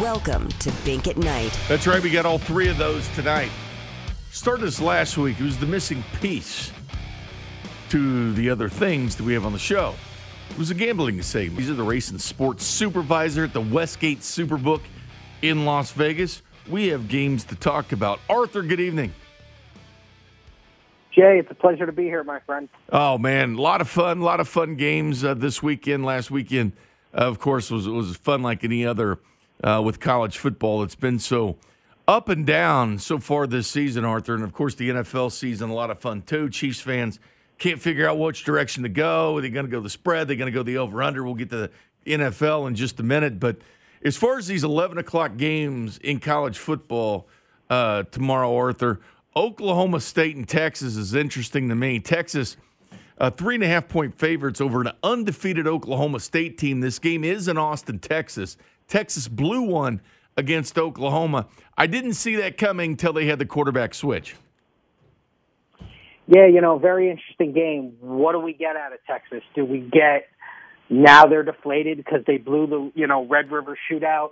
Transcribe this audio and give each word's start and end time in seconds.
Welcome 0.00 0.48
to 0.48 0.72
Bink 0.84 1.06
at 1.06 1.16
Night. 1.16 1.56
That's 1.68 1.86
right. 1.86 2.02
We 2.02 2.10
got 2.10 2.26
all 2.26 2.38
three 2.38 2.66
of 2.66 2.76
those 2.76 3.06
tonight. 3.10 3.50
Started 4.32 4.66
us 4.66 4.80
last 4.80 5.16
week. 5.16 5.38
It 5.38 5.44
was 5.44 5.56
the 5.56 5.66
missing 5.66 6.02
piece 6.20 6.72
to 7.90 8.32
the 8.32 8.50
other 8.50 8.68
things 8.68 9.14
that 9.14 9.22
we 9.22 9.34
have 9.34 9.46
on 9.46 9.52
the 9.52 9.58
show. 9.58 9.94
It 10.50 10.58
was 10.58 10.72
a 10.72 10.74
gambling 10.74 11.22
segment. 11.22 11.58
These 11.58 11.70
are 11.70 11.74
the 11.74 11.84
race 11.84 12.10
and 12.10 12.20
sports 12.20 12.64
supervisor 12.64 13.44
at 13.44 13.52
the 13.52 13.60
Westgate 13.60 14.18
Superbook 14.18 14.80
in 15.42 15.64
Las 15.64 15.92
Vegas. 15.92 16.42
We 16.68 16.88
have 16.88 17.06
games 17.06 17.44
to 17.44 17.54
talk 17.54 17.92
about. 17.92 18.18
Arthur, 18.28 18.62
good 18.62 18.80
evening. 18.80 19.14
Jay, 21.12 21.38
it's 21.38 21.52
a 21.52 21.54
pleasure 21.54 21.86
to 21.86 21.92
be 21.92 22.06
here, 22.06 22.24
my 22.24 22.40
friend. 22.40 22.68
Oh 22.90 23.16
man, 23.16 23.54
a 23.54 23.62
lot 23.62 23.80
of 23.80 23.88
fun, 23.88 24.18
a 24.18 24.24
lot 24.24 24.40
of 24.40 24.48
fun 24.48 24.74
games 24.74 25.22
uh, 25.22 25.34
this 25.34 25.62
weekend. 25.62 26.04
Last 26.04 26.32
weekend, 26.32 26.72
uh, 27.16 27.18
of 27.18 27.38
course, 27.38 27.70
was 27.70 27.86
was 27.86 28.16
fun 28.16 28.42
like 28.42 28.64
any 28.64 28.84
other 28.84 29.20
uh, 29.62 29.82
with 29.84 30.00
college 30.00 30.38
football. 30.38 30.82
It's 30.82 30.94
been 30.94 31.18
so 31.18 31.56
up 32.06 32.28
and 32.28 32.46
down 32.46 32.98
so 32.98 33.18
far 33.18 33.46
this 33.46 33.68
season, 33.68 34.04
Arthur, 34.04 34.34
and 34.34 34.44
of 34.44 34.52
course 34.52 34.74
the 34.74 34.90
NFL 34.90 35.32
season 35.32 35.70
a 35.70 35.74
lot 35.74 35.90
of 35.90 36.00
fun 36.00 36.22
too. 36.22 36.50
Chiefs 36.50 36.80
fans 36.80 37.20
can't 37.58 37.80
figure 37.80 38.08
out 38.08 38.18
which 38.18 38.44
direction 38.44 38.82
to 38.82 38.88
go. 38.88 39.36
Are 39.36 39.40
they 39.40 39.50
going 39.50 39.66
to 39.66 39.70
go 39.72 39.80
the 39.80 39.90
spread? 39.90 40.22
Are 40.22 40.24
They're 40.26 40.36
going 40.36 40.52
to 40.52 40.56
go 40.56 40.62
the 40.62 40.78
over 40.78 41.02
under. 41.02 41.22
We'll 41.22 41.34
get 41.34 41.50
to 41.50 41.70
the 42.04 42.16
NFL 42.16 42.66
in 42.68 42.74
just 42.74 43.00
a 43.00 43.04
minute, 43.04 43.40
but 43.40 43.56
as 44.04 44.16
far 44.16 44.38
as 44.38 44.46
these 44.46 44.64
eleven 44.64 44.98
o'clock 44.98 45.36
games 45.36 45.98
in 45.98 46.20
college 46.20 46.58
football 46.58 47.28
uh, 47.70 48.04
tomorrow, 48.04 48.54
Arthur. 48.54 49.00
Oklahoma 49.36 50.00
State 50.00 50.36
and 50.36 50.48
Texas 50.48 50.96
is 50.96 51.14
interesting 51.14 51.68
to 51.68 51.74
me. 51.74 51.98
Texas, 51.98 52.56
uh, 53.18 53.30
three 53.30 53.56
and 53.56 53.64
a 53.64 53.66
half 53.66 53.88
point 53.88 54.14
favorites 54.14 54.60
over 54.60 54.80
an 54.80 54.90
undefeated 55.02 55.66
Oklahoma 55.66 56.20
State 56.20 56.56
team. 56.56 56.80
This 56.80 56.98
game 56.98 57.24
is 57.24 57.48
in 57.48 57.58
Austin, 57.58 57.98
Texas. 57.98 58.56
Texas 58.88 59.28
blew 59.28 59.62
one 59.62 60.00
against 60.36 60.78
Oklahoma. 60.78 61.46
I 61.76 61.86
didn't 61.86 62.14
see 62.14 62.36
that 62.36 62.58
coming 62.58 62.92
until 62.92 63.12
they 63.12 63.26
had 63.26 63.38
the 63.38 63.46
quarterback 63.46 63.94
switch. 63.94 64.36
Yeah, 66.26 66.46
you 66.46 66.60
know, 66.60 66.78
very 66.78 67.10
interesting 67.10 67.52
game. 67.52 67.96
What 68.00 68.32
do 68.32 68.40
we 68.40 68.54
get 68.54 68.76
out 68.76 68.92
of 68.92 68.98
Texas? 69.06 69.42
Do 69.54 69.64
we 69.64 69.80
get 69.80 70.28
now 70.88 71.26
they're 71.26 71.42
deflated 71.42 71.98
because 71.98 72.20
they 72.26 72.38
blew 72.38 72.66
the 72.66 72.92
you 72.94 73.06
know 73.06 73.26
Red 73.26 73.50
River 73.50 73.76
shootout? 73.90 74.30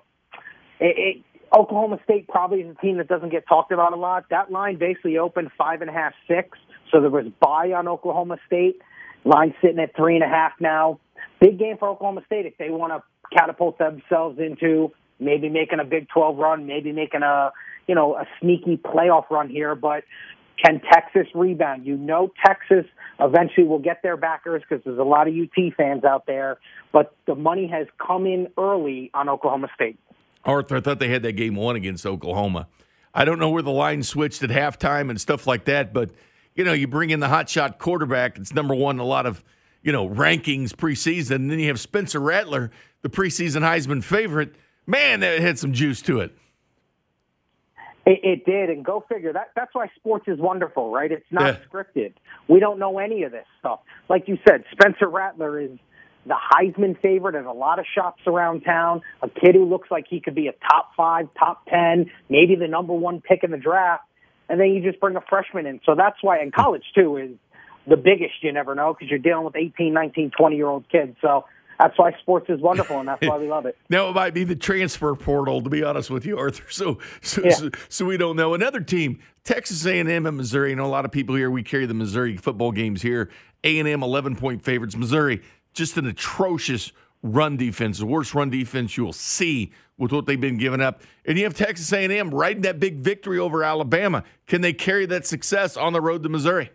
It, 0.80 1.18
it, 1.18 1.24
Oklahoma 1.54 1.98
State 2.04 2.28
probably 2.28 2.60
is 2.60 2.74
a 2.76 2.80
team 2.80 2.96
that 2.96 3.08
doesn't 3.08 3.28
get 3.28 3.46
talked 3.46 3.72
about 3.72 3.92
a 3.92 3.96
lot. 3.96 4.24
That 4.30 4.50
line 4.50 4.78
basically 4.78 5.18
opened 5.18 5.50
five 5.58 5.82
and 5.82 5.90
a 5.90 5.92
half, 5.92 6.14
six. 6.26 6.58
So 6.90 7.00
there 7.00 7.10
was 7.10 7.26
buy 7.40 7.72
on 7.72 7.88
Oklahoma 7.88 8.38
State. 8.46 8.80
Line 9.24 9.54
sitting 9.60 9.78
at 9.78 9.94
three 9.94 10.14
and 10.14 10.24
a 10.24 10.28
half 10.28 10.52
now. 10.60 10.98
Big 11.40 11.58
game 11.58 11.76
for 11.78 11.88
Oklahoma 11.88 12.22
State 12.26 12.46
if 12.46 12.56
they 12.56 12.70
want 12.70 12.92
to 12.92 13.02
catapult 13.34 13.78
themselves 13.78 14.38
into 14.38 14.92
maybe 15.18 15.48
making 15.48 15.80
a 15.80 15.84
Big 15.84 16.08
12 16.08 16.36
run, 16.36 16.66
maybe 16.66 16.92
making 16.92 17.22
a 17.22 17.52
you 17.86 17.94
know 17.94 18.14
a 18.14 18.26
sneaky 18.40 18.76
playoff 18.76 19.30
run 19.30 19.48
here. 19.48 19.74
But 19.74 20.04
can 20.62 20.80
Texas 20.92 21.26
rebound? 21.34 21.86
You 21.86 21.96
know 21.96 22.30
Texas 22.44 22.84
eventually 23.18 23.66
will 23.66 23.78
get 23.78 24.02
their 24.02 24.16
backers 24.16 24.62
because 24.68 24.84
there's 24.84 24.98
a 24.98 25.04
lot 25.04 25.28
of 25.28 25.34
UT 25.34 25.74
fans 25.76 26.04
out 26.04 26.26
there. 26.26 26.58
But 26.92 27.14
the 27.26 27.34
money 27.34 27.66
has 27.68 27.86
come 28.04 28.26
in 28.26 28.48
early 28.58 29.10
on 29.14 29.28
Oklahoma 29.28 29.68
State. 29.74 29.98
Arthur, 30.44 30.76
I 30.76 30.80
thought 30.80 30.98
they 30.98 31.08
had 31.08 31.22
that 31.22 31.32
game 31.32 31.54
won 31.54 31.76
against 31.76 32.04
Oklahoma. 32.04 32.68
I 33.14 33.24
don't 33.24 33.38
know 33.38 33.50
where 33.50 33.62
the 33.62 33.70
line 33.70 34.02
switched 34.02 34.42
at 34.42 34.50
halftime 34.50 35.10
and 35.10 35.20
stuff 35.20 35.46
like 35.46 35.66
that, 35.66 35.92
but 35.92 36.10
you 36.54 36.64
know, 36.64 36.72
you 36.72 36.86
bring 36.86 37.10
in 37.10 37.20
the 37.20 37.28
hotshot 37.28 37.78
quarterback. 37.78 38.38
It's 38.38 38.52
number 38.52 38.74
one 38.74 38.96
in 38.96 39.00
a 39.00 39.04
lot 39.04 39.26
of 39.26 39.42
you 39.82 39.92
know 39.92 40.08
rankings 40.08 40.70
preseason. 40.70 41.36
And 41.36 41.50
then 41.50 41.58
you 41.58 41.68
have 41.68 41.80
Spencer 41.80 42.20
Rattler, 42.20 42.70
the 43.02 43.08
preseason 43.08 43.60
Heisman 43.62 44.02
favorite. 44.02 44.54
Man, 44.86 45.20
that 45.20 45.38
had 45.40 45.58
some 45.58 45.72
juice 45.72 46.02
to 46.02 46.20
it. 46.20 46.32
It, 48.04 48.20
it 48.24 48.44
did, 48.44 48.68
and 48.70 48.84
go 48.84 49.04
figure. 49.08 49.32
That 49.32 49.50
that's 49.54 49.72
why 49.74 49.86
sports 49.96 50.24
is 50.26 50.38
wonderful, 50.38 50.90
right? 50.92 51.10
It's 51.12 51.24
not 51.30 51.42
Yeah. 51.44 51.56
scripted. 51.70 52.12
We 52.48 52.58
don't 52.58 52.78
know 52.80 52.98
any 52.98 53.22
of 53.22 53.30
this 53.30 53.46
stuff. 53.60 53.80
Like 54.08 54.26
you 54.26 54.38
said, 54.48 54.64
Spencer 54.72 55.08
Rattler 55.08 55.60
is 55.60 55.70
the 56.26 56.34
Heisman 56.34 56.98
favorite 57.00 57.36
at 57.36 57.44
a 57.44 57.52
lot 57.52 57.78
of 57.78 57.84
shops 57.94 58.22
around 58.26 58.62
town. 58.62 59.02
A 59.22 59.28
kid 59.28 59.54
who 59.54 59.64
looks 59.64 59.88
like 59.90 60.06
he 60.08 60.20
could 60.20 60.34
be 60.34 60.48
a 60.48 60.52
top 60.68 60.90
five, 60.96 61.28
top 61.38 61.64
ten, 61.66 62.10
maybe 62.28 62.56
the 62.56 62.66
number 62.68 62.92
one 62.92 63.20
pick 63.20 63.44
in 63.44 63.52
the 63.52 63.56
draft. 63.56 64.04
And 64.48 64.60
then 64.60 64.68
you 64.70 64.82
just 64.82 65.00
bring 65.00 65.14
a 65.16 65.20
freshman 65.20 65.66
in. 65.66 65.80
So 65.86 65.94
that's 65.94 66.16
why, 66.22 66.38
and 66.38 66.52
college 66.52 66.84
too 66.96 67.16
is 67.18 67.30
the 67.86 67.96
biggest. 67.96 68.42
You 68.42 68.52
never 68.52 68.74
know 68.74 68.92
because 68.94 69.10
you're 69.10 69.20
dealing 69.20 69.44
with 69.44 69.54
18, 69.54 69.92
19, 69.94 70.32
20 70.36 70.56
year 70.56 70.66
old 70.66 70.88
kids. 70.90 71.16
So 71.20 71.44
that's 71.78 71.98
why 71.98 72.12
sports 72.20 72.46
is 72.48 72.60
wonderful, 72.60 72.98
and 73.00 73.08
that's 73.08 73.26
why 73.26 73.38
we 73.38 73.48
love 73.48 73.66
it. 73.66 73.76
Now 73.90 74.08
it 74.08 74.14
might 74.14 74.34
be 74.34 74.44
the 74.44 74.56
transfer 74.56 75.14
portal, 75.14 75.60
to 75.62 75.68
be 75.70 75.82
honest 75.82 76.10
with 76.10 76.24
you, 76.24 76.38
Arthur. 76.38 76.70
So, 76.70 76.98
so, 77.20 77.42
Yeah. 77.44 77.50
so, 77.50 77.70
so 77.88 78.04
we 78.04 78.16
don't 78.16 78.36
know. 78.36 78.54
Another 78.54 78.80
team, 78.80 79.20
Texas 79.44 79.84
A&M 79.86 80.08
and 80.26 80.36
Missouri. 80.36 80.70
You 80.70 80.76
know, 80.76 80.84
a 80.84 80.86
lot 80.86 81.04
of 81.04 81.12
people 81.12 81.34
here. 81.34 81.50
We 81.50 81.62
carry 81.62 81.86
the 81.86 81.94
Missouri 81.94 82.36
football 82.36 82.72
games 82.72 83.02
here. 83.02 83.30
A&M 83.64 84.02
eleven 84.02 84.34
point 84.36 84.62
favorites. 84.62 84.96
Missouri 84.96 85.42
just 85.74 85.96
an 85.96 86.06
atrocious 86.06 86.92
run 87.22 87.56
defense, 87.56 87.98
the 87.98 88.06
worst 88.06 88.34
run 88.34 88.50
defense 88.50 88.96
you'll 88.96 89.12
see 89.12 89.72
with 89.96 90.12
what 90.12 90.26
they've 90.26 90.40
been 90.40 90.58
giving 90.58 90.80
up. 90.80 91.02
And 91.24 91.38
you 91.38 91.44
have 91.44 91.54
Texas 91.54 91.92
A&M 91.92 92.30
riding 92.30 92.62
that 92.62 92.80
big 92.80 92.96
victory 92.96 93.38
over 93.38 93.62
Alabama. 93.62 94.24
Can 94.46 94.60
they 94.60 94.72
carry 94.72 95.06
that 95.06 95.26
success 95.26 95.76
on 95.76 95.92
the 95.92 96.00
road 96.00 96.22
to 96.24 96.28
Missouri? 96.28 96.70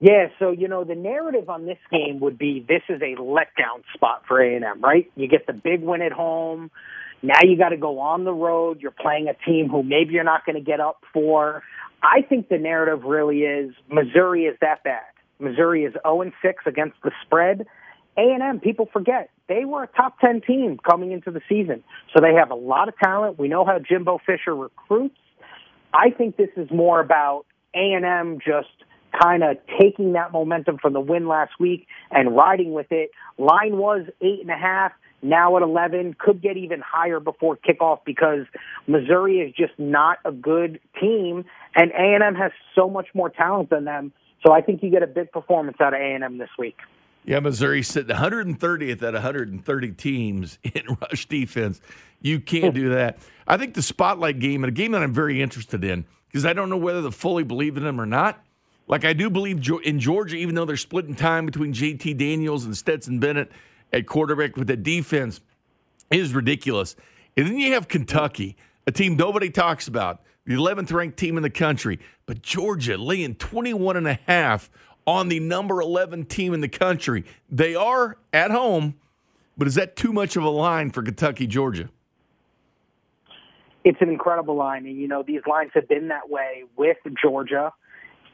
Yeah, 0.00 0.28
so 0.38 0.52
you 0.52 0.68
know 0.68 0.84
the 0.84 0.94
narrative 0.94 1.50
on 1.50 1.66
this 1.66 1.78
game 1.90 2.20
would 2.20 2.38
be 2.38 2.64
this 2.66 2.82
is 2.88 3.00
a 3.02 3.20
letdown 3.20 3.82
spot 3.94 4.22
for 4.28 4.40
A 4.40 4.54
and 4.54 4.64
M, 4.64 4.80
right? 4.80 5.10
You 5.16 5.26
get 5.26 5.46
the 5.46 5.52
big 5.52 5.82
win 5.82 6.02
at 6.02 6.12
home. 6.12 6.70
Now 7.20 7.40
you 7.42 7.58
got 7.58 7.70
to 7.70 7.76
go 7.76 7.98
on 7.98 8.24
the 8.24 8.32
road. 8.32 8.80
You're 8.80 8.92
playing 8.92 9.26
a 9.28 9.34
team 9.44 9.68
who 9.68 9.82
maybe 9.82 10.14
you're 10.14 10.22
not 10.22 10.46
going 10.46 10.54
to 10.54 10.62
get 10.62 10.78
up 10.78 11.02
for. 11.12 11.64
I 12.00 12.22
think 12.22 12.48
the 12.48 12.58
narrative 12.58 13.02
really 13.02 13.40
is 13.40 13.74
Missouri 13.90 14.44
is 14.44 14.56
that 14.60 14.84
bad. 14.84 15.02
Missouri 15.40 15.84
is 15.84 15.94
0 16.04 16.22
and 16.22 16.32
6 16.42 16.62
against 16.66 16.96
the 17.02 17.10
spread. 17.24 17.66
A&M, 18.16 18.60
people 18.60 18.88
forget, 18.92 19.30
they 19.48 19.64
were 19.64 19.84
a 19.84 19.86
top 19.88 20.18
10 20.20 20.42
team 20.42 20.78
coming 20.88 21.12
into 21.12 21.30
the 21.30 21.40
season. 21.48 21.82
So 22.14 22.20
they 22.20 22.34
have 22.34 22.50
a 22.50 22.56
lot 22.56 22.88
of 22.88 22.94
talent. 22.98 23.38
We 23.38 23.48
know 23.48 23.64
how 23.64 23.78
Jimbo 23.78 24.20
Fisher 24.26 24.54
recruits. 24.54 25.18
I 25.92 26.10
think 26.10 26.36
this 26.36 26.50
is 26.56 26.70
more 26.70 27.00
about 27.00 27.46
A&M 27.74 28.38
just 28.44 28.68
kind 29.20 29.42
of 29.42 29.56
taking 29.80 30.12
that 30.12 30.32
momentum 30.32 30.78
from 30.78 30.92
the 30.92 31.00
win 31.00 31.26
last 31.28 31.52
week 31.58 31.86
and 32.10 32.36
riding 32.36 32.72
with 32.72 32.90
it. 32.90 33.10
Line 33.38 33.76
was 33.76 34.06
eight 34.20 34.40
and 34.40 34.50
a 34.50 34.56
half, 34.56 34.92
now 35.22 35.56
at 35.56 35.62
11, 35.62 36.16
could 36.18 36.40
get 36.40 36.56
even 36.56 36.80
higher 36.80 37.20
before 37.20 37.56
kickoff 37.56 38.00
because 38.04 38.46
Missouri 38.86 39.38
is 39.38 39.54
just 39.54 39.72
not 39.78 40.18
a 40.24 40.32
good 40.32 40.80
team 41.00 41.44
and 41.74 41.90
A&M 41.92 42.34
has 42.34 42.52
so 42.74 42.88
much 42.88 43.08
more 43.14 43.28
talent 43.28 43.70
than 43.70 43.84
them. 43.84 44.12
So 44.46 44.52
I 44.52 44.60
think 44.60 44.82
you 44.82 44.90
get 44.90 45.02
a 45.02 45.08
big 45.08 45.32
performance 45.32 45.78
out 45.80 45.94
of 45.94 46.00
A&M 46.00 46.38
this 46.38 46.50
week. 46.58 46.76
Yeah, 47.24 47.40
Missouri 47.40 47.82
sitting 47.82 48.14
130th 48.14 49.02
at 49.02 49.12
130 49.12 49.92
teams 49.92 50.58
in 50.62 50.96
rush 51.00 51.26
defense. 51.26 51.80
You 52.20 52.40
can't 52.40 52.74
do 52.74 52.90
that. 52.90 53.18
I 53.46 53.56
think 53.56 53.74
the 53.74 53.82
spotlight 53.82 54.38
game, 54.38 54.64
and 54.64 54.68
a 54.68 54.74
game 54.74 54.92
that 54.92 55.02
I'm 55.02 55.12
very 55.12 55.42
interested 55.42 55.84
in, 55.84 56.04
because 56.28 56.46
I 56.46 56.52
don't 56.52 56.70
know 56.70 56.76
whether 56.76 57.02
to 57.02 57.10
fully 57.10 57.44
believe 57.44 57.76
in 57.76 57.86
him 57.86 58.00
or 58.00 58.06
not. 58.06 58.42
Like 58.88 59.04
I 59.04 59.12
do 59.12 59.28
believe 59.28 59.68
in 59.84 60.00
Georgia, 60.00 60.36
even 60.36 60.54
though 60.54 60.64
they're 60.64 60.76
splitting 60.76 61.14
time 61.14 61.44
between 61.46 61.74
JT 61.74 62.16
Daniels 62.16 62.64
and 62.64 62.76
Stetson 62.76 63.20
Bennett 63.20 63.52
at 63.92 64.06
quarterback 64.06 64.56
with 64.56 64.66
the 64.66 64.76
defense 64.76 65.40
is 66.10 66.32
ridiculous. 66.32 66.96
And 67.36 67.46
then 67.46 67.58
you 67.58 67.74
have 67.74 67.88
Kentucky, 67.88 68.56
a 68.86 68.90
team 68.90 69.16
nobody 69.16 69.50
talks 69.50 69.88
about, 69.88 70.22
the 70.46 70.54
11th 70.54 70.90
ranked 70.92 71.18
team 71.18 71.36
in 71.36 71.42
the 71.42 71.50
country, 71.50 72.00
but 72.24 72.40
Georgia 72.40 72.96
laying 72.96 73.34
21 73.34 73.98
and 73.98 74.08
a 74.08 74.18
half 74.26 74.70
on 75.06 75.28
the 75.28 75.38
number 75.38 75.82
11 75.82 76.24
team 76.24 76.54
in 76.54 76.62
the 76.62 76.68
country. 76.68 77.24
They 77.50 77.74
are 77.74 78.16
at 78.32 78.50
home, 78.50 78.94
but 79.58 79.68
is 79.68 79.74
that 79.74 79.96
too 79.96 80.12
much 80.14 80.36
of 80.36 80.44
a 80.44 80.48
line 80.48 80.90
for 80.90 81.02
Kentucky, 81.02 81.46
Georgia? 81.46 81.90
It's 83.84 84.00
an 84.00 84.08
incredible 84.08 84.56
line. 84.56 84.86
And, 84.86 84.96
you 84.98 85.08
know, 85.08 85.22
these 85.22 85.42
lines 85.46 85.70
have 85.74 85.88
been 85.88 86.08
that 86.08 86.30
way 86.30 86.64
with 86.76 86.96
Georgia 87.20 87.72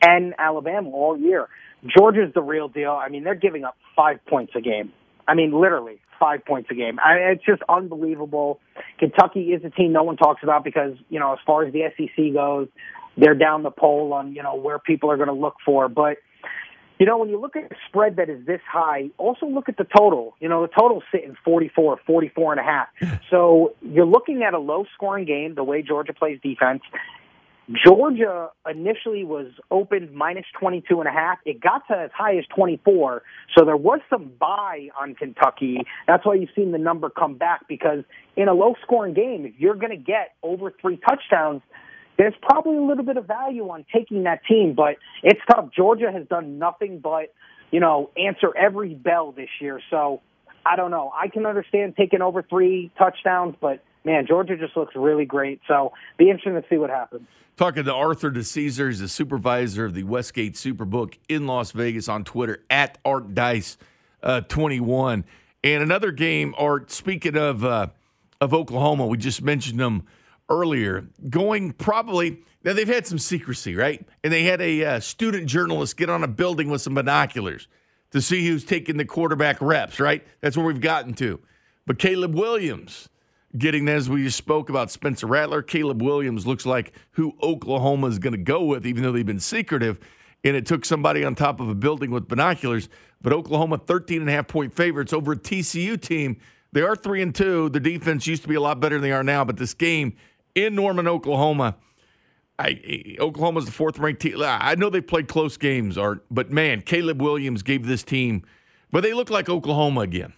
and 0.07 0.35
Alabama 0.39 0.91
all 0.91 1.17
year. 1.19 1.49
Georgia's 1.97 2.33
the 2.35 2.43
real 2.43 2.69
deal. 2.69 2.93
I 2.93 3.09
mean, 3.09 3.25
they're 3.25 3.35
giving 3.35 3.65
up 3.65 3.77
five 3.95 4.25
points 4.27 4.53
a 4.57 4.61
game. 4.61 4.93
I 5.27 5.35
mean, 5.35 5.53
literally 5.53 6.01
five 6.19 6.45
points 6.45 6.69
a 6.71 6.75
game. 6.75 6.99
I, 6.99 7.33
it's 7.33 7.45
just 7.45 7.63
unbelievable. 7.69 8.61
Kentucky 8.99 9.53
is 9.53 9.65
a 9.65 9.71
team 9.71 9.93
no 9.93 10.03
one 10.03 10.17
talks 10.17 10.43
about 10.43 10.65
because, 10.65 10.95
you 11.09 11.19
know, 11.19 11.33
as 11.33 11.39
far 11.47 11.65
as 11.65 11.73
the 11.73 11.83
SEC 11.97 12.33
goes, 12.33 12.69
they're 13.17 13.35
down 13.35 13.63
the 13.63 13.71
pole 13.71 14.13
on, 14.13 14.33
you 14.33 14.43
know, 14.43 14.57
where 14.57 14.79
people 14.79 15.11
are 15.11 15.17
going 15.17 15.29
to 15.29 15.35
look 15.35 15.57
for. 15.65 15.89
But, 15.89 16.19
you 16.99 17.07
know, 17.07 17.19
when 17.19 17.29
you 17.29 17.41
look 17.41 17.57
at 17.57 17.65
a 17.65 17.75
spread 17.89 18.17
that 18.17 18.29
is 18.29 18.45
this 18.47 18.61
high, 18.71 19.11
also 19.19 19.47
look 19.47 19.69
at 19.69 19.77
the 19.77 19.87
total. 19.97 20.35
You 20.41 20.49
know, 20.49 20.63
the 20.63 20.69
total's 20.69 21.05
sitting 21.13 21.37
44, 21.45 22.01
44 22.07 22.53
and 22.53 22.61
a 22.61 22.65
half. 22.65 22.89
So 23.31 23.75
you're 23.83 24.07
looking 24.07 24.43
at 24.43 24.55
a 24.55 24.59
low 24.59 24.85
scoring 24.95 25.27
game, 25.27 25.55
the 25.55 25.65
way 25.65 25.83
Georgia 25.83 26.13
plays 26.13 26.39
defense. 26.43 26.83
Georgia 27.73 28.51
initially 28.69 29.25
was 29.25 29.47
opened 29.71 30.13
minus 30.13 30.45
22 30.61 31.01
and 31.01 31.09
a 31.09 31.13
half. 31.13 31.39
It 31.47 31.61
got 31.61 31.87
to 31.89 31.97
as 31.97 32.11
high 32.15 32.37
as 32.37 32.45
24. 32.55 33.23
So 33.57 33.65
there 33.65 33.77
was 33.77 34.01
some 34.11 34.33
buy 34.39 34.89
on 35.01 35.15
Kentucky. 35.15 35.79
That's 36.07 36.27
why 36.27 36.35
you've 36.35 36.51
seen 36.55 36.73
the 36.73 36.79
number 36.79 37.09
come 37.09 37.37
back 37.37 37.67
because 37.67 38.05
in 38.37 38.49
a 38.49 38.53
low 38.53 38.75
scoring 38.83 39.15
game, 39.15 39.47
if 39.47 39.55
you're 39.59 39.77
going 39.77 39.91
to 39.91 39.97
get 39.97 40.35
over 40.43 40.75
three 40.79 40.99
touchdowns, 41.09 41.63
there's 42.19 42.35
probably 42.43 42.77
a 42.77 42.83
little 42.83 43.05
bit 43.05 43.17
of 43.17 43.27
value 43.27 43.69
on 43.71 43.87
taking 43.93 44.25
that 44.25 44.41
team, 44.49 44.75
but 44.77 44.97
it's 45.23 45.41
tough. 45.51 45.71
Georgia 45.75 46.13
has 46.13 46.27
done 46.29 46.59
nothing 46.59 47.01
but, 47.01 47.33
you 47.71 47.81
know, 47.81 48.11
answer 48.17 48.55
every 48.57 48.95
bell 48.95 49.33
this 49.33 49.49
year. 49.61 49.81
So 49.91 50.21
I 50.67 50.77
don't 50.77 50.91
know. 50.91 51.13
I 51.15 51.29
can 51.29 51.47
understand 51.47 51.95
taking 51.97 52.21
over 52.21 52.43
three 52.43 52.93
touchdowns, 52.99 53.57
but 53.61 53.83
man, 54.05 54.27
Georgia 54.27 54.57
just 54.57 54.77
looks 54.77 54.95
really 54.95 55.25
great. 55.25 55.61
So 55.67 55.93
be 56.19 56.31
interesting 56.31 56.55
to 56.55 56.65
see 56.69 56.77
what 56.77 56.91
happens. 56.91 57.27
Talking 57.57 57.85
to 57.85 57.95
Arthur 57.95 58.31
Decesare, 58.31 58.89
he's 58.89 58.99
the 58.99 59.09
supervisor 59.09 59.85
of 59.85 59.95
the 59.95 60.03
Westgate 60.03 60.55
Superbook 60.55 61.15
in 61.29 61.47
Las 61.47 61.71
Vegas 61.71 62.09
on 62.09 62.25
Twitter 62.25 62.65
at 62.69 62.99
Art 63.05 63.35
Dice 63.35 63.79
uh, 64.23 64.41
21. 64.41 65.25
And 65.63 65.83
another 65.83 66.11
game, 66.11 66.55
Art, 66.59 66.91
speaking 66.91 67.37
of 67.37 67.65
uh, 67.65 67.89
of 68.41 68.53
Oklahoma, 68.53 69.07
we 69.07 69.17
just 69.17 69.41
mentioned 69.41 69.79
them 69.79 70.03
earlier, 70.49 71.07
going 71.31 71.73
probably 71.73 72.43
now 72.65 72.73
they've 72.73 72.89
had 72.89 73.07
some 73.07 73.19
secrecy, 73.19 73.77
right? 73.77 74.07
And 74.23 74.33
they 74.33 74.45
had 74.45 74.61
a 74.61 74.85
uh, 74.85 75.01
student 75.01 75.47
journalist 75.47 75.97
get 75.97 76.11
on 76.11 76.25
a 76.25 76.29
building 76.29 76.71
with 76.71 76.83
some 76.83 76.95
binoculars 76.95 77.69
to 78.11 78.21
see 78.21 78.47
who's 78.47 78.65
taking 78.65 78.97
the 78.97 79.05
quarterback 79.05 79.61
reps, 79.61 80.01
right? 80.01 80.27
That's 80.41 80.57
where 80.57 80.67
we've 80.67 80.81
gotten 80.81 81.15
to. 81.15 81.41
But 81.87 81.99
Caleb 81.99 82.35
Williams 82.35 83.09
getting 83.57 83.89
as 83.89 84.09
we 84.09 84.29
spoke 84.31 84.69
about 84.69 84.91
Spencer 84.91 85.27
Rattler, 85.27 85.63
Caleb 85.63 86.03
Williams 86.03 86.47
looks 86.47 86.67
like 86.67 86.93
who 87.13 87.35
Oklahoma 87.43 88.09
is 88.09 88.19
going 88.19 88.33
to 88.33 88.39
go 88.39 88.65
with, 88.65 88.87
even 88.87 89.03
though 89.03 89.13
they've 89.13 89.25
been 89.25 89.41
secretive. 89.41 89.99
And 90.43 90.57
it 90.57 90.67
took 90.67 90.85
somebody 90.85 91.25
on 91.25 91.35
top 91.35 91.61
of 91.61 91.69
a 91.69 91.75
building 91.75 92.11
with 92.11 92.29
binoculars. 92.29 92.89
But 93.23 93.33
Oklahoma, 93.33 93.79
13 93.79 94.21
and 94.21 94.29
a 94.29 94.33
half 94.33 94.49
point 94.49 94.75
favorites 94.75 95.13
over 95.13 95.33
a 95.33 95.37
TCU 95.37 96.01
team. 96.01 96.39
They 96.73 96.83
are 96.83 96.97
three 96.97 97.23
and 97.23 97.35
two. 97.35 97.69
The 97.71 97.81
defense 97.81 98.27
used 98.27 98.43
to 98.43 98.49
be 98.49 98.57
a 98.57 98.61
lot 98.61 98.81
better 98.81 98.97
than 98.97 99.03
they 99.03 99.13
are 99.13 99.25
now. 99.25 99.45
But 99.45 99.57
this 99.57 99.73
game 99.73 100.17
in 100.55 100.75
Norman, 100.75 101.09
Oklahoma, 101.09 101.77
I, 102.59 103.17
Oklahoma's 103.19 103.65
the 103.65 103.73
fourth 103.73 103.99
ranked 103.99 104.23
team. 104.23 104.43
I 104.43 104.75
know 104.75 104.91
they 104.91 105.01
played 105.01 105.29
close 105.29 105.57
games, 105.57 105.97
Art, 105.97 106.25
but 106.31 106.51
man, 106.51 106.83
Caleb 106.83 107.21
Williams 107.21 107.63
gave 107.63 107.87
this 107.87 108.05
team, 108.05 108.45
but 108.93 109.03
they 109.03 109.13
look 109.13 109.31
like 109.31 109.49
Oklahoma 109.49 110.03
again 110.03 110.35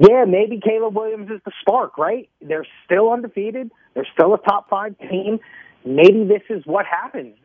yeah, 0.00 0.24
maybe 0.26 0.58
Caleb 0.58 0.96
Williams 0.96 1.30
is 1.30 1.42
the 1.44 1.52
spark, 1.60 1.98
right? 1.98 2.30
They're 2.40 2.66
still 2.86 3.12
undefeated. 3.12 3.70
They're 3.92 4.08
still 4.14 4.32
a 4.32 4.38
top 4.38 4.70
five 4.70 4.98
team. 4.98 5.40
Maybe 5.84 6.24
this 6.24 6.40
is 6.48 6.62
what 6.64 6.86
happens. 6.86 7.36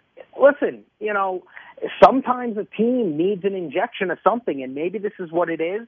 Listen, 0.41 0.85
you 1.01 1.13
know, 1.13 1.43
sometimes 2.01 2.57
a 2.57 2.63
team 2.63 3.17
needs 3.17 3.43
an 3.43 3.55
injection 3.55 4.09
of 4.09 4.19
something, 4.23 4.63
and 4.63 4.73
maybe 4.73 4.99
this 4.99 5.11
is 5.19 5.33
what 5.33 5.49
it 5.49 5.59
is. 5.59 5.85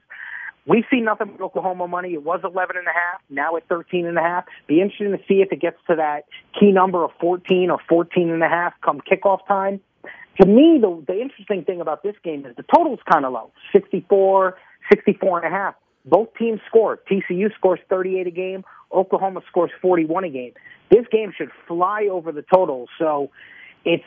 We've 0.66 0.84
seen 0.90 1.04
nothing 1.04 1.34
but 1.38 1.42
Oklahoma 1.42 1.88
money. 1.88 2.12
It 2.12 2.22
was 2.22 2.40
11 2.44 2.76
and 2.76 2.86
a 2.86 2.92
half, 2.92 3.22
now 3.30 3.56
at 3.56 3.66
13 3.68 4.04
and 4.04 4.18
a 4.18 4.20
half. 4.20 4.44
Be 4.66 4.82
interesting 4.82 5.12
to 5.12 5.18
see 5.26 5.40
if 5.40 5.50
it 5.50 5.62
gets 5.62 5.78
to 5.88 5.96
that 5.96 6.24
key 6.60 6.70
number 6.70 7.02
of 7.02 7.12
14 7.18 7.70
or 7.70 7.78
14 7.88 8.28
and 8.28 8.42
a 8.42 8.48
half 8.48 8.74
come 8.84 9.00
kickoff 9.00 9.38
time. 9.48 9.80
To 10.42 10.46
me, 10.46 10.78
the, 10.82 11.02
the 11.06 11.18
interesting 11.18 11.64
thing 11.64 11.80
about 11.80 12.02
this 12.02 12.14
game 12.22 12.44
is 12.44 12.54
the 12.56 12.64
total's 12.74 13.00
kind 13.10 13.24
of 13.24 13.32
low, 13.32 13.52
64, 13.72 14.58
64 14.92 15.44
and 15.44 15.54
a 15.54 15.56
half. 15.56 15.74
Both 16.08 16.28
teams 16.38 16.60
score. 16.66 16.98
TCU 17.10 17.54
scores 17.54 17.80
38 17.88 18.26
a 18.26 18.30
game. 18.30 18.64
Oklahoma 18.92 19.40
scores 19.48 19.70
41 19.82 20.24
a 20.24 20.28
game. 20.30 20.52
This 20.90 21.04
game 21.10 21.32
should 21.36 21.50
fly 21.66 22.08
over 22.10 22.32
the 22.32 22.42
total. 22.42 22.86
So 22.98 23.30
it's 23.84 24.04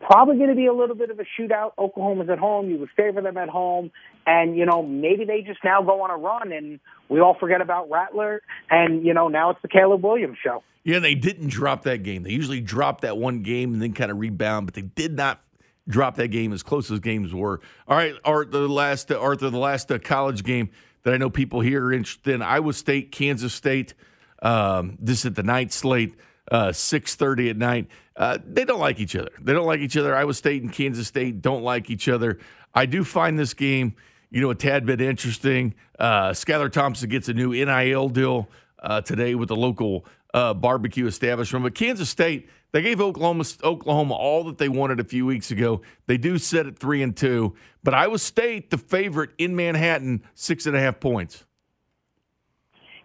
probably 0.00 0.36
going 0.36 0.48
to 0.48 0.56
be 0.56 0.66
a 0.66 0.72
little 0.72 0.96
bit 0.96 1.10
of 1.10 1.20
a 1.20 1.24
shootout. 1.38 1.72
Oklahoma's 1.78 2.28
at 2.28 2.38
home. 2.38 2.68
You 2.70 2.78
would 2.78 2.90
favor 2.96 3.20
them 3.20 3.36
at 3.36 3.48
home. 3.48 3.90
And, 4.26 4.56
you 4.56 4.66
know, 4.66 4.82
maybe 4.82 5.24
they 5.24 5.42
just 5.42 5.60
now 5.64 5.82
go 5.82 6.02
on 6.02 6.10
a 6.10 6.16
run 6.16 6.52
and 6.52 6.80
we 7.08 7.20
all 7.20 7.36
forget 7.38 7.60
about 7.60 7.90
Rattler. 7.90 8.42
And, 8.70 9.04
you 9.04 9.14
know, 9.14 9.28
now 9.28 9.50
it's 9.50 9.60
the 9.62 9.68
Caleb 9.68 10.02
Williams 10.02 10.38
show. 10.42 10.62
Yeah, 10.84 10.98
they 10.98 11.14
didn't 11.14 11.48
drop 11.48 11.82
that 11.84 12.02
game. 12.02 12.24
They 12.24 12.30
usually 12.30 12.60
drop 12.60 13.02
that 13.02 13.16
one 13.16 13.42
game 13.42 13.72
and 13.72 13.80
then 13.80 13.92
kind 13.92 14.10
of 14.10 14.18
rebound, 14.18 14.66
but 14.66 14.74
they 14.74 14.82
did 14.82 15.16
not 15.16 15.40
drop 15.88 16.16
that 16.16 16.28
game 16.28 16.52
as 16.52 16.62
close 16.62 16.90
as 16.90 16.98
games 17.00 17.32
were. 17.32 17.60
All 17.86 17.96
right, 17.96 18.14
Art, 18.24 18.50
the 18.50 18.68
last, 18.68 19.12
Arthur, 19.12 19.50
the 19.50 19.58
last 19.58 19.92
uh, 19.92 19.98
college 19.98 20.42
game 20.42 20.70
that 21.04 21.14
I 21.14 21.16
know 21.16 21.30
people 21.30 21.60
here 21.60 21.84
are 21.84 21.92
interested 21.92 22.34
in. 22.34 22.42
Iowa 22.42 22.72
State, 22.72 23.12
Kansas 23.12 23.54
State. 23.54 23.94
Um, 24.40 24.98
this 25.00 25.24
at 25.24 25.36
the 25.36 25.44
night 25.44 25.72
slate, 25.72 26.16
uh, 26.50 26.72
six 26.72 27.14
thirty 27.14 27.48
at 27.48 27.56
night. 27.56 27.86
Uh, 28.16 28.38
they 28.44 28.64
don't 28.64 28.80
like 28.80 28.98
each 28.98 29.14
other. 29.16 29.30
They 29.40 29.52
don't 29.52 29.66
like 29.66 29.80
each 29.80 29.96
other. 29.96 30.14
Iowa 30.14 30.34
State 30.34 30.62
and 30.62 30.72
Kansas 30.72 31.06
State 31.06 31.40
don't 31.40 31.62
like 31.62 31.90
each 31.90 32.08
other. 32.08 32.38
I 32.74 32.86
do 32.86 33.04
find 33.04 33.38
this 33.38 33.54
game, 33.54 33.94
you 34.30 34.40
know, 34.40 34.50
a 34.50 34.54
tad 34.54 34.84
bit 34.84 35.00
interesting. 35.00 35.74
Uh, 35.98 36.34
Thompson 36.34 37.08
gets 37.08 37.28
a 37.28 37.34
new 37.34 37.52
NIL 37.52 38.08
deal 38.08 38.48
uh, 38.82 39.00
today 39.00 39.34
with 39.34 39.48
the 39.48 39.56
local 39.56 40.04
uh, 40.34 40.54
barbecue 40.54 41.06
establishment, 41.06 41.62
but 41.62 41.74
Kansas 41.74 42.08
State 42.08 42.48
they 42.72 42.82
gave 42.82 43.00
Oklahoma 43.00 43.44
Oklahoma 43.62 44.14
all 44.14 44.44
that 44.44 44.58
they 44.58 44.68
wanted 44.68 44.98
a 44.98 45.04
few 45.04 45.26
weeks 45.26 45.50
ago. 45.50 45.82
They 46.06 46.16
do 46.16 46.38
set 46.38 46.66
at 46.66 46.78
three 46.78 47.02
and 47.02 47.16
two, 47.16 47.54
but 47.84 47.94
Iowa 47.94 48.18
State 48.18 48.70
the 48.70 48.78
favorite 48.78 49.30
in 49.38 49.54
Manhattan, 49.54 50.22
six 50.34 50.66
and 50.66 50.74
a 50.74 50.80
half 50.80 50.98
points. 50.98 51.44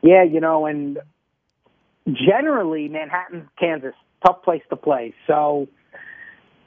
Yeah, 0.01 0.23
you 0.23 0.39
know, 0.39 0.65
and 0.65 0.99
generally 2.07 2.87
Manhattan, 2.87 3.49
Kansas, 3.59 3.93
tough 4.25 4.43
place 4.43 4.61
to 4.69 4.75
play. 4.75 5.13
So, 5.25 5.67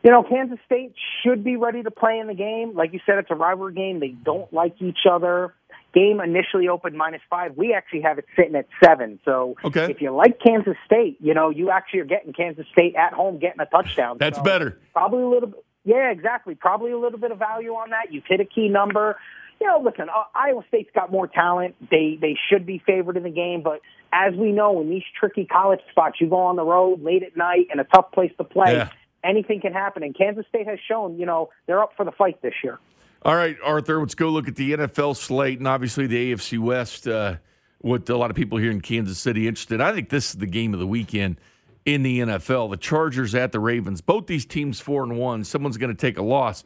you 0.02 0.10
know, 0.10 0.22
Kansas 0.22 0.58
State 0.66 0.94
should 1.22 1.42
be 1.42 1.56
ready 1.56 1.82
to 1.82 1.90
play 1.90 2.18
in 2.18 2.26
the 2.26 2.34
game. 2.34 2.74
Like 2.74 2.92
you 2.92 3.00
said, 3.06 3.18
it's 3.18 3.30
a 3.30 3.34
rivalry 3.34 3.74
game. 3.74 4.00
They 4.00 4.08
don't 4.08 4.52
like 4.52 4.74
each 4.80 5.06
other. 5.10 5.54
Game 5.92 6.20
initially 6.20 6.68
opened 6.68 6.96
minus 6.96 7.22
five. 7.28 7.56
We 7.56 7.74
actually 7.74 8.02
have 8.02 8.18
it 8.18 8.26
sitting 8.36 8.54
at 8.54 8.66
seven. 8.82 9.18
So 9.24 9.56
okay. 9.64 9.90
if 9.90 10.00
you 10.00 10.10
like 10.12 10.38
Kansas 10.40 10.76
State, 10.86 11.16
you 11.20 11.34
know, 11.34 11.50
you 11.50 11.70
actually 11.70 12.00
are 12.00 12.04
getting 12.04 12.32
Kansas 12.32 12.66
State 12.72 12.94
at 12.94 13.12
home 13.12 13.38
getting 13.38 13.60
a 13.60 13.66
touchdown. 13.66 14.18
That's 14.18 14.38
so 14.38 14.44
better. 14.44 14.78
Probably 14.92 15.22
a 15.22 15.28
little 15.28 15.48
bit. 15.48 15.64
Yeah, 15.84 16.10
exactly. 16.10 16.54
Probably 16.54 16.92
a 16.92 16.98
little 16.98 17.18
bit 17.18 17.32
of 17.32 17.38
value 17.38 17.72
on 17.72 17.90
that. 17.90 18.12
You've 18.12 18.26
hit 18.26 18.40
a 18.40 18.44
key 18.44 18.68
number. 18.68 19.16
You 19.60 19.66
know, 19.66 19.80
listen, 19.84 20.08
uh, 20.08 20.24
Iowa 20.34 20.62
State's 20.68 20.90
got 20.94 21.10
more 21.10 21.26
talent. 21.26 21.74
They 21.90 22.18
they 22.20 22.36
should 22.48 22.64
be 22.64 22.82
favored 22.86 23.16
in 23.16 23.24
the 23.24 23.30
game, 23.30 23.62
but 23.62 23.80
as 24.12 24.34
we 24.34 24.52
know, 24.52 24.80
in 24.80 24.88
these 24.88 25.02
tricky 25.18 25.44
college 25.44 25.80
spots, 25.90 26.20
you 26.20 26.28
go 26.28 26.36
on 26.38 26.56
the 26.56 26.64
road 26.64 27.02
late 27.02 27.22
at 27.22 27.36
night 27.36 27.68
in 27.72 27.78
a 27.78 27.84
tough 27.84 28.12
place 28.12 28.32
to 28.38 28.44
play. 28.44 28.74
Yeah. 28.74 28.88
Anything 29.22 29.60
can 29.60 29.72
happen, 29.72 30.02
and 30.02 30.16
Kansas 30.16 30.46
State 30.48 30.66
has 30.66 30.78
shown, 30.88 31.18
you 31.18 31.26
know, 31.26 31.50
they're 31.66 31.82
up 31.82 31.92
for 31.94 32.06
the 32.06 32.12
fight 32.12 32.40
this 32.40 32.54
year. 32.64 32.78
All 33.22 33.36
right, 33.36 33.56
Arthur, 33.62 34.00
let's 34.00 34.14
go 34.14 34.30
look 34.30 34.48
at 34.48 34.56
the 34.56 34.72
NFL 34.72 35.14
slate 35.14 35.58
and 35.58 35.68
obviously 35.68 36.06
the 36.06 36.32
AFC 36.32 36.58
West. 36.58 37.06
Uh, 37.06 37.36
what 37.82 38.08
a 38.08 38.16
lot 38.16 38.30
of 38.30 38.36
people 38.36 38.56
here 38.56 38.70
in 38.70 38.80
Kansas 38.80 39.18
City 39.18 39.46
interested. 39.46 39.82
I 39.82 39.92
think 39.92 40.08
this 40.08 40.30
is 40.30 40.36
the 40.36 40.46
game 40.46 40.72
of 40.72 40.80
the 40.80 40.86
weekend 40.86 41.38
in 41.84 42.02
the 42.02 42.20
NFL. 42.20 42.70
The 42.70 42.78
Chargers 42.78 43.34
at 43.34 43.52
the 43.52 43.60
Ravens. 43.60 44.00
Both 44.00 44.26
these 44.26 44.46
teams 44.46 44.80
four 44.80 45.02
and 45.02 45.18
one. 45.18 45.44
Someone's 45.44 45.76
going 45.76 45.94
to 45.94 46.00
take 46.00 46.16
a 46.16 46.22
loss. 46.22 46.64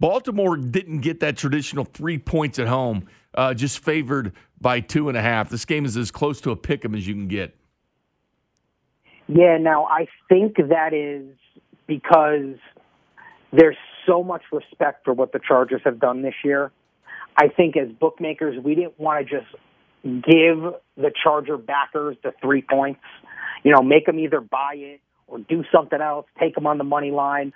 Baltimore 0.00 0.56
didn't 0.56 1.02
get 1.02 1.20
that 1.20 1.36
traditional 1.36 1.84
three 1.84 2.18
points 2.18 2.58
at 2.58 2.66
home. 2.66 3.06
Uh, 3.34 3.54
just 3.54 3.78
favored 3.78 4.32
by 4.60 4.80
two 4.80 5.08
and 5.08 5.16
a 5.16 5.22
half. 5.22 5.50
This 5.50 5.64
game 5.64 5.84
is 5.84 5.96
as 5.96 6.10
close 6.10 6.40
to 6.40 6.50
a 6.50 6.56
pick 6.56 6.84
'em 6.84 6.96
as 6.96 7.06
you 7.06 7.14
can 7.14 7.28
get. 7.28 7.56
Yeah, 9.28 9.56
now 9.56 9.84
I 9.84 10.08
think 10.28 10.56
that 10.56 10.92
is 10.92 11.28
because 11.86 12.56
there's 13.52 13.76
so 14.06 14.22
much 14.22 14.42
respect 14.52 15.04
for 15.04 15.12
what 15.12 15.32
the 15.32 15.40
Chargers 15.46 15.80
have 15.84 15.98
done 16.00 16.22
this 16.22 16.34
year. 16.44 16.70
I 17.36 17.48
think 17.48 17.76
as 17.76 17.88
bookmakers, 17.88 18.62
we 18.62 18.74
didn't 18.74 18.98
want 18.98 19.26
to 19.26 19.38
just 19.38 19.50
give 20.04 20.74
the 20.96 21.12
Charger 21.22 21.56
backers 21.56 22.16
the 22.22 22.32
three 22.40 22.62
points. 22.62 23.00
You 23.64 23.72
know, 23.72 23.82
make 23.82 24.06
them 24.06 24.18
either 24.18 24.40
buy 24.40 24.74
it 24.76 25.00
or 25.28 25.38
do 25.38 25.64
something 25.74 26.00
else, 26.00 26.26
take 26.38 26.54
them 26.54 26.66
on 26.66 26.78
the 26.78 26.84
money 26.84 27.10
line. 27.10 27.52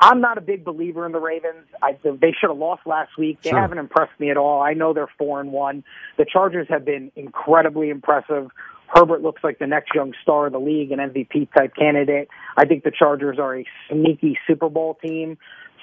I'm 0.00 0.20
not 0.20 0.36
a 0.36 0.40
big 0.42 0.64
believer 0.64 1.06
in 1.06 1.12
the 1.12 1.20
Ravens. 1.20 1.66
I, 1.82 1.92
they 2.02 2.34
should 2.38 2.50
have 2.50 2.58
lost 2.58 2.82
last 2.86 3.16
week. 3.16 3.40
They 3.42 3.50
Sure. 3.50 3.58
haven't 3.58 3.78
impressed 3.78 4.18
me 4.18 4.30
at 4.30 4.36
all. 4.36 4.60
I 4.60 4.74
know 4.74 4.92
they're 4.92 5.08
four 5.18 5.40
and 5.40 5.52
one. 5.52 5.84
The 6.18 6.26
Chargers 6.30 6.66
have 6.68 6.84
been 6.84 7.10
incredibly 7.16 7.88
impressive. 7.88 8.48
Herbert 8.88 9.22
looks 9.22 9.42
like 9.42 9.58
the 9.58 9.66
next 9.66 9.94
young 9.94 10.12
star 10.22 10.46
of 10.46 10.52
the 10.52 10.60
league, 10.60 10.92
an 10.92 10.98
MVP 10.98 11.48
type 11.56 11.74
candidate. 11.74 12.28
I 12.56 12.66
think 12.66 12.84
the 12.84 12.92
Chargers 12.96 13.38
are 13.38 13.56
a 13.58 13.64
sneaky 13.90 14.38
Super 14.46 14.68
Bowl 14.68 14.98
team. 15.02 15.38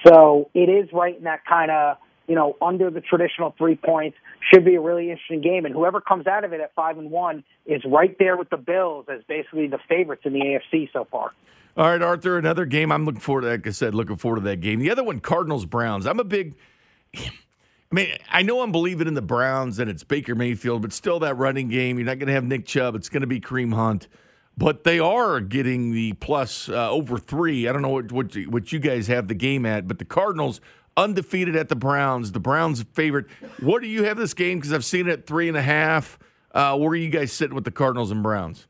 So 0.06 0.50
it 0.54 0.68
is 0.68 0.88
right 0.92 1.16
in 1.16 1.24
that 1.24 1.44
kind 1.46 1.70
of, 1.70 1.96
you 2.26 2.34
know, 2.34 2.56
under 2.60 2.90
the 2.90 3.00
traditional 3.00 3.54
three 3.56 3.76
points. 3.76 4.16
Should 4.52 4.64
be 4.64 4.74
a 4.74 4.80
really 4.80 5.10
interesting 5.10 5.40
game. 5.40 5.64
And 5.64 5.74
whoever 5.74 6.00
comes 6.00 6.26
out 6.26 6.44
of 6.44 6.52
it 6.52 6.60
at 6.60 6.74
five 6.74 6.98
and 6.98 7.10
one 7.10 7.44
is 7.64 7.82
right 7.86 8.14
there 8.18 8.36
with 8.36 8.50
the 8.50 8.58
Bills 8.58 9.06
as 9.10 9.22
basically 9.26 9.68
the 9.68 9.78
favorites 9.88 10.22
in 10.24 10.34
the 10.34 10.40
AFC 10.40 10.92
so 10.92 11.06
far. 11.10 11.32
All 11.76 11.86
right, 11.86 12.00
Arthur, 12.00 12.38
another 12.38 12.66
game. 12.66 12.92
I'm 12.92 13.04
looking 13.04 13.20
forward 13.20 13.42
to, 13.42 13.48
like 13.48 13.66
I 13.66 13.70
said, 13.70 13.94
looking 13.94 14.16
forward 14.16 14.36
to 14.36 14.44
that 14.44 14.60
game. 14.60 14.78
The 14.78 14.90
other 14.90 15.02
one, 15.02 15.18
Cardinals 15.20 15.66
Browns. 15.66 16.06
I'm 16.06 16.20
a 16.20 16.24
big. 16.24 16.54
I 17.16 17.94
mean, 17.94 18.08
I 18.28 18.42
know 18.42 18.60
I'm 18.60 18.72
believing 18.72 19.06
in 19.06 19.14
the 19.14 19.22
Browns 19.22 19.78
and 19.78 19.88
it's 19.88 20.02
Baker 20.02 20.34
Mayfield, 20.34 20.82
but 20.82 20.92
still 20.92 21.20
that 21.20 21.36
running 21.36 21.68
game. 21.68 21.98
You're 21.98 22.06
not 22.06 22.18
going 22.18 22.26
to 22.26 22.32
have 22.32 22.44
Nick 22.44 22.66
Chubb. 22.66 22.96
It's 22.96 23.08
going 23.08 23.20
to 23.20 23.26
be 23.26 23.40
Kareem 23.40 23.72
Hunt, 23.72 24.08
but 24.56 24.84
they 24.84 24.98
are 24.98 25.40
getting 25.40 25.92
the 25.92 26.12
plus 26.14 26.68
uh, 26.68 26.90
over 26.90 27.18
three. 27.18 27.68
I 27.68 27.72
don't 27.72 27.82
know 27.82 27.88
what, 27.90 28.12
what 28.12 28.34
you- 28.34 28.50
what 28.50 28.72
you 28.72 28.78
guys 28.78 29.06
have 29.08 29.28
the 29.28 29.34
game 29.34 29.66
at, 29.66 29.86
but 29.88 29.98
the 29.98 30.04
Cardinals 30.04 30.60
undefeated 30.96 31.56
at 31.56 31.68
the 31.68 31.76
Browns. 31.76 32.32
The 32.32 32.40
Browns 32.40 32.84
favorite. 32.92 33.26
What 33.60 33.82
do 33.82 33.88
you 33.88 34.04
have 34.04 34.16
this 34.16 34.32
game? 34.34 34.58
Because 34.58 34.72
I've 34.72 34.84
seen 34.84 35.08
it 35.08 35.12
at 35.12 35.26
three 35.26 35.48
and 35.48 35.56
a 35.56 35.62
half. 35.62 36.18
Uh, 36.52 36.76
where 36.78 36.90
are 36.90 36.94
you 36.96 37.10
guys 37.10 37.32
sitting 37.32 37.54
with 37.54 37.64
the 37.64 37.72
Cardinals 37.72 38.10
and 38.12 38.22
Browns? 38.22 38.68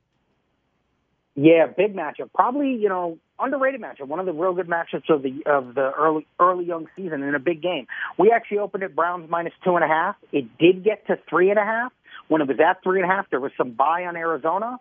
Yeah, 1.37 1.67
big 1.67 1.95
matchup. 1.95 2.31
Probably, 2.35 2.75
you 2.75 2.89
know, 2.89 3.19
underrated 3.41 3.81
matchup. 3.81 4.07
One 4.07 4.21
of 4.21 4.27
the 4.27 4.33
real 4.33 4.55
good 4.55 4.69
matchups 4.69 5.11
of 5.11 5.23
the 5.23 5.43
of 5.47 5.75
the 5.75 5.91
early 5.99 6.27
early 6.39 6.65
young 6.65 6.87
season 6.97 7.23
in 7.25 7.35
a 7.35 7.41
big 7.41 7.61
game. 7.61 7.87
We 8.19 8.31
actually 8.31 8.59
opened 8.59 8.85
at 8.85 8.95
Browns 8.95 9.29
minus 9.29 9.53
two 9.65 9.75
and 9.75 9.85
a 9.85 9.89
half. 9.89 10.15
It 10.33 10.57
did 10.59 10.85
get 10.85 11.07
to 11.09 11.19
three 11.29 11.51
and 11.51 11.59
a 11.59 11.65
half. 11.65 11.93
When 12.29 12.41
it 12.41 12.49
was 12.49 12.57
at 12.65 12.83
three 12.83 13.03
and 13.03 13.11
a 13.11 13.13
half, 13.13 13.29
there 13.31 13.41
was 13.41 13.51
some 13.59 13.73
buy 13.73 14.05
on 14.07 14.17
Arizona, 14.17 14.79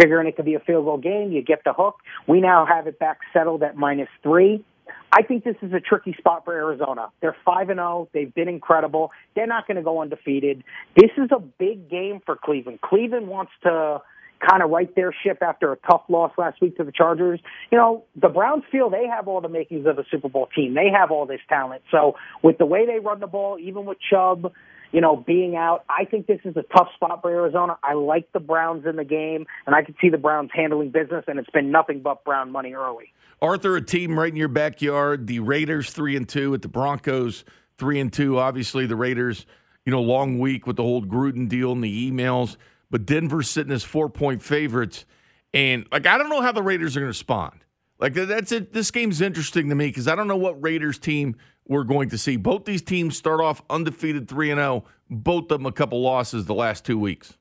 figuring 0.00 0.28
it 0.28 0.36
could 0.36 0.44
be 0.44 0.54
a 0.54 0.60
field 0.60 0.84
goal 0.84 0.98
game. 0.98 1.32
You 1.32 1.42
get 1.42 1.62
the 1.64 1.72
hook. 1.72 1.96
We 2.26 2.40
now 2.40 2.66
have 2.66 2.86
it 2.86 2.98
back 2.98 3.18
settled 3.32 3.62
at 3.62 3.76
minus 3.76 4.08
three. 4.22 4.64
I 5.12 5.22
think 5.22 5.44
this 5.44 5.56
is 5.62 5.72
a 5.72 5.80
tricky 5.80 6.14
spot 6.18 6.44
for 6.44 6.52
Arizona. 6.52 7.08
They're 7.20 7.36
five 7.44 7.70
and 7.70 7.78
zero. 7.78 8.08
They've 8.12 8.32
been 8.32 8.48
incredible. 8.48 9.12
They're 9.34 9.46
not 9.46 9.66
going 9.66 9.76
to 9.76 9.82
go 9.82 10.02
undefeated. 10.02 10.62
This 10.96 11.10
is 11.16 11.30
a 11.34 11.40
big 11.40 11.88
game 11.88 12.20
for 12.24 12.36
Cleveland. 12.36 12.80
Cleveland 12.82 13.28
wants 13.28 13.52
to 13.62 14.02
kind 14.40 14.62
of 14.62 14.70
right 14.70 14.94
their 14.94 15.14
ship 15.24 15.38
after 15.42 15.72
a 15.72 15.76
tough 15.76 16.02
loss 16.08 16.32
last 16.36 16.60
week 16.60 16.76
to 16.76 16.84
the 16.84 16.92
Chargers. 16.92 17.40
You 17.70 17.78
know, 17.78 18.04
the 18.20 18.28
Browns 18.28 18.64
feel 18.70 18.90
they 18.90 19.06
have 19.06 19.28
all 19.28 19.40
the 19.40 19.48
makings 19.48 19.86
of 19.86 19.98
a 19.98 20.04
Super 20.10 20.28
Bowl 20.28 20.48
team. 20.54 20.74
They 20.74 20.90
have 20.92 21.10
all 21.10 21.26
this 21.26 21.40
talent. 21.48 21.82
So 21.90 22.16
with 22.42 22.58
the 22.58 22.66
way 22.66 22.86
they 22.86 22.98
run 22.98 23.20
the 23.20 23.26
ball, 23.26 23.58
even 23.58 23.86
with 23.86 23.98
Chubb, 24.10 24.52
you 24.96 25.02
know, 25.02 25.14
being 25.14 25.56
out, 25.56 25.84
I 25.90 26.06
think 26.06 26.26
this 26.26 26.40
is 26.46 26.56
a 26.56 26.62
tough 26.74 26.88
spot 26.94 27.20
for 27.20 27.30
Arizona. 27.30 27.76
I 27.82 27.92
like 27.92 28.32
the 28.32 28.40
Browns 28.40 28.86
in 28.86 28.96
the 28.96 29.04
game, 29.04 29.44
and 29.66 29.76
I 29.76 29.82
can 29.82 29.94
see 30.00 30.08
the 30.08 30.16
Browns 30.16 30.48
handling 30.54 30.88
business, 30.88 31.22
and 31.28 31.38
it's 31.38 31.50
been 31.50 31.70
nothing 31.70 32.00
but 32.00 32.24
Brown 32.24 32.50
money 32.50 32.72
early. 32.72 33.12
Arthur, 33.42 33.76
a 33.76 33.82
team 33.82 34.18
right 34.18 34.30
in 34.30 34.36
your 34.36 34.48
backyard. 34.48 35.26
The 35.26 35.40
Raiders 35.40 35.90
three 35.90 36.16
and 36.16 36.26
two 36.26 36.54
at 36.54 36.62
the 36.62 36.68
Broncos 36.68 37.44
three 37.76 38.00
and 38.00 38.10
two. 38.10 38.38
Obviously, 38.38 38.86
the 38.86 38.96
Raiders, 38.96 39.44
you 39.84 39.92
know, 39.92 40.00
long 40.00 40.38
week 40.38 40.66
with 40.66 40.76
the 40.76 40.82
whole 40.82 41.02
Gruden 41.02 41.46
deal 41.46 41.72
and 41.72 41.84
the 41.84 42.10
emails. 42.10 42.56
But 42.90 43.04
Denver's 43.04 43.50
sitting 43.50 43.74
as 43.74 43.84
four 43.84 44.08
point 44.08 44.40
favorites, 44.40 45.04
and 45.52 45.86
like 45.92 46.06
I 46.06 46.16
don't 46.16 46.30
know 46.30 46.40
how 46.40 46.52
the 46.52 46.62
Raiders 46.62 46.96
are 46.96 47.00
going 47.00 47.08
to 47.08 47.08
respond. 47.08 47.65
Like 47.98 48.14
that's 48.14 48.52
it. 48.52 48.72
This 48.72 48.90
game's 48.90 49.20
interesting 49.20 49.68
to 49.70 49.74
me 49.74 49.86
because 49.86 50.08
I 50.08 50.14
don't 50.14 50.28
know 50.28 50.36
what 50.36 50.62
Raiders 50.62 50.98
team 50.98 51.36
we're 51.66 51.84
going 51.84 52.10
to 52.10 52.18
see. 52.18 52.36
Both 52.36 52.64
these 52.64 52.82
teams 52.82 53.16
start 53.16 53.40
off 53.40 53.62
undefeated 53.70 54.28
three 54.28 54.50
and 54.50 54.58
zero. 54.58 54.84
Both 55.08 55.44
of 55.44 55.58
them 55.60 55.66
a 55.66 55.72
couple 55.72 56.00
losses 56.00 56.46
the 56.46 56.54
last 56.54 56.84
two 56.84 56.98
weeks. 56.98 57.36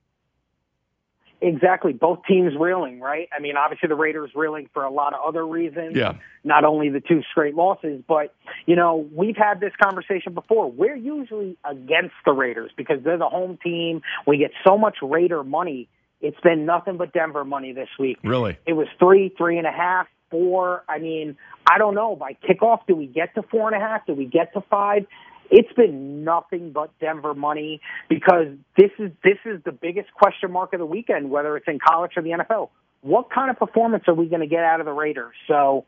Exactly. 1.41 1.93
Both 1.93 2.19
teams 2.27 2.53
reeling, 2.57 3.00
right? 3.00 3.27
I 3.35 3.39
mean, 3.39 3.55
obviously 3.57 3.88
the 3.88 3.95
Raiders 3.95 4.31
reeling 4.33 4.69
for 4.74 4.83
a 4.83 4.89
lot 4.89 5.13
of 5.13 5.19
other 5.27 5.45
reasons. 5.45 5.95
Yeah. 5.95 6.15
Not 6.43 6.63
only 6.63 6.89
the 6.89 7.01
two 7.01 7.21
straight 7.29 7.53
losses, 7.53 8.01
but, 8.07 8.33
you 8.65 8.75
know, 8.75 9.07
we've 9.13 9.35
had 9.35 9.59
this 9.59 9.74
conversation 9.79 10.33
before. 10.33 10.71
We're 10.71 10.95
usually 10.95 11.57
against 11.63 12.15
the 12.25 12.31
Raiders 12.31 12.71
because 12.75 13.03
they're 13.03 13.17
the 13.17 13.29
home 13.29 13.59
team. 13.62 14.01
We 14.25 14.38
get 14.38 14.51
so 14.65 14.77
much 14.77 14.97
Raider 15.03 15.43
money. 15.43 15.88
It's 16.21 16.39
been 16.39 16.65
nothing 16.65 16.97
but 16.97 17.13
Denver 17.13 17.45
money 17.45 17.74
this 17.74 17.89
week. 18.00 18.17
Really? 18.24 18.57
It 18.65 18.74
was 18.74 18.88
three, 18.97 19.31
three 19.38 19.57
and 19.57 19.67
a 19.67 19.71
half, 19.71 20.07
four. 20.36 20.84
I 20.89 21.00
mean, 21.00 21.38
I 21.70 21.77
don't 21.77 21.96
know. 21.96 22.15
By 22.15 22.38
kickoff, 22.48 22.80
do 22.88 22.96
we 22.96 23.08
get 23.08 23.34
to 23.36 23.44
four 23.44 23.72
and 23.72 23.82
a 23.82 23.86
half? 23.86 24.06
Do 24.06 24.13
we 24.13 24.25
get 24.25 24.54
to 24.54 24.62
five? 24.70 25.06
It's 25.50 25.72
been 25.74 26.24
nothing 26.24 26.72
but 26.72 26.92
Denver 27.00 27.34
money 27.34 27.80
because 28.10 28.48
this 28.77 28.92
is 29.00 29.12
this 29.24 29.38
is 29.46 29.62
the 29.63 29.72
biggest 29.72 30.12
question 30.13 30.51
mark 30.51 30.74
of 30.74 30.80
the 30.80 30.86
weekend, 30.86 31.30
whether 31.30 31.56
it's 31.56 31.68
in 31.68 31.80
college 31.80 32.12
or 32.18 32.24
the 32.24 32.32
NFL. 32.32 32.70
What 33.01 33.30
kind 33.32 33.51
of 33.51 33.58
performance 33.58 34.06
are 34.08 34.15
we 34.15 34.25
going 34.27 34.42
to 34.42 34.48
get 34.48 34.63
out 34.63 34.80
of 34.80 34.88
the 34.88 34.92
Raiders? 34.92 35.36
So, 35.48 35.86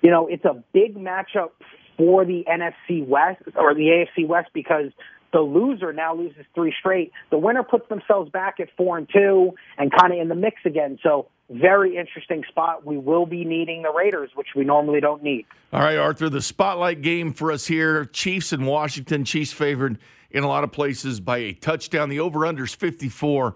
you 0.00 0.10
know, 0.10 0.26
it's 0.26 0.46
a 0.46 0.64
big 0.72 0.96
matchup 0.96 1.50
for 1.98 2.24
the 2.24 2.44
NFC 2.48 3.06
West 3.06 3.42
or 3.54 3.74
the 3.74 4.06
AFC 4.16 4.26
West 4.26 4.48
because 4.54 4.90
the 5.34 5.40
loser 5.40 5.92
now 5.92 6.14
loses 6.14 6.46
three 6.54 6.72
straight. 6.78 7.12
The 7.30 7.38
winner 7.38 7.62
puts 7.62 7.88
themselves 7.88 8.30
back 8.30 8.60
at 8.60 8.68
four 8.76 8.96
and 8.96 9.08
two 9.12 9.52
and 9.76 9.92
kind 9.92 10.12
of 10.14 10.18
in 10.18 10.28
the 10.28 10.34
mix 10.34 10.62
again. 10.64 10.98
So 11.02 11.26
very 11.50 11.96
interesting 11.96 12.42
spot. 12.48 12.86
We 12.86 12.96
will 12.96 13.26
be 13.26 13.44
needing 13.44 13.82
the 13.82 13.92
Raiders, 13.92 14.30
which 14.34 14.48
we 14.56 14.64
normally 14.64 15.00
don't 15.00 15.22
need. 15.22 15.46
All 15.72 15.80
right, 15.80 15.96
Arthur, 15.96 16.28
the 16.28 16.42
spotlight 16.42 17.02
game 17.02 17.32
for 17.32 17.52
us 17.52 17.66
here 17.66 18.04
Chiefs 18.06 18.52
and 18.52 18.66
Washington. 18.66 19.24
Chiefs 19.24 19.52
favored 19.52 19.98
in 20.30 20.42
a 20.42 20.48
lot 20.48 20.64
of 20.64 20.72
places 20.72 21.20
by 21.20 21.38
a 21.38 21.52
touchdown. 21.52 22.08
The 22.08 22.20
over 22.20 22.46
under 22.46 22.64
is 22.64 22.74
54. 22.74 23.54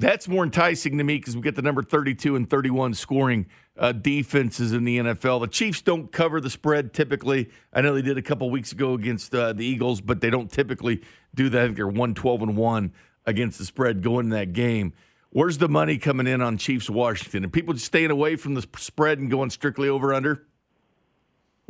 That's 0.00 0.28
more 0.28 0.44
enticing 0.44 0.98
to 0.98 1.04
me 1.04 1.16
because 1.16 1.34
we 1.34 1.42
get 1.42 1.56
the 1.56 1.62
number 1.62 1.82
32 1.82 2.36
and 2.36 2.48
31 2.48 2.94
scoring 2.94 3.46
uh, 3.76 3.92
defenses 3.92 4.72
in 4.72 4.84
the 4.84 4.98
NFL. 4.98 5.40
The 5.40 5.48
Chiefs 5.48 5.82
don't 5.82 6.12
cover 6.12 6.40
the 6.40 6.50
spread 6.50 6.92
typically. 6.92 7.50
I 7.72 7.80
know 7.80 7.94
they 7.94 8.02
did 8.02 8.16
a 8.16 8.22
couple 8.22 8.48
weeks 8.50 8.70
ago 8.70 8.94
against 8.94 9.34
uh, 9.34 9.52
the 9.52 9.64
Eagles, 9.64 10.00
but 10.00 10.20
they 10.20 10.30
don't 10.30 10.50
typically 10.50 11.02
do 11.34 11.48
that. 11.48 11.60
I 11.60 11.64
think 11.66 11.76
they're 11.76 11.86
112 11.86 12.42
and 12.42 12.56
1 12.56 12.92
against 13.26 13.58
the 13.58 13.64
spread 13.64 14.02
going 14.02 14.26
in 14.26 14.30
that 14.30 14.52
game. 14.52 14.92
Where's 15.30 15.58
the 15.58 15.68
money 15.68 15.98
coming 15.98 16.26
in 16.26 16.40
on 16.40 16.56
Chiefs 16.56 16.88
Washington? 16.88 17.44
And 17.44 17.52
people 17.52 17.74
just 17.74 17.86
staying 17.86 18.10
away 18.10 18.36
from 18.36 18.54
the 18.54 18.66
spread 18.78 19.18
and 19.18 19.30
going 19.30 19.50
strictly 19.50 19.88
over 19.88 20.14
under? 20.14 20.44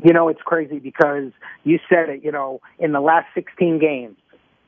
You 0.03 0.13
know, 0.13 0.29
it's 0.29 0.43
crazy 0.43 0.79
because 0.79 1.33
you 1.65 1.81
said 1.89 2.09
it, 2.09 2.23
you 2.23 2.31
know, 2.31 2.61
in 2.79 2.93
the 2.93 3.01
last 3.01 3.27
16 3.35 3.81
games, 3.81 4.17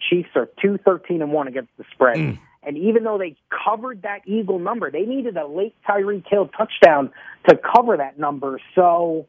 Chiefs 0.08 0.30
are 0.34 0.48
2 0.60 0.78
13 0.84 1.22
and 1.22 1.32
1 1.32 1.48
against 1.48 1.70
the 1.78 1.84
spread. 1.92 2.16
Mm. 2.16 2.38
And 2.62 2.76
even 2.76 3.04
though 3.04 3.16
they 3.16 3.36
covered 3.64 4.02
that 4.02 4.20
Eagle 4.26 4.58
number, 4.58 4.90
they 4.90 5.02
needed 5.02 5.36
a 5.36 5.46
late 5.46 5.74
Tyreek 5.88 6.24
Hill 6.28 6.48
touchdown 6.48 7.10
to 7.48 7.56
cover 7.56 7.96
that 7.96 8.18
number. 8.18 8.60
So 8.74 9.26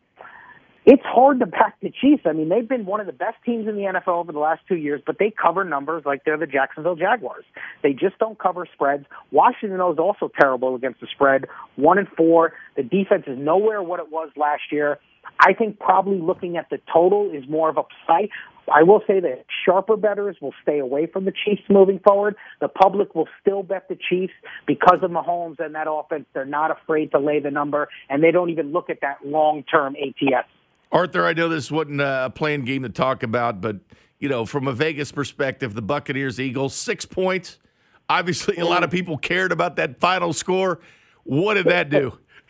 it's 0.85 1.03
hard 1.05 1.39
to 1.39 1.45
back 1.45 1.79
the 1.81 1.91
Chiefs. 1.91 2.23
I 2.25 2.33
mean, 2.33 2.49
they've 2.49 2.67
been 2.67 2.85
one 2.85 2.99
of 2.99 3.05
the 3.05 3.13
best 3.13 3.37
teams 3.45 3.67
in 3.67 3.75
the 3.75 3.83
NFL 3.83 4.19
over 4.19 4.31
the 4.31 4.39
last 4.39 4.61
two 4.67 4.75
years, 4.75 5.01
but 5.05 5.17
they 5.19 5.31
cover 5.31 5.63
numbers 5.63 6.03
like 6.05 6.23
they're 6.25 6.37
the 6.37 6.47
Jacksonville 6.47 6.95
Jaguars. 6.95 7.45
They 7.83 7.93
just 7.93 8.17
don't 8.19 8.39
cover 8.39 8.67
spreads. 8.73 9.05
Washington 9.31 9.79
is 9.79 9.99
also 9.99 10.31
terrible 10.39 10.75
against 10.75 10.99
the 10.99 11.07
spread, 11.13 11.45
one 11.75 11.99
and 11.99 12.07
four. 12.17 12.53
The 12.75 12.83
defense 12.83 13.25
is 13.27 13.37
nowhere 13.37 13.83
what 13.83 13.99
it 13.99 14.11
was 14.11 14.29
last 14.35 14.63
year. 14.71 14.97
I 15.39 15.53
think 15.53 15.79
probably 15.79 16.19
looking 16.19 16.57
at 16.57 16.69
the 16.71 16.79
total 16.91 17.31
is 17.31 17.47
more 17.47 17.69
of 17.69 17.77
a 17.77 17.83
play. 18.05 18.29
I 18.73 18.83
will 18.83 19.01
say 19.05 19.19
that 19.19 19.45
sharper 19.65 19.97
bettors 19.97 20.37
will 20.41 20.53
stay 20.63 20.79
away 20.79 21.05
from 21.05 21.25
the 21.25 21.31
Chiefs 21.31 21.63
moving 21.69 21.99
forward. 21.99 22.35
The 22.59 22.67
public 22.67 23.13
will 23.13 23.27
still 23.39 23.63
bet 23.63 23.87
the 23.87 23.97
Chiefs 24.09 24.33
because 24.65 24.99
of 25.01 25.11
Mahomes 25.11 25.59
and 25.59 25.75
that 25.75 25.87
offense. 25.89 26.25
They're 26.33 26.45
not 26.45 26.71
afraid 26.71 27.11
to 27.11 27.19
lay 27.19 27.39
the 27.39 27.51
number, 27.51 27.89
and 28.09 28.23
they 28.23 28.31
don't 28.31 28.49
even 28.49 28.71
look 28.71 28.89
at 28.89 29.01
that 29.01 29.25
long-term 29.25 29.95
ATS. 29.95 30.47
Arthur, 30.91 31.25
I 31.25 31.33
know 31.33 31.47
this 31.49 31.71
wasn't 31.71 32.01
a 32.01 32.31
playing 32.33 32.65
game 32.65 32.83
to 32.83 32.89
talk 32.89 33.23
about, 33.23 33.61
but 33.61 33.77
you 34.19 34.29
know, 34.29 34.45
from 34.45 34.67
a 34.67 34.73
Vegas 34.73 35.11
perspective, 35.11 35.73
the 35.73 35.81
Buccaneers 35.81 36.39
Eagles 36.39 36.75
six 36.75 37.05
points. 37.05 37.57
Obviously, 38.09 38.57
a 38.57 38.65
lot 38.65 38.83
of 38.83 38.91
people 38.91 39.17
cared 39.17 39.51
about 39.51 39.77
that 39.77 39.99
final 39.99 40.33
score. 40.33 40.79
What 41.23 41.53
did 41.53 41.67
that 41.67 41.89
do? 41.89 42.17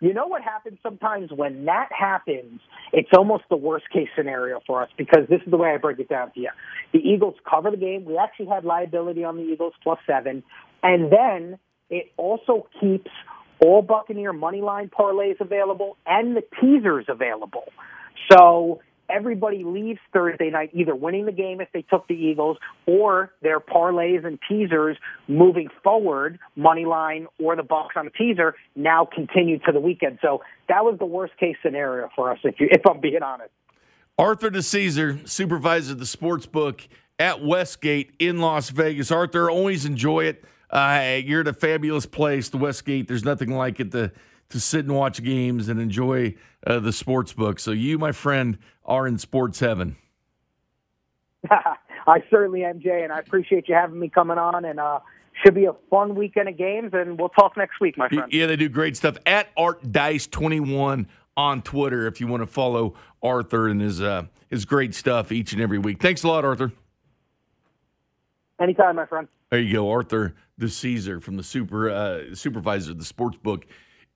you 0.00 0.12
know 0.12 0.26
what 0.26 0.42
happens 0.42 0.78
sometimes 0.82 1.30
when 1.30 1.64
that 1.66 1.88
happens? 1.96 2.60
It's 2.92 3.10
almost 3.16 3.44
the 3.48 3.56
worst 3.56 3.88
case 3.90 4.08
scenario 4.16 4.60
for 4.66 4.82
us 4.82 4.90
because 4.98 5.28
this 5.30 5.40
is 5.44 5.50
the 5.50 5.56
way 5.56 5.70
I 5.70 5.76
break 5.76 6.00
it 6.00 6.08
down 6.08 6.32
to 6.32 6.40
you. 6.40 6.50
The 6.92 6.98
Eagles 6.98 7.36
cover 7.48 7.70
the 7.70 7.76
game. 7.76 8.04
We 8.04 8.18
actually 8.18 8.46
had 8.46 8.64
liability 8.64 9.22
on 9.22 9.36
the 9.36 9.44
Eagles 9.44 9.74
plus 9.82 10.00
seven, 10.06 10.42
and 10.82 11.12
then 11.12 11.58
it 11.88 12.10
also 12.16 12.66
keeps 12.80 13.10
all 13.64 13.82
Buccaneer 13.82 14.32
money 14.32 14.60
line 14.60 14.90
parlays 14.90 15.40
available 15.40 15.96
and 16.06 16.36
the 16.36 16.42
teasers 16.60 17.06
available. 17.08 17.64
So 18.30 18.80
everybody 19.08 19.62
leaves 19.64 20.00
Thursday 20.12 20.50
night 20.50 20.70
either 20.72 20.94
winning 20.94 21.26
the 21.26 21.32
game 21.32 21.60
if 21.60 21.68
they 21.72 21.82
took 21.82 22.08
the 22.08 22.14
Eagles 22.14 22.56
or 22.86 23.32
their 23.42 23.60
parlays 23.60 24.24
and 24.24 24.38
teasers 24.48 24.96
moving 25.28 25.68
forward, 25.82 26.38
money 26.56 26.84
line 26.84 27.26
or 27.38 27.56
the 27.56 27.62
Bucks 27.62 27.94
on 27.96 28.06
a 28.06 28.10
teaser 28.10 28.54
now 28.74 29.06
continue 29.12 29.58
to 29.60 29.72
the 29.72 29.80
weekend. 29.80 30.18
So 30.22 30.42
that 30.68 30.84
was 30.84 30.96
the 30.98 31.06
worst 31.06 31.36
case 31.38 31.56
scenario 31.62 32.08
for 32.16 32.32
us 32.32 32.38
if 32.44 32.58
you 32.58 32.68
if 32.70 32.82
I'm 32.88 33.00
being 33.00 33.22
honest. 33.22 33.50
Arthur 34.18 34.50
Decesare, 34.50 35.26
supervisor 35.28 35.92
of 35.92 35.98
the 35.98 36.06
sports 36.06 36.46
book 36.46 36.86
at 37.18 37.44
Westgate 37.44 38.12
in 38.18 38.38
Las 38.38 38.70
Vegas. 38.70 39.10
Arthur, 39.10 39.50
always 39.50 39.84
enjoy 39.84 40.24
it. 40.24 40.44
Uh, 40.72 41.20
you're 41.22 41.42
at 41.42 41.48
a 41.48 41.52
fabulous 41.52 42.06
place, 42.06 42.48
the 42.48 42.56
Westgate. 42.56 43.06
There's 43.06 43.24
nothing 43.24 43.50
like 43.50 43.78
it 43.78 43.92
to 43.92 44.10
to 44.48 44.60
sit 44.60 44.84
and 44.84 44.94
watch 44.94 45.22
games 45.22 45.68
and 45.68 45.80
enjoy 45.80 46.34
uh, 46.66 46.78
the 46.78 46.92
sports 46.92 47.32
book. 47.32 47.58
So 47.58 47.70
you, 47.70 47.98
my 47.98 48.12
friend, 48.12 48.58
are 48.84 49.06
in 49.06 49.16
sports 49.16 49.60
heaven. 49.60 49.96
I 51.50 52.22
certainly 52.30 52.62
am, 52.64 52.80
Jay, 52.80 53.02
and 53.02 53.12
I 53.12 53.18
appreciate 53.18 53.66
you 53.68 53.74
having 53.74 53.98
me 53.98 54.10
coming 54.10 54.36
on. 54.36 54.64
And 54.64 54.78
uh, 54.78 55.00
should 55.42 55.54
be 55.54 55.64
a 55.64 55.72
fun 55.90 56.14
weekend 56.14 56.48
of 56.48 56.56
games, 56.56 56.90
and 56.92 57.18
we'll 57.18 57.30
talk 57.30 57.56
next 57.56 57.80
week, 57.80 57.96
my 57.96 58.08
friend. 58.08 58.32
Yeah, 58.32 58.46
they 58.46 58.56
do 58.56 58.68
great 58.68 58.96
stuff 58.96 59.16
at 59.26 59.48
Art 59.56 59.92
Dice 59.92 60.26
Twenty 60.26 60.60
One 60.60 61.08
on 61.36 61.62
Twitter 61.62 62.06
if 62.06 62.20
you 62.20 62.26
want 62.26 62.42
to 62.42 62.46
follow 62.46 62.94
Arthur 63.22 63.68
and 63.68 63.80
his 63.80 64.00
uh, 64.00 64.24
his 64.50 64.64
great 64.64 64.94
stuff 64.94 65.32
each 65.32 65.52
and 65.52 65.62
every 65.62 65.78
week. 65.78 66.00
Thanks 66.00 66.22
a 66.22 66.28
lot, 66.28 66.44
Arthur. 66.44 66.72
Anytime, 68.62 68.96
my 68.96 69.06
friend. 69.06 69.26
There 69.50 69.60
you 69.60 69.72
go, 69.74 69.90
Arthur 69.90 70.34
Decesare 70.60 71.20
from 71.22 71.36
the 71.36 71.42
super 71.42 71.90
uh, 71.90 72.34
supervisor 72.34 72.92
of 72.92 72.98
the 72.98 73.04
sports 73.04 73.36
book 73.36 73.66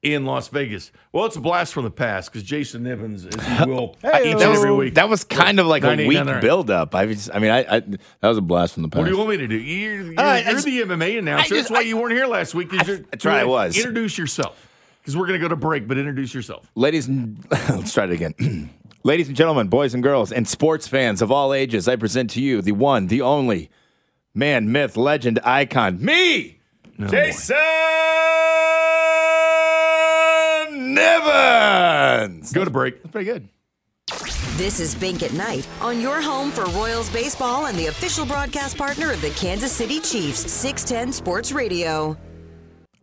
in 0.03 0.25
Las 0.25 0.49
Vegas. 0.49 0.93
Well, 1.13 1.25
it's 1.27 1.35
a 1.37 1.41
blast 1.41 1.73
from 1.75 1.83
the 1.85 1.91
past 1.91 2.31
because 2.31 2.45
Jason 2.47 2.85
Nivens, 2.85 3.27
as 3.27 3.59
he 3.59 3.65
will 3.71 3.97
Hey, 4.03 4.31
each 4.31 4.39
that 4.39 4.43
and 4.43 4.51
was, 4.51 4.59
every 4.61 4.73
week. 4.73 4.95
that 4.95 5.09
was 5.09 5.25
kind 5.25 5.59
of 5.59 5.67
like 5.67 5.83
a 5.83 5.87
98 5.89 6.09
weak 6.09 6.19
on 6.19 6.41
buildup. 6.41 6.95
I, 6.95 7.07
was, 7.07 7.29
I 7.33 7.39
mean, 7.41 7.51
I, 7.51 7.59
I 7.61 7.81
that 7.81 7.99
was 8.29 8.39
a 8.39 8.43
blast 8.43 8.75
from 8.75 8.85
the 8.85 8.89
past. 8.89 8.99
What 8.99 9.05
do 9.07 9.11
you 9.11 9.17
want 9.19 9.31
me 9.31 9.37
to 9.39 9.49
do? 9.49 9.57
You're, 9.57 10.03
you're, 10.13 10.21
Uh, 10.21 10.37
you're 10.39 10.53
just- 10.53 10.65
the 10.65 10.81
MMA 10.83 11.19
announcer. 11.19 11.49
Just- 11.49 11.69
that's 11.69 11.71
why 11.71 11.79
I- 11.79 11.83
you 11.83 11.97
weren't 11.97 12.13
here 12.15 12.27
last 12.27 12.55
week. 12.55 12.71
'cause 12.71 12.81
I- 12.83 12.93
you're- 12.93 13.05
that's 13.11 13.25
right, 13.25 13.41
I 13.41 13.45
was. 13.45 13.77
Introduce 13.77 14.17
yourself 14.17 14.69
because 15.03 15.17
we're 15.17 15.27
going 15.27 15.41
to 15.41 15.45
go 15.45 15.49
to 15.49 15.57
break, 15.57 15.89
but 15.89 15.99
introduce 15.99 16.33
yourself. 16.33 16.71
Ladies 16.77 17.09
and 17.09 17.45
let's 17.51 17.93
try 17.93 18.05
it 18.05 18.11
again. 18.13 18.71
Ladies 19.03 19.29
and 19.29 19.37
gentlemen, 19.37 19.69
boys 19.69 19.95
and 19.95 20.03
girls, 20.03 20.31
and 20.33 20.47
sports 20.49 20.87
fans 20.89 21.21
of 21.23 21.31
all 21.33 21.53
ages, 21.55 21.87
I 21.89 21.97
present 21.97 22.31
to 22.31 22.41
you 22.41 22.61
the 22.63 22.73
one, 22.73 23.07
the 23.09 23.23
only 23.23 23.71
man, 24.37 24.71
myth, 24.71 24.97
legend, 24.97 25.41
icon, 25.43 26.05
me, 26.05 26.61
Jason 27.09 27.57
Nivens. 30.95 32.53
Go 32.53 32.65
to 32.65 32.71
break. 32.71 33.03
That's 33.03 33.11
pretty 33.13 33.25
good. 33.25 33.49
This 34.57 34.79
is 34.79 34.95
Bink 34.95 35.23
at 35.23 35.33
Night 35.33 35.67
on 35.81 36.01
your 36.01 36.23
home 36.23 36.51
for 36.51 36.65
Royals 36.67 37.11
baseball 37.11 37.67
and 37.67 37.77
the 37.77 37.87
official 37.87 38.25
broadcast 38.25 38.79
partner 38.79 39.11
of 39.13 39.21
the 39.21 39.31
Kansas 39.31 39.73
City 39.73 40.01
Chiefs, 40.01 40.51
610 40.51 41.13
Sports 41.13 41.53
Radio. 41.53 42.17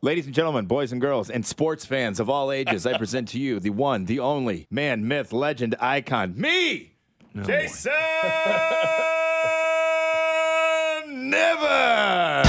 Ladies 0.02 0.26
and 0.26 0.36
gentlemen, 0.36 0.66
boys 0.66 0.92
and 0.92 1.00
girls, 1.00 1.30
and 1.30 1.46
sports 1.46 1.86
fans 1.86 2.20
of 2.20 2.30
all 2.30 2.52
ages, 2.52 2.86
I 2.86 2.98
present 2.98 3.30
to 3.30 3.40
you 3.40 3.60
the 3.60 3.70
one, 3.70 4.06
the 4.06 4.20
only 4.20 4.68
man, 4.70 5.08
myth, 5.08 5.32
legend, 5.32 5.76
icon, 5.80 6.34
me, 6.36 6.96
Jason 7.44 7.92
Nivens. 11.34 12.46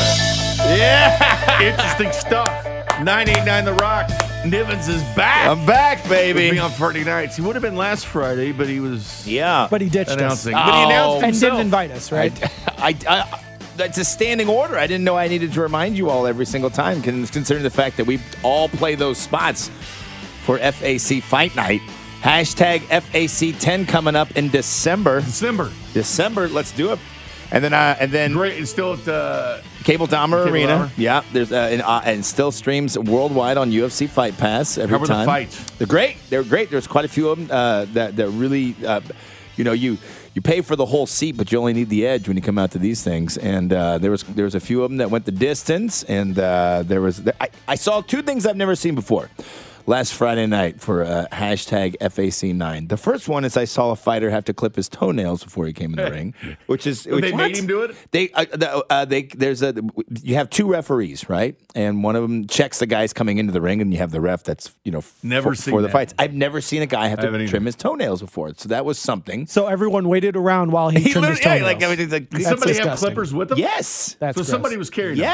Yeah, 0.77 1.61
Interesting 1.73 2.13
stuff. 2.13 2.65
989 3.03 3.65
The 3.65 3.75
Rock. 3.75 4.09
Nivens 4.45 4.89
is 4.89 5.03
back. 5.17 5.49
I'm 5.49 5.65
back, 5.67 6.01
He'll 6.01 6.11
be 6.11 6.33
baby. 6.35 6.59
on 6.59 6.71
Friday 6.71 7.03
nights. 7.05 7.37
He 7.37 7.43
would 7.43 7.57
have 7.57 7.63
been 7.63 7.77
last 7.77 8.07
Friday, 8.07 8.53
but 8.53 8.69
he 8.69 8.79
was 8.81 9.27
Yeah, 9.27 9.67
But 9.71 9.81
he 9.81 9.89
ditched 9.89 10.11
us. 10.11 10.17
announcing. 10.17 10.53
But 10.53 10.65
he 10.67 10.71
oh. 10.71 10.85
announced 10.87 11.17
and 11.17 11.25
himself. 11.27 11.53
didn't 11.53 11.61
invite 11.67 11.91
us, 11.93 12.13
right? 12.13 12.33
I, 12.79 12.95
I, 13.09 13.41
that's 13.77 13.97
a 13.99 14.05
standing 14.05 14.49
order. 14.49 14.79
I 14.79 14.87
didn't 14.87 15.05
know 15.05 15.17
I 15.17 15.29
needed 15.29 15.53
to 15.55 15.61
remind 15.63 15.97
you 15.97 16.11
all 16.11 16.27
every 16.27 16.45
single 16.47 16.71
time, 16.71 17.01
considering 17.03 17.63
the 17.63 17.71
fact 17.71 17.97
that 17.97 18.07
we 18.07 18.21
all 18.43 18.69
play 18.69 18.95
those 18.97 19.17
spots 19.19 19.71
for 20.45 20.59
FAC 20.59 21.23
Fight 21.23 21.57
Night. 21.57 21.81
Hashtag 22.21 22.81
FAC10 22.81 23.89
coming 23.89 24.15
up 24.15 24.31
in 24.37 24.49
December. 24.51 25.21
December. 25.23 25.71
December, 25.95 26.49
let's 26.49 26.73
do 26.73 26.93
it. 26.93 26.99
And 27.51 27.63
then, 27.63 27.73
uh, 27.73 27.97
and 28.01 28.11
then 28.11 28.33
Great. 28.33 28.61
It's 28.61 28.71
still 28.71 28.95
at 28.95 29.07
uh, 29.07 29.59
Cable 29.85 30.07
Dahmer 30.07 30.45
Cable 30.45 30.55
Arena. 30.55 30.91
Yeah, 30.97 31.23
there's 31.33 31.53
uh, 31.53 31.69
and, 31.71 31.83
uh, 31.83 32.01
and 32.05 32.25
still 32.25 32.51
streams 32.51 32.99
worldwide 32.99 33.57
on 33.57 33.71
UFC 33.71 34.09
Fight 34.09 34.37
Pass 34.39 34.79
every 34.79 34.95
How 34.95 35.01
were 35.01 35.07
the 35.07 35.13
time. 35.13 35.27
fights? 35.27 35.63
They're 35.79 35.87
great. 35.87 36.17
They're 36.31 36.43
great. 36.43 36.71
There's 36.71 36.87
quite 36.87 37.05
a 37.05 37.09
few 37.09 37.29
of 37.29 37.39
them 37.39 37.49
uh, 37.51 37.85
that 37.93 38.17
that 38.17 38.29
really, 38.31 38.75
uh, 38.85 39.01
you 39.57 39.65
know, 39.65 39.73
you 39.73 39.99
you 40.35 40.43
pay 40.43 40.63
for 40.63 40.75
the 40.75 40.87
whole 40.87 41.07
seat, 41.07 41.37
but 41.37 41.53
you 41.53 41.59
only 41.59 41.73
need 41.75 41.89
the 41.91 42.07
edge 42.07 42.27
when 42.27 42.37
you 42.37 42.43
come 42.43 42.59
out 42.59 42.73
to 42.73 42.79
these 42.79 43.03
things. 43.05 43.37
And 43.39 43.73
uh, 43.73 43.99
there 43.99 44.11
was 44.11 44.25
there 44.25 44.45
was 44.45 44.55
a 44.57 44.61
few 44.61 44.83
of 44.83 44.91
them 44.91 44.97
that 44.99 45.11
went 45.11 45.27
the 45.27 45.33
distance, 45.33 46.03
and 46.05 46.37
uh, 46.39 46.83
there 46.85 47.01
was 47.01 47.23
I, 47.41 47.51
I 47.69 47.75
saw 47.77 48.01
two 48.01 48.23
things 48.23 48.47
I've 48.47 48.57
never 48.57 48.75
seen 48.75 48.95
before. 48.95 49.31
Last 49.87 50.15
Friday 50.15 50.47
night 50.47 50.81
for 50.81 51.05
uh, 51.05 51.27
hashtag 51.31 51.99
FAC9. 51.99 52.89
The 52.89 52.97
first 52.97 53.29
one 53.29 53.45
is 53.45 53.55
I 53.55 53.67
saw 53.67 53.91
a 53.91 53.97
fighter 53.97 54.31
have 54.31 54.45
to 54.47 54.55
clip 54.55 54.77
his 54.77 54.89
toenails 54.89 55.45
before 55.45 55.67
he 55.67 55.75
came 55.75 55.91
in 55.93 56.03
the 56.03 56.11
ring, 56.11 56.35
which 56.69 56.87
is 56.87 57.05
They 57.05 57.13
which- 57.13 57.35
made 57.35 57.55
him 57.55 57.67
do 57.67 57.83
it? 57.83 57.95
they, 58.11 58.31
uh, 58.31 58.47
the, 58.51 58.87
uh, 58.89 59.05
they, 59.05 59.25
there's 59.25 59.61
a, 59.61 59.75
you 60.23 60.37
have 60.37 60.49
two 60.49 60.67
referees, 60.71 61.29
right? 61.29 61.55
And 61.75 62.03
one 62.03 62.17
of 62.17 62.23
them 62.23 62.47
checks 62.47 62.79
the 62.79 62.87
guys 62.87 63.13
coming 63.13 63.37
into 63.37 63.53
the 63.53 63.61
ring, 63.61 63.83
and 63.83 63.93
you 63.93 63.99
have 63.99 64.11
the 64.11 64.23
ref 64.23 64.43
that's, 64.43 64.73
you 64.85 64.91
know, 64.91 65.03
Never 65.23 65.51
for, 65.51 65.55
seen 65.55 65.73
for 65.73 65.83
the 65.83 65.89
that. 65.89 65.93
fights. 65.93 66.15
I've 66.19 66.33
never 66.33 66.63
seen 66.63 66.81
a 66.81 66.87
guy 66.87 67.09
have 67.09 67.19
I 67.19 67.25
haven't 67.27 67.41
to 67.41 67.45
either. 67.45 67.51
trim 67.51 67.67
his 67.67 67.77
toenails 67.77 68.23
before, 68.23 68.55
so 68.57 68.71
that 68.71 68.87
was 68.87 68.99
something. 68.99 69.47
So 69.47 69.67
everyone 69.67 70.09
waited 70.09 70.35
around 70.35 70.73
while 70.73 70.89
he, 70.89 71.11
trimmed 71.13 71.27
his 71.29 71.41
toenails. 71.41 71.61
yeah, 71.61 71.67
like, 71.67 71.83
everything's 71.83 72.11
like, 72.13 72.31
Did 72.31 72.41
That's 72.41 72.49
somebody 72.49 72.75
have 72.89 72.97
clippers 72.99 73.35
with 73.35 73.51
them? 73.51 73.59
yes, 73.59 74.17
That's 74.19 74.37
so 74.37 74.41
gross. 74.45 74.49
somebody 74.49 74.79
was 74.79 74.89
carrying 74.89 75.19
them. 75.19 75.25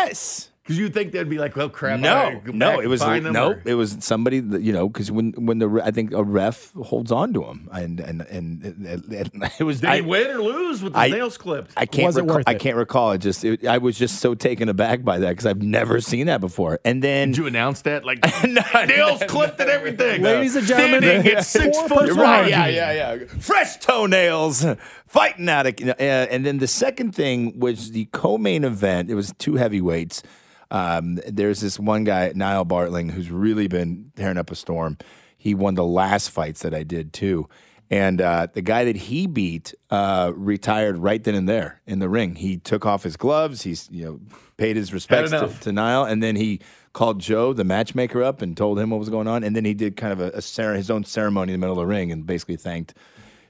Yes. 0.70 0.76
Because 0.76 0.78
you'd 0.78 0.94
think 0.94 1.12
they'd 1.12 1.28
be 1.28 1.38
like, 1.38 1.56
well, 1.56 1.68
crap. 1.68 2.00
No, 2.00 2.40
no, 2.46 2.80
it 2.80 2.86
was 2.86 3.02
find 3.02 3.26
them, 3.26 3.32
no, 3.32 3.52
or- 3.52 3.62
it 3.64 3.74
was 3.74 3.96
somebody 4.00 4.40
that 4.40 4.62
you 4.62 4.72
know 4.72 4.88
because 4.88 5.10
when 5.10 5.32
when 5.32 5.58
the 5.58 5.80
I 5.84 5.90
think 5.90 6.12
a 6.12 6.22
ref 6.22 6.72
holds 6.74 7.10
on 7.12 7.32
to 7.34 7.44
him 7.44 7.68
and 7.72 8.00
and 8.00 8.20
and, 8.22 8.62
and, 8.62 9.12
and 9.12 9.50
it 9.58 9.64
was 9.64 9.80
Did 9.80 9.90
I, 9.90 9.96
he 9.96 10.02
win 10.02 10.26
or 10.30 10.40
lose 10.40 10.82
with 10.82 10.92
the 10.92 10.98
I- 10.98 11.08
nails 11.08 11.36
clipped? 11.36 11.72
I 11.76 11.86
can't 11.86 12.06
Was 12.06 12.16
it 12.16 12.22
recall, 12.24 12.42
I 12.46 12.52
it? 12.52 12.60
can't 12.60 12.76
recall 12.76 13.12
it. 13.12 13.18
Just 13.18 13.44
it, 13.44 13.66
I 13.66 13.78
was 13.78 13.98
just 13.98 14.20
so 14.20 14.34
taken 14.34 14.68
aback 14.68 15.04
by 15.04 15.18
that 15.18 15.30
because 15.30 15.46
I've 15.46 15.62
never 15.62 16.00
seen 16.00 16.26
that 16.26 16.40
before. 16.40 16.78
And 16.84 17.02
then 17.02 17.28
Did 17.32 17.38
you 17.38 17.46
announce 17.46 17.82
that? 17.82 18.04
Like 18.04 18.20
No, 18.44 18.62
nails 18.86 19.20
no, 19.20 19.26
clipped 19.26 19.60
and 19.60 19.68
everything. 19.70 20.22
Ladies 20.22 20.56
and 20.56 20.66
gentlemen, 20.66 21.02
Standing 21.02 21.32
at 21.32 21.44
six 21.46 21.78
foot 21.82 22.10
Right, 22.12 22.48
yeah, 22.48 22.66
yeah, 22.68 22.92
yeah. 22.92 23.24
Fresh 23.40 23.78
toenails, 23.78 24.64
fighting 25.06 25.48
at 25.48 25.66
it. 25.66 25.80
Uh, 25.88 25.92
and 26.02 26.44
then 26.44 26.58
the 26.58 26.66
second 26.66 27.14
thing 27.14 27.58
was 27.58 27.90
the 27.92 28.06
co-main 28.12 28.64
event. 28.64 29.10
It 29.10 29.14
was 29.14 29.32
two 29.38 29.54
heavyweights. 29.56 30.22
Um, 30.70 31.18
there's 31.26 31.60
this 31.60 31.78
one 31.78 32.04
guy, 32.04 32.32
Niall 32.34 32.66
Bartling, 32.66 33.10
who's 33.10 33.30
really 33.30 33.66
been 33.66 34.12
tearing 34.16 34.38
up 34.38 34.50
a 34.50 34.54
storm. 34.54 34.98
He 35.36 35.54
won 35.54 35.74
the 35.74 35.84
last 35.84 36.30
fights 36.30 36.62
that 36.62 36.74
I 36.74 36.82
did 36.82 37.12
too. 37.12 37.48
And 37.90 38.20
uh, 38.20 38.46
the 38.52 38.62
guy 38.62 38.84
that 38.84 38.94
he 38.94 39.26
beat 39.26 39.74
uh, 39.90 40.32
retired 40.36 40.98
right 40.98 41.22
then 41.22 41.34
and 41.34 41.48
there 41.48 41.80
in 41.86 41.98
the 41.98 42.08
ring. 42.08 42.36
He 42.36 42.56
took 42.56 42.86
off 42.86 43.02
his 43.02 43.16
gloves. 43.16 43.62
He's 43.62 43.88
you 43.90 44.04
know 44.04 44.20
paid 44.56 44.76
his 44.76 44.92
respects 44.92 45.30
to, 45.30 45.48
to 45.62 45.72
Niall, 45.72 46.04
and 46.04 46.22
then 46.22 46.36
he 46.36 46.60
called 46.92 47.18
Joe, 47.18 47.52
the 47.52 47.64
matchmaker, 47.64 48.22
up 48.22 48.42
and 48.42 48.56
told 48.56 48.78
him 48.78 48.90
what 48.90 49.00
was 49.00 49.08
going 49.08 49.26
on. 49.26 49.42
And 49.42 49.56
then 49.56 49.64
he 49.64 49.74
did 49.74 49.96
kind 49.96 50.12
of 50.12 50.20
a, 50.20 50.36
a 50.36 50.42
cere- 50.42 50.74
his 50.74 50.90
own 50.90 51.04
ceremony 51.04 51.52
in 51.52 51.58
the 51.60 51.66
middle 51.66 51.80
of 51.80 51.82
the 51.82 51.86
ring 51.86 52.12
and 52.12 52.24
basically 52.26 52.56
thanked, 52.56 52.94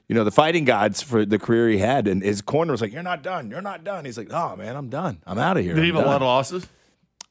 you 0.07 0.15
know, 0.15 0.23
the 0.23 0.31
fighting 0.31 0.65
gods 0.65 1.03
for 1.03 1.23
the 1.23 1.37
career 1.37 1.69
he 1.69 1.77
had. 1.77 2.07
And 2.07 2.23
his 2.23 2.41
corner 2.41 2.71
was 2.71 2.81
like, 2.81 2.93
"You're 2.93 3.03
not 3.03 3.21
done. 3.21 3.51
You're 3.51 3.61
not 3.61 3.83
done." 3.83 4.05
He's 4.05 4.17
like, 4.17 4.31
"Oh 4.31 4.55
man, 4.55 4.75
I'm 4.75 4.89
done. 4.89 5.19
I'm 5.27 5.37
out 5.37 5.57
of 5.57 5.63
here." 5.63 5.75
Did 5.75 5.83
he 5.83 5.91
have 5.91 6.03
a 6.03 6.07
lot 6.07 6.15
of 6.15 6.23
losses? 6.23 6.65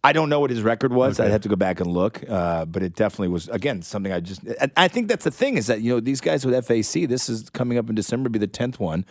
I 0.02 0.12
don't 0.12 0.30
know 0.30 0.40
what 0.40 0.50
his 0.50 0.62
record 0.62 0.92
was. 0.92 1.20
I'd 1.20 1.30
have 1.30 1.42
to 1.42 1.48
go 1.48 1.56
back 1.56 1.80
and 1.80 1.92
look, 1.92 2.22
uh, 2.28 2.64
but 2.64 2.82
it 2.82 2.94
definitely 2.94 3.28
was. 3.28 3.48
Again, 3.48 3.82
something 3.82 4.12
I 4.12 4.20
just. 4.20 4.40
I, 4.60 4.70
I 4.76 4.88
think 4.88 5.08
that's 5.08 5.24
the 5.24 5.30
thing 5.30 5.58
is 5.58 5.66
that 5.66 5.82
you 5.82 5.92
know 5.92 6.00
these 6.00 6.22
guys 6.22 6.46
with 6.46 6.54
FAC. 6.66 7.06
This 7.06 7.28
is 7.28 7.50
coming 7.50 7.76
up 7.76 7.88
in 7.88 7.94
December, 7.94 8.30
be 8.30 8.38
the 8.38 8.46
tenth 8.46 8.80
one, 8.80 9.04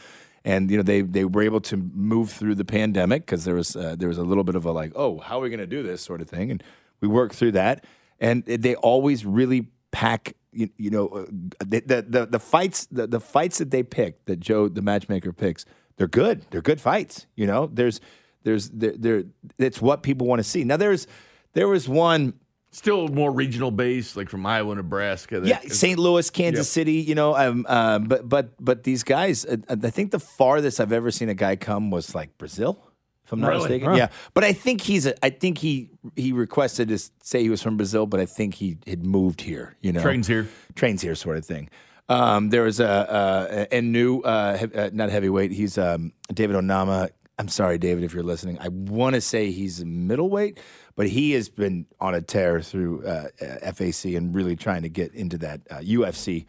and 0.43 0.71
you 0.71 0.77
know 0.77 0.83
they 0.83 1.01
they 1.01 1.25
were 1.25 1.43
able 1.43 1.61
to 1.61 1.77
move 1.77 2.31
through 2.31 2.55
the 2.55 2.65
pandemic 2.65 3.25
because 3.25 3.45
there 3.45 3.53
was 3.53 3.75
uh, 3.75 3.95
there 3.97 4.07
was 4.07 4.17
a 4.17 4.23
little 4.23 4.43
bit 4.43 4.55
of 4.55 4.65
a 4.65 4.71
like, 4.71 4.91
oh, 4.95 5.19
how 5.19 5.37
are 5.37 5.41
we 5.41 5.49
going 5.49 5.59
to 5.59 5.67
do 5.67 5.83
this 5.83 6.01
sort 6.01 6.21
of 6.21 6.29
thing, 6.29 6.49
and 6.49 6.63
we 7.01 7.07
worked 7.07 7.35
through 7.35 7.51
that, 7.51 7.85
and 8.19 8.43
they 8.45 8.75
always 8.75 9.25
really 9.25 9.67
pack. 9.91 10.35
You, 10.51 10.69
you 10.77 10.89
know, 10.89 11.07
uh, 11.09 11.25
the, 11.63 11.81
the 11.81 12.01
the 12.01 12.25
the 12.25 12.39
fights 12.39 12.87
the, 12.87 13.05
the 13.05 13.19
fights 13.19 13.59
that 13.59 13.69
they 13.69 13.83
pick 13.83 14.25
that 14.25 14.39
Joe 14.39 14.67
the 14.67 14.81
matchmaker 14.81 15.31
picks, 15.31 15.65
they're 15.97 16.07
good. 16.07 16.45
They're 16.49 16.63
good 16.63 16.81
fights. 16.81 17.27
You 17.35 17.45
know, 17.45 17.69
there's 17.71 18.01
there's 18.43 18.69
there, 18.69 18.93
there 18.97 19.23
it's 19.57 19.81
what 19.81 20.03
people 20.03 20.27
want 20.27 20.39
to 20.39 20.43
see. 20.43 20.63
Now 20.63 20.77
there's 20.77 21.07
there 21.53 21.67
was 21.67 21.87
one 21.89 22.33
Still 22.71 23.07
more 23.07 23.31
regional 23.31 23.71
based, 23.71 24.15
like 24.15 24.29
from 24.29 24.45
Iowa, 24.45 24.75
Nebraska. 24.75 25.39
that- 25.39 25.47
yeah, 25.47 25.59
St. 25.71 25.97
Louis, 25.97 26.29
Kansas 26.29 26.67
Yep. 26.67 26.71
City, 26.71 26.93
you 27.01 27.15
know, 27.15 27.35
um, 27.35 27.65
uh, 27.67 27.97
but 27.97 28.29
but 28.29 28.63
but 28.63 28.83
these 28.83 29.01
guys, 29.01 29.43
uh, 29.43 29.57
I 29.67 29.89
think 29.89 30.11
the 30.11 30.19
farthest 30.19 30.79
I've 30.79 30.91
ever 30.91 31.09
seen 31.09 31.29
a 31.29 31.33
guy 31.33 31.55
come 31.55 31.89
was 31.89 32.13
like 32.13 32.37
Brazil, 32.37 32.77
If 33.25 33.33
I'm 33.33 33.39
not 33.39 33.47
Really? 33.49 33.61
mistaken, 33.61 33.89
Huh. 33.89 33.95
yeah. 33.95 34.07
But 34.35 34.43
I 34.43 34.53
think 34.53 34.81
he's 34.81 35.07
a. 35.07 35.13
I 35.25 35.31
think 35.31 35.57
he 35.57 35.89
he 36.15 36.31
requested 36.31 36.89
to 36.89 36.99
say 37.23 37.41
he 37.41 37.49
was 37.49 37.63
from 37.63 37.75
Brazil, 37.75 38.05
but 38.05 38.19
I 38.19 38.27
think 38.27 38.53
he 38.53 38.77
had 38.85 39.03
moved 39.03 39.41
here. 39.41 39.75
You 39.81 39.91
know, 39.91 40.01
Trains 40.03 40.27
here. 40.27 40.47
trains 40.75 41.01
here, 41.01 41.15
sort 41.15 41.37
of 41.37 41.45
thing. 41.45 41.69
Um, 42.07 42.49
there 42.49 42.63
was 42.63 42.79
a, 42.79 43.67
a, 43.71 43.77
a 43.77 43.81
new, 43.81 44.21
uh, 44.21 44.57
he- 44.57 44.73
uh, 44.75 44.89
not 44.93 45.09
heavyweight. 45.09 45.51
He's 45.51 45.77
um, 45.79 46.11
David 46.31 46.55
Onama. 46.55 47.09
I'm 47.39 47.47
sorry, 47.47 47.77
David, 47.77 48.03
if 48.03 48.13
you're 48.13 48.21
listening. 48.21 48.59
I 48.59 48.67
want 48.67 49.15
to 49.15 49.21
say 49.21 49.49
he's 49.51 49.83
middleweight, 49.85 50.59
but 50.97 51.07
he 51.07 51.31
has 51.31 51.47
been 51.47 51.85
on 52.01 52.13
a 52.13 52.21
tear 52.21 52.59
through 52.59 53.07
uh, 53.07 53.29
FAC 53.73 54.13
and 54.13 54.35
really 54.35 54.57
trying 54.57 54.81
to 54.81 54.89
get 54.89 55.15
into 55.15 55.37
that 55.37 55.61
uh, 55.71 55.77
UFC 55.77 56.45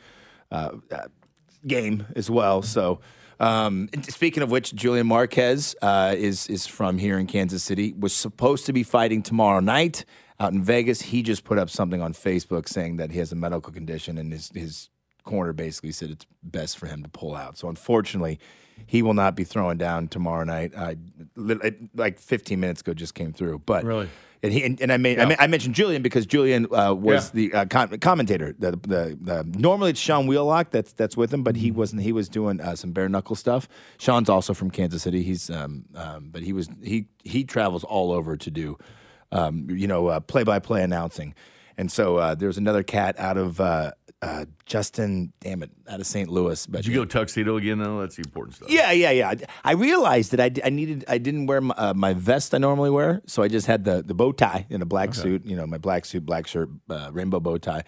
uh, 0.50 0.72
uh, 0.90 1.07
game 1.64 2.09
as 2.16 2.29
well. 2.29 2.62
So, 2.62 3.00
um, 3.38 3.88
speaking 4.09 4.42
of 4.42 4.50
which, 4.50 4.74
Julian 4.74 5.07
Marquez 5.07 5.76
uh, 5.81 6.16
is 6.18 6.48
is 6.48 6.66
from 6.66 6.98
here 6.98 7.20
in 7.20 7.29
Kansas 7.29 7.62
City. 7.62 7.94
Was 7.96 8.12
supposed 8.12 8.66
to 8.66 8.72
be 8.72 8.83
fighting 8.83 9.22
tomorrow 9.22 9.61
night 9.61 10.05
out 10.40 10.53
in 10.53 10.61
Vegas. 10.61 11.00
He 11.00 11.22
just 11.22 11.44
put 11.44 11.57
up 11.57 11.70
something 11.70 12.03
on 12.03 12.14
Facebook 12.14 12.68
saying 12.68 12.96
that 12.96 13.12
he 13.12 13.20
has 13.20 13.31
a 13.31 13.37
medical 13.37 13.72
condition, 13.72 14.18
and 14.18 14.33
his 14.33 14.50
his 14.53 14.90
corner 15.22 15.53
basically 15.53 15.92
said 15.92 16.11
it's 16.11 16.26
best 16.42 16.79
for 16.79 16.87
him 16.87 17.05
to 17.05 17.09
pull 17.09 17.37
out. 17.37 17.57
So, 17.59 17.68
unfortunately. 17.68 18.40
He 18.87 19.03
will 19.03 19.14
not 19.14 19.35
be 19.37 19.45
throwing 19.45 19.79
down 19.79 20.09
tomorrow 20.09 20.45
night. 20.45 20.73
I, 20.77 20.97
like 21.37 22.19
15 22.19 22.59
minutes 22.61 22.81
ago, 22.81 22.95
just 22.95 23.14
came 23.14 23.33
through. 23.33 23.61
But 23.66 23.85
Really? 23.85 24.09
and 24.43 24.53
he 24.53 24.64
and, 24.64 24.81
and 24.81 24.90
I 24.93 24.97
made 24.97 25.19
I, 25.19 25.29
Yeah. 25.29 25.37
I 25.38 25.47
mentioned 25.47 25.75
Julian 25.75 26.03
because 26.03 26.27
Julian 26.27 26.66
uh, 26.75 26.95
was 26.95 27.27
Yeah. 27.27 27.31
the 27.35 27.55
uh, 27.55 27.64
com- 27.66 27.99
commentator. 27.99 28.55
The, 28.59 28.73
the, 28.73 29.19
the 29.21 29.45
normally 29.59 29.90
it's 29.90 30.01
Sean 30.01 30.27
Wheelock 30.27 30.71
that's 30.71 30.93
that's 30.93 31.16
with 31.16 31.33
him, 31.33 31.43
but 31.43 31.55
Mm-hmm. 31.55 31.62
he 31.64 31.71
wasn't. 31.73 32.03
He 32.03 32.12
was 32.12 32.29
doing 32.29 32.61
uh, 32.61 32.75
some 32.77 32.93
bare 32.93 33.09
knuckle 33.09 33.37
stuff. 33.37 33.69
Sean's 33.99 34.29
also 34.29 34.55
from 34.55 34.71
Kansas 34.71 35.03
City. 35.03 35.23
He's 35.23 35.51
um, 35.51 35.85
um 35.95 36.31
but 36.31 36.43
he 36.43 36.53
was 36.53 36.69
he 36.83 37.07
he 37.23 37.45
travels 37.45 37.85
all 37.85 38.12
over 38.12 38.37
to 38.37 38.51
do 38.51 38.79
um 39.33 39.69
you 39.71 39.87
know 39.87 40.19
play 40.21 40.43
by 40.43 40.59
play 40.59 40.83
announcing, 40.83 41.35
and 41.77 41.90
so 41.93 42.16
uh, 42.16 42.35
there's 42.35 42.59
another 42.59 42.83
cat 42.83 43.19
out 43.19 43.37
of. 43.37 43.61
Uh, 43.61 43.93
uh, 44.23 44.45
Justin, 44.67 45.33
damn 45.41 45.63
it, 45.63 45.71
out 45.89 46.01
of 46.01 46.07
St. 46.07 46.29
Louis. 46.29 46.67
But 46.67 46.83
Did 46.83 46.93
you 46.93 46.95
go 46.95 47.05
tuxedo 47.05 47.57
again 47.57 47.79
though? 47.79 48.01
That's 48.01 48.17
the 48.17 48.23
important 48.27 48.57
stuff. 48.57 48.71
yeah, 48.71 48.93
yeah, 48.93 49.11
yeah. 49.11 49.35
I- 49.65 49.73
realized 49.73 50.33
that 50.33 50.41
I, 50.41 50.67
I 50.67 50.71
needed 50.71 51.05
I 51.09 51.17
didn't 51.19 51.47
wear 51.47 51.61
my, 51.63 51.75
uh, 51.75 51.95
my 51.95 52.13
vest 52.13 52.55
I 52.55 52.59
normally 52.59 52.91
wear, 52.91 53.23
so 53.27 53.43
I 53.43 53.49
just 53.49 53.67
had 53.67 53.85
the, 53.85 54.03
the 54.03 54.13
bow 54.15 54.33
tie 54.33 54.67
in 54.69 54.83
a 54.83 54.87
black 54.87 55.15
suit. 55.15 55.47
You 55.47 55.57
know, 55.57 55.67
my 55.67 55.79
black 55.79 56.05
suit, 56.05 56.27
black 56.27 56.47
shirt, 56.47 56.69
uh, 56.91 57.11
rainbow 57.13 57.41
bow 57.41 57.57
tie. 57.57 57.85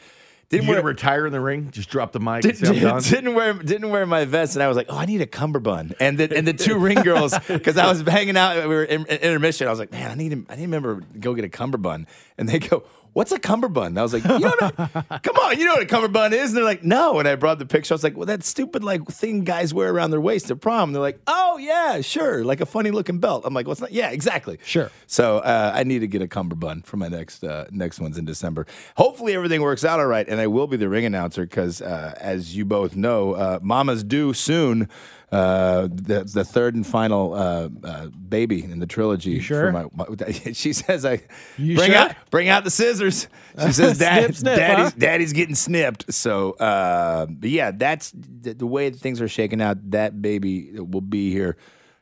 Didn't 0.49 0.67
You 0.67 0.73
wear 0.73 0.83
retire 0.83 1.27
in 1.27 1.33
the 1.33 1.41
ring? 1.41 1.71
Just 1.71 1.89
drop 1.89 2.13
the 2.13 2.21
mic. 2.21 2.43
did, 2.43 2.51
and 2.51 2.59
say, 2.59 2.77
I'm 2.77 2.81
done? 2.83 3.03
didn't 3.11 3.35
wear 3.35 3.55
didn't 3.55 3.89
wear 3.89 4.05
my 4.05 4.27
vest, 4.27 4.55
and 4.55 4.63
I 4.63 4.69
was 4.69 4.77
like, 4.77 4.87
oh, 4.91 4.99
I 4.99 5.07
need 5.07 5.23
a 5.23 5.27
cummerbund. 5.27 5.95
And 5.99 6.19
the 6.19 6.35
and 6.37 6.47
the 6.47 6.53
two 6.53 6.77
ring 6.79 7.01
girls, 7.03 7.35
because 7.49 7.79
I 7.79 7.89
was 7.89 8.03
hanging 8.03 8.37
out, 8.37 8.57
we 8.69 8.75
were 8.75 8.85
in, 8.85 9.07
in 9.07 9.17
intermission. 9.19 9.67
I 9.67 9.71
was 9.71 9.79
like, 9.79 9.93
man, 9.93 10.11
I 10.11 10.15
need 10.15 10.31
to, 10.31 10.45
I 10.51 10.57
need 10.57 10.63
to 10.63 10.67
remember 10.67 11.01
to 11.01 11.19
go 11.19 11.33
get 11.33 11.47
a 11.47 11.49
cummerbund. 11.49 12.07
And 12.37 12.47
they 12.49 12.59
go, 12.59 12.85
what's 13.13 13.33
a 13.33 13.39
cummerbund? 13.39 13.99
I 13.99 14.03
was 14.03 14.13
like, 14.13 14.25
you 14.25 14.39
know, 14.39 14.53
what 14.59 14.75
a- 15.11 15.21
come 15.23 15.37
on, 15.37 15.59
you 15.59 15.67
know 15.67 15.75
what 15.75 15.83
a 15.83 15.87
cummerbund 15.87 16.35
is? 16.35 16.51
And 16.51 16.57
they're 16.57 16.65
like, 16.65 16.83
no. 16.85 17.19
And 17.19 17.29
I 17.29 17.35
brought 17.35 17.59
the 17.59 17.67
picture. 17.67 17.93
I 17.93 17.97
was 17.97 18.05
like, 18.05 18.17
well, 18.17 18.27
that 18.27 18.45
stupid 18.45 18.83
like 18.85 19.07
thing 19.09 19.45
guys 19.45 19.73
wear 19.75 19.91
around 19.93 20.11
their 20.11 20.21
waist 20.21 20.51
at 20.51 20.61
prom. 20.61 20.89
And 20.91 20.95
they're 20.95 21.03
like, 21.03 21.21
oh 21.27 21.59
yeah, 21.59 22.01
sure, 22.01 22.45
like 22.45 22.61
a 22.61 22.67
funny 22.67 22.91
looking 22.91 23.19
belt. 23.19 23.43
I'm 23.45 23.55
like, 23.55 23.67
what's 23.67 23.81
not? 23.81 23.93
Yeah, 23.93 24.11
exactly. 24.11 24.59
Sure. 24.65 24.91
So 25.07 25.39
uh, 25.39 25.73
I 25.75 25.85
need 25.85 26.01
to 26.01 26.07
get 26.07 26.23
a 26.23 26.29
cummerbund 26.29 26.87
for 26.87 26.97
my 26.97 27.09
next 27.09 27.45
uh, 27.45 27.67
next 27.71 28.01
one's 28.01 28.19
in 28.19 28.25
December. 28.25 28.67
Hopefully 28.97 29.35
everything 29.35 29.63
works 29.63 29.85
out 29.85 30.01
all 30.01 30.07
right, 30.07 30.27
and 30.29 30.41
I 30.41 30.47
will 30.47 30.67
be 30.67 30.77
the 30.77 30.89
ring 30.89 31.05
announcer 31.05 31.43
because, 31.43 31.81
uh, 31.83 32.15
as 32.19 32.57
you 32.57 32.65
both 32.65 32.97
know, 32.97 33.33
uh, 33.35 33.59
Mama's 33.63 34.03
due 34.05 34.33
soon. 34.33 34.89
Uh, 35.33 35.89
the 35.91 36.31
the 36.33 36.45
third 36.45 36.75
and 36.75 36.87
final 36.87 37.33
uh, 37.33 37.69
uh, 37.83 38.07
baby 38.09 38.63
in 38.63 38.79
the 38.81 38.87
trilogy. 38.87 39.41
sure? 39.41 39.73
For 39.73 39.73
my, 39.73 40.07
my, 40.07 40.33
she 40.53 40.73
says, 40.75 41.07
"I 41.07 41.23
You 41.57 41.77
bring 41.77 41.93
sure? 41.93 41.99
out 42.01 42.15
bring 42.31 42.49
out 42.51 42.65
the 42.65 42.71
scissors." 42.71 43.29
She 43.65 43.73
says, 43.73 43.99
"Dad, 43.99 44.25
Snip, 44.25 44.37
snip, 44.37 44.57
daddy's 44.57 44.85
huh? 44.93 44.99
daddy's 44.99 45.33
getting 45.33 45.55
snipped." 45.55 46.13
So, 46.13 46.53
uh, 46.53 47.27
but 47.27 47.49
yeah, 47.49 47.71
that's 47.71 48.13
the, 48.15 48.53
the 48.53 48.67
way 48.67 48.91
things 48.91 49.23
are 49.23 49.29
shaking 49.29 49.63
out. 49.63 49.91
That 49.93 50.21
baby 50.21 50.79
will 50.79 51.01
be 51.01 51.33
here 51.33 51.57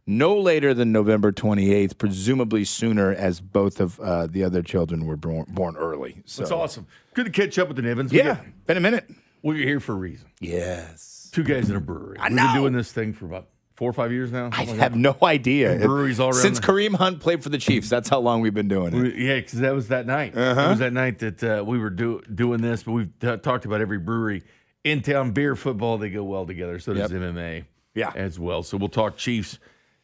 no 0.06 0.36
later 0.36 0.74
than 0.74 0.90
November 0.90 1.30
28th, 1.30 1.96
presumably 1.98 2.64
sooner, 2.64 3.12
as 3.12 3.40
both 3.40 3.78
of 3.80 4.00
uh, 4.00 4.26
the 4.26 4.42
other 4.42 4.60
children 4.60 5.06
were 5.06 5.16
born, 5.16 5.46
born 5.50 5.76
early. 5.76 6.20
So, 6.24 6.42
That's 6.42 6.50
awesome. 6.50 6.88
Good 7.14 7.26
to 7.26 7.30
catch 7.30 7.60
up 7.60 7.68
with 7.68 7.76
the 7.76 7.82
Nivens. 7.84 8.10
Yeah, 8.10 8.24
got- 8.34 8.66
been 8.66 8.76
a 8.76 8.80
minute. 8.80 9.08
We're 9.42 9.54
here 9.54 9.78
for 9.78 9.92
a 9.92 9.96
reason. 9.96 10.26
Yes. 10.40 11.09
Two 11.30 11.44
guys 11.44 11.70
in 11.70 11.76
a 11.76 11.80
brewery. 11.80 12.18
I 12.18 12.28
We've 12.28 12.36
know. 12.36 12.46
been 12.46 12.54
doing 12.56 12.72
this 12.72 12.92
thing 12.92 13.12
for 13.12 13.24
about 13.26 13.48
four 13.76 13.88
or 13.88 13.92
five 13.92 14.12
years 14.12 14.30
now. 14.30 14.50
I 14.52 14.64
like 14.64 14.68
have 14.76 14.92
that. 14.92 14.94
no 14.94 15.16
idea. 15.22 15.72
And 15.72 15.82
breweries 15.82 16.20
all 16.20 16.28
around 16.28 16.36
Since 16.42 16.60
the- 16.60 16.66
Kareem 16.66 16.94
Hunt 16.94 17.20
played 17.20 17.42
for 17.42 17.48
the 17.48 17.58
Chiefs, 17.58 17.88
that's 17.88 18.08
how 18.08 18.18
long 18.20 18.40
we've 18.40 18.52
been 18.54 18.68
doing 18.68 18.94
it. 18.94 19.02
We- 19.16 19.26
Yeah, 19.26 19.36
because 19.36 19.60
that 19.60 19.74
was 19.74 19.88
that 19.88 20.06
night. 20.06 20.36
Uh-huh. 20.36 20.60
It 20.60 20.68
was 20.70 20.78
that 20.80 20.92
night 20.92 21.18
that 21.20 21.42
uh, 21.42 21.64
we 21.66 21.78
were 21.78 21.90
do, 21.90 22.20
doing 22.34 22.60
this, 22.60 22.82
but 22.82 22.92
we've 22.92 23.18
t- 23.20 23.36
talked 23.38 23.64
about 23.64 23.80
every 23.80 23.98
brewery 23.98 24.42
in 24.84 25.02
town. 25.02 25.30
Beer, 25.32 25.56
football, 25.56 25.98
they 25.98 26.10
go 26.10 26.24
well 26.24 26.46
together. 26.46 26.78
So 26.78 26.92
does 26.94 27.10
Yep. 27.12 27.20
MMA 27.22 27.64
Yeah. 27.94 28.12
as 28.14 28.38
well. 28.38 28.62
So 28.62 28.76
we'll 28.76 28.88
talk 28.88 29.16
Chiefs 29.16 29.58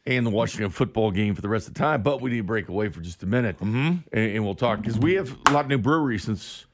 and 0.05 0.25
the 0.25 0.29
Washington 0.29 0.69
football 0.71 1.11
game 1.11 1.35
for 1.35 1.41
the 1.41 1.49
rest 1.49 1.67
of 1.67 1.73
the 1.73 1.79
time, 1.79 2.01
but 2.01 2.21
we 2.21 2.29
need 2.31 2.37
to 2.37 2.43
break 2.43 2.69
away 2.69 2.87
for 2.89 3.01
just 3.01 3.21
a 3.23 3.25
minute. 3.25 3.57
Mm-hmm. 3.57 3.97
And, 4.13 4.31
and 4.35 4.43
we'll 4.45 4.55
talk 4.55 4.79
because 4.81 4.97
we 4.97 5.15
have 5.15 5.35
a 5.47 5.51
lot 5.51 5.65
of 5.65 5.69
new 5.69 5.77
breweries 5.77 6.23
since 6.23 6.65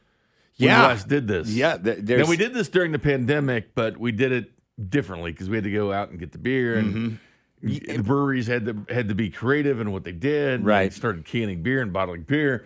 Yeah. 0.65 0.88
last 0.88 1.08
did 1.08 1.28
this. 1.28 1.49
Yeah, 1.49 1.78
th- 1.78 1.99
Now, 2.04 2.26
we 2.28 2.38
did 2.38 2.54
this 2.54 2.69
during 2.69 2.91
the 2.91 2.99
pandemic, 2.99 3.73
but 3.76 3.97
we 3.97 4.12
did 4.12 4.32
it 4.32 4.52
differently 4.89 5.32
because 5.32 5.49
we 5.49 5.58
had 5.58 5.63
to 5.65 5.71
go 5.71 5.91
out 5.91 6.10
and 6.10 6.19
get 6.19 6.32
the 6.32 6.38
beer 6.39 6.76
and 6.76 7.19
Mm-hmm. 7.63 7.95
the 7.95 8.04
breweries 8.04 8.47
had 8.47 8.65
to 8.65 8.86
had 8.93 9.08
to 9.10 9.15
be 9.15 9.30
creative 9.30 9.80
in 9.80 9.91
what 9.91 10.04
they 10.04 10.12
did. 10.12 10.65
Right. 10.65 10.89
They 10.91 10.95
started 10.95 11.23
canning 11.26 11.63
beer 11.63 11.82
and 11.82 11.93
bottling 11.93 12.23
beer. 12.23 12.65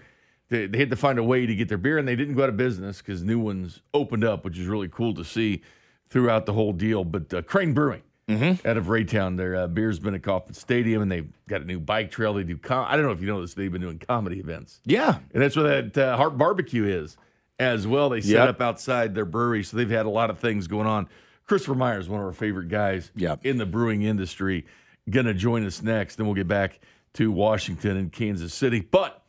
They, 0.49 0.65
they 0.65 0.77
had 0.79 0.89
to 0.89 0.95
find 0.95 1.19
a 1.19 1.23
way 1.23 1.45
to 1.45 1.53
get 1.55 1.67
their 1.69 1.77
beer, 1.77 1.97
and 1.97 2.07
they 2.07 2.15
didn't 2.15 2.35
go 2.35 2.43
out 2.43 2.49
of 2.49 2.57
business 2.57 2.97
because 2.99 3.21
new 3.21 3.37
ones 3.37 3.81
opened 3.93 4.23
up, 4.23 4.43
which 4.45 4.57
is 4.57 4.65
really 4.65 4.87
cool 4.87 5.13
to 5.15 5.23
see 5.25 5.61
throughout 6.09 6.45
the 6.45 6.53
whole 6.53 6.71
deal. 6.73 7.03
But 7.03 7.33
uh, 7.33 7.41
Crane 7.43 7.73
Brewing 7.73 8.01
Mm-hmm. 8.29 8.67
out 8.67 8.75
of 8.75 8.87
Raytown, 8.87 9.37
their 9.37 9.55
uh, 9.55 9.67
beer's 9.67 9.99
been 9.99 10.13
at 10.13 10.21
Kauffman 10.21 10.53
Stadium, 10.53 11.01
and 11.01 11.09
they've 11.09 11.31
got 11.47 11.61
a 11.61 11.63
new 11.63 11.79
bike 11.79 12.11
trail. 12.11 12.33
They 12.33 12.43
do. 12.43 12.57
Com- 12.57 12.85
I 12.89 12.97
don't 12.97 13.05
know 13.05 13.11
if 13.13 13.21
you 13.21 13.27
know 13.27 13.39
this. 13.39 13.53
They've 13.53 13.71
been 13.71 13.79
doing 13.81 13.99
comedy 13.99 14.39
events. 14.39 14.81
Yeah. 14.83 15.19
And 15.33 15.41
that's 15.41 15.55
where 15.55 15.81
that 15.83 15.97
uh, 15.97 16.17
Harp 16.17 16.37
Barbecue 16.37 16.83
is 16.85 17.15
as 17.59 17.87
well. 17.87 18.09
They 18.09 18.21
set 18.21 18.31
Yep. 18.31 18.49
up 18.49 18.61
outside 18.61 19.15
their 19.15 19.25
brewery, 19.25 19.63
so 19.63 19.77
they've 19.77 19.89
had 19.89 20.05
a 20.05 20.09
lot 20.09 20.29
of 20.29 20.39
things 20.39 20.67
going 20.67 20.87
on. 20.87 21.07
Christopher 21.45 21.75
Myers, 21.75 22.09
one 22.09 22.19
of 22.19 22.25
our 22.25 22.33
favorite 22.33 22.67
guys 22.69 23.11
Yep. 23.15 23.45
in 23.45 23.57
the 23.57 23.65
brewing 23.65 24.01
industry, 24.03 24.65
gonna 25.09 25.33
join 25.33 25.65
us 25.65 25.81
next. 25.81 26.15
Then 26.17 26.25
we'll 26.27 26.35
get 26.35 26.47
back 26.47 26.79
to 27.13 27.31
Washington 27.31 27.97
and 27.97 28.11
Kansas 28.11 28.53
City. 28.53 28.81
But 28.81 29.23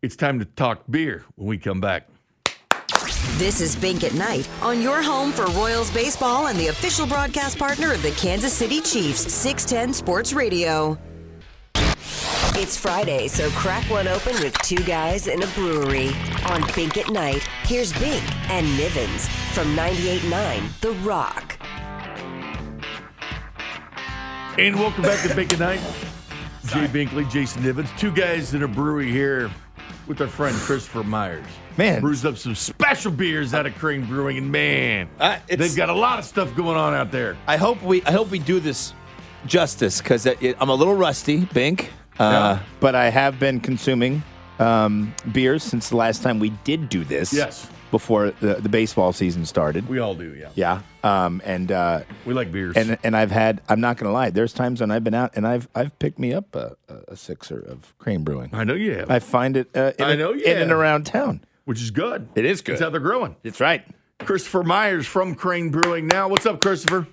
it's 0.00 0.16
time 0.16 0.38
to 0.38 0.44
talk 0.44 0.84
beer 0.88 1.24
when 1.34 1.48
we 1.48 1.58
come 1.58 1.80
back. 1.80 2.08
This 3.36 3.60
is 3.60 3.76
Bink 3.76 4.04
at 4.04 4.14
Night 4.14 4.48
on 4.62 4.80
your 4.80 5.02
home 5.02 5.32
for 5.32 5.46
Royals 5.46 5.90
baseball 5.90 6.46
and 6.48 6.58
the 6.58 6.68
official 6.68 7.06
broadcast 7.06 7.58
partner 7.58 7.92
of 7.92 8.02
the 8.02 8.10
Kansas 8.12 8.52
City 8.52 8.80
Chiefs, 8.80 9.20
610 9.32 9.92
Sports 9.94 10.32
Radio. 10.32 10.98
It's 12.62 12.76
Friday, 12.76 13.26
so 13.26 13.48
crack 13.52 13.88
one 13.88 14.06
open 14.06 14.34
with 14.34 14.52
two 14.58 14.84
guys 14.84 15.28
in 15.28 15.42
a 15.42 15.46
brewery. 15.48 16.10
On 16.50 16.62
Bink 16.74 16.98
at 16.98 17.10
Night, 17.10 17.42
here's 17.62 17.90
Bink 17.94 18.22
and 18.50 18.66
Nivens 18.78 19.28
from 19.54 19.74
98.9 19.74 20.80
The 20.82 20.90
Rock. 21.02 21.56
And 24.58 24.76
welcome 24.76 25.02
back 25.02 25.26
to 25.26 25.34
Bink 25.34 25.54
at 25.54 25.58
Night. 25.58 25.80
Jay 26.66 26.86
Binkley, 26.86 27.28
Jason 27.30 27.62
Nivens, 27.62 27.96
two 27.98 28.12
guys 28.12 28.52
in 28.52 28.62
a 28.62 28.68
brewery 28.68 29.10
here 29.10 29.50
with 30.06 30.20
our 30.20 30.28
friend 30.28 30.54
Christopher 30.56 31.02
Myers. 31.02 31.46
Man. 31.78 32.02
brews 32.02 32.26
up 32.26 32.36
some 32.36 32.54
special 32.54 33.10
beers 33.10 33.54
out 33.54 33.64
of 33.64 33.74
Crane 33.76 34.04
Brewing, 34.04 34.36
and 34.36 34.52
man, 34.52 35.08
Uh, 35.18 35.38
they've 35.48 35.74
got 35.74 35.88
a 35.88 35.94
lot 35.94 36.18
of 36.18 36.26
stuff 36.26 36.54
going 36.54 36.76
on 36.76 36.92
out 36.92 37.10
there. 37.10 37.38
I 37.46 37.56
hope 37.56 37.82
we 37.82 38.04
I 38.04 38.12
hope 38.12 38.30
we 38.30 38.38
do 38.38 38.60
this 38.60 38.92
justice 39.46 40.02
because 40.02 40.26
I'm 40.26 40.68
a 40.68 40.74
little 40.74 40.94
rusty, 40.94 41.46
Bink, 41.54 41.90
uh, 42.20 42.58
Yeah. 42.58 42.62
but 42.80 42.94
I 42.94 43.10
have 43.10 43.38
been 43.40 43.60
consuming 43.60 44.22
um, 44.58 45.14
beers 45.32 45.62
since 45.62 45.88
the 45.88 45.96
last 45.96 46.22
time 46.22 46.38
we 46.38 46.50
did 46.64 46.88
do 46.88 47.02
this. 47.04 47.32
Yes. 47.32 47.66
Before 47.90 48.30
the, 48.30 48.54
the 48.54 48.68
baseball 48.68 49.12
season 49.12 49.44
started. 49.44 49.88
We 49.88 49.98
all 49.98 50.14
do, 50.14 50.32
yeah. 50.32 50.50
yeah. 50.54 50.82
Um, 51.02 51.42
and 51.44 51.72
uh, 51.72 52.02
We 52.24 52.34
like 52.34 52.52
beers. 52.52 52.76
and 52.76 52.96
and 53.02 53.16
I've 53.16 53.32
had 53.32 53.62
I'm 53.68 53.80
not 53.80 53.96
gonna 53.96 54.12
lie. 54.12 54.30
There's 54.30 54.52
times 54.52 54.80
when 54.80 54.92
I've 54.92 55.02
been 55.02 55.14
out 55.14 55.32
and 55.34 55.44
I've 55.44 55.68
I've 55.74 55.98
picked 55.98 56.20
me 56.20 56.32
up 56.32 56.54
a, 56.54 56.76
a, 57.08 57.16
sixer 57.16 57.58
of 57.58 57.92
Crane 57.98 58.22
Brewing. 58.22 58.50
I 58.52 58.62
know 58.62 58.74
you 58.74 58.94
have, 58.94 59.10
I 59.10 59.18
find 59.18 59.56
it 59.56 59.70
uh, 59.74 59.90
in, 59.98 60.04
I 60.04 60.14
know 60.14 60.32
you 60.32 60.44
in 60.44 60.58
and 60.58 60.70
around 60.70 61.04
town. 61.04 61.40
which 61.64 61.82
is 61.82 61.90
good. 61.90 62.28
It 62.36 62.44
is 62.44 62.60
good. 62.60 62.74
It's 62.74 62.80
how 62.80 62.90
they're 62.90 63.00
growing. 63.00 63.34
It's 63.42 63.58
right. 63.58 63.82
Christopher 64.20 64.62
Myers 64.62 65.04
from 65.08 65.34
Crane 65.34 65.70
Brewing. 65.70 66.06
Now, 66.06 66.28
what's 66.28 66.46
up, 66.46 66.60
Christopher? 66.60 67.08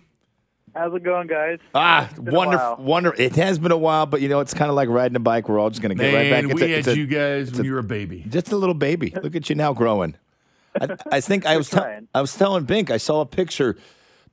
How's 0.78 0.94
it 0.94 1.04
going, 1.04 1.28
guys? 1.28 1.60
Ah, 1.74 2.10
wonderful, 2.18 2.68
while. 2.76 2.78
wonderful. 2.78 3.24
It 3.26 3.36
has 3.36 3.58
been 3.60 3.72
a 3.72 3.78
while, 3.78 4.06
but 4.06 4.22
you 4.22 4.30
know, 4.30 4.40
it's 4.40 4.54
kind 4.54 4.70
of 4.70 4.76
like 4.76 4.90
riding 4.90 5.16
a 5.16 5.20
bike. 5.20 5.50
We're 5.50 5.60
all 5.60 5.70
just 5.70 5.82
going 5.82 5.96
to 5.98 6.02
get 6.04 6.13
right 6.13 6.30
back. 6.30 6.44
Man, 6.44 6.52
It's 6.52 6.62
we 6.62 6.74
a- 6.74 6.76
had 6.78 6.88
a- 6.88 6.98
you 6.98 7.08
guys 7.08 7.52
when 7.52 7.66
you 7.66 7.74
were 7.74 7.80
a 7.80 7.84
baby. 7.84 8.24
just 8.30 8.52
a 8.52 8.58
little 8.58 8.76
baby. 8.76 9.13
Look 9.22 9.36
at 9.36 9.50
you 9.50 9.56
now 9.56 9.74
growing. 9.74 10.16
I, 10.80 10.96
I 11.12 11.22
think 11.22 11.46
I 11.46 11.58
was 11.62 11.70
tell- 11.70 11.84
trying. 11.84 12.08
I 12.13 12.22
was 12.22 12.36
telling 12.36 12.66
Bink 12.66 12.92
I 12.92 12.98
saw 12.98 13.22
a 13.22 13.26
picture 13.26 13.76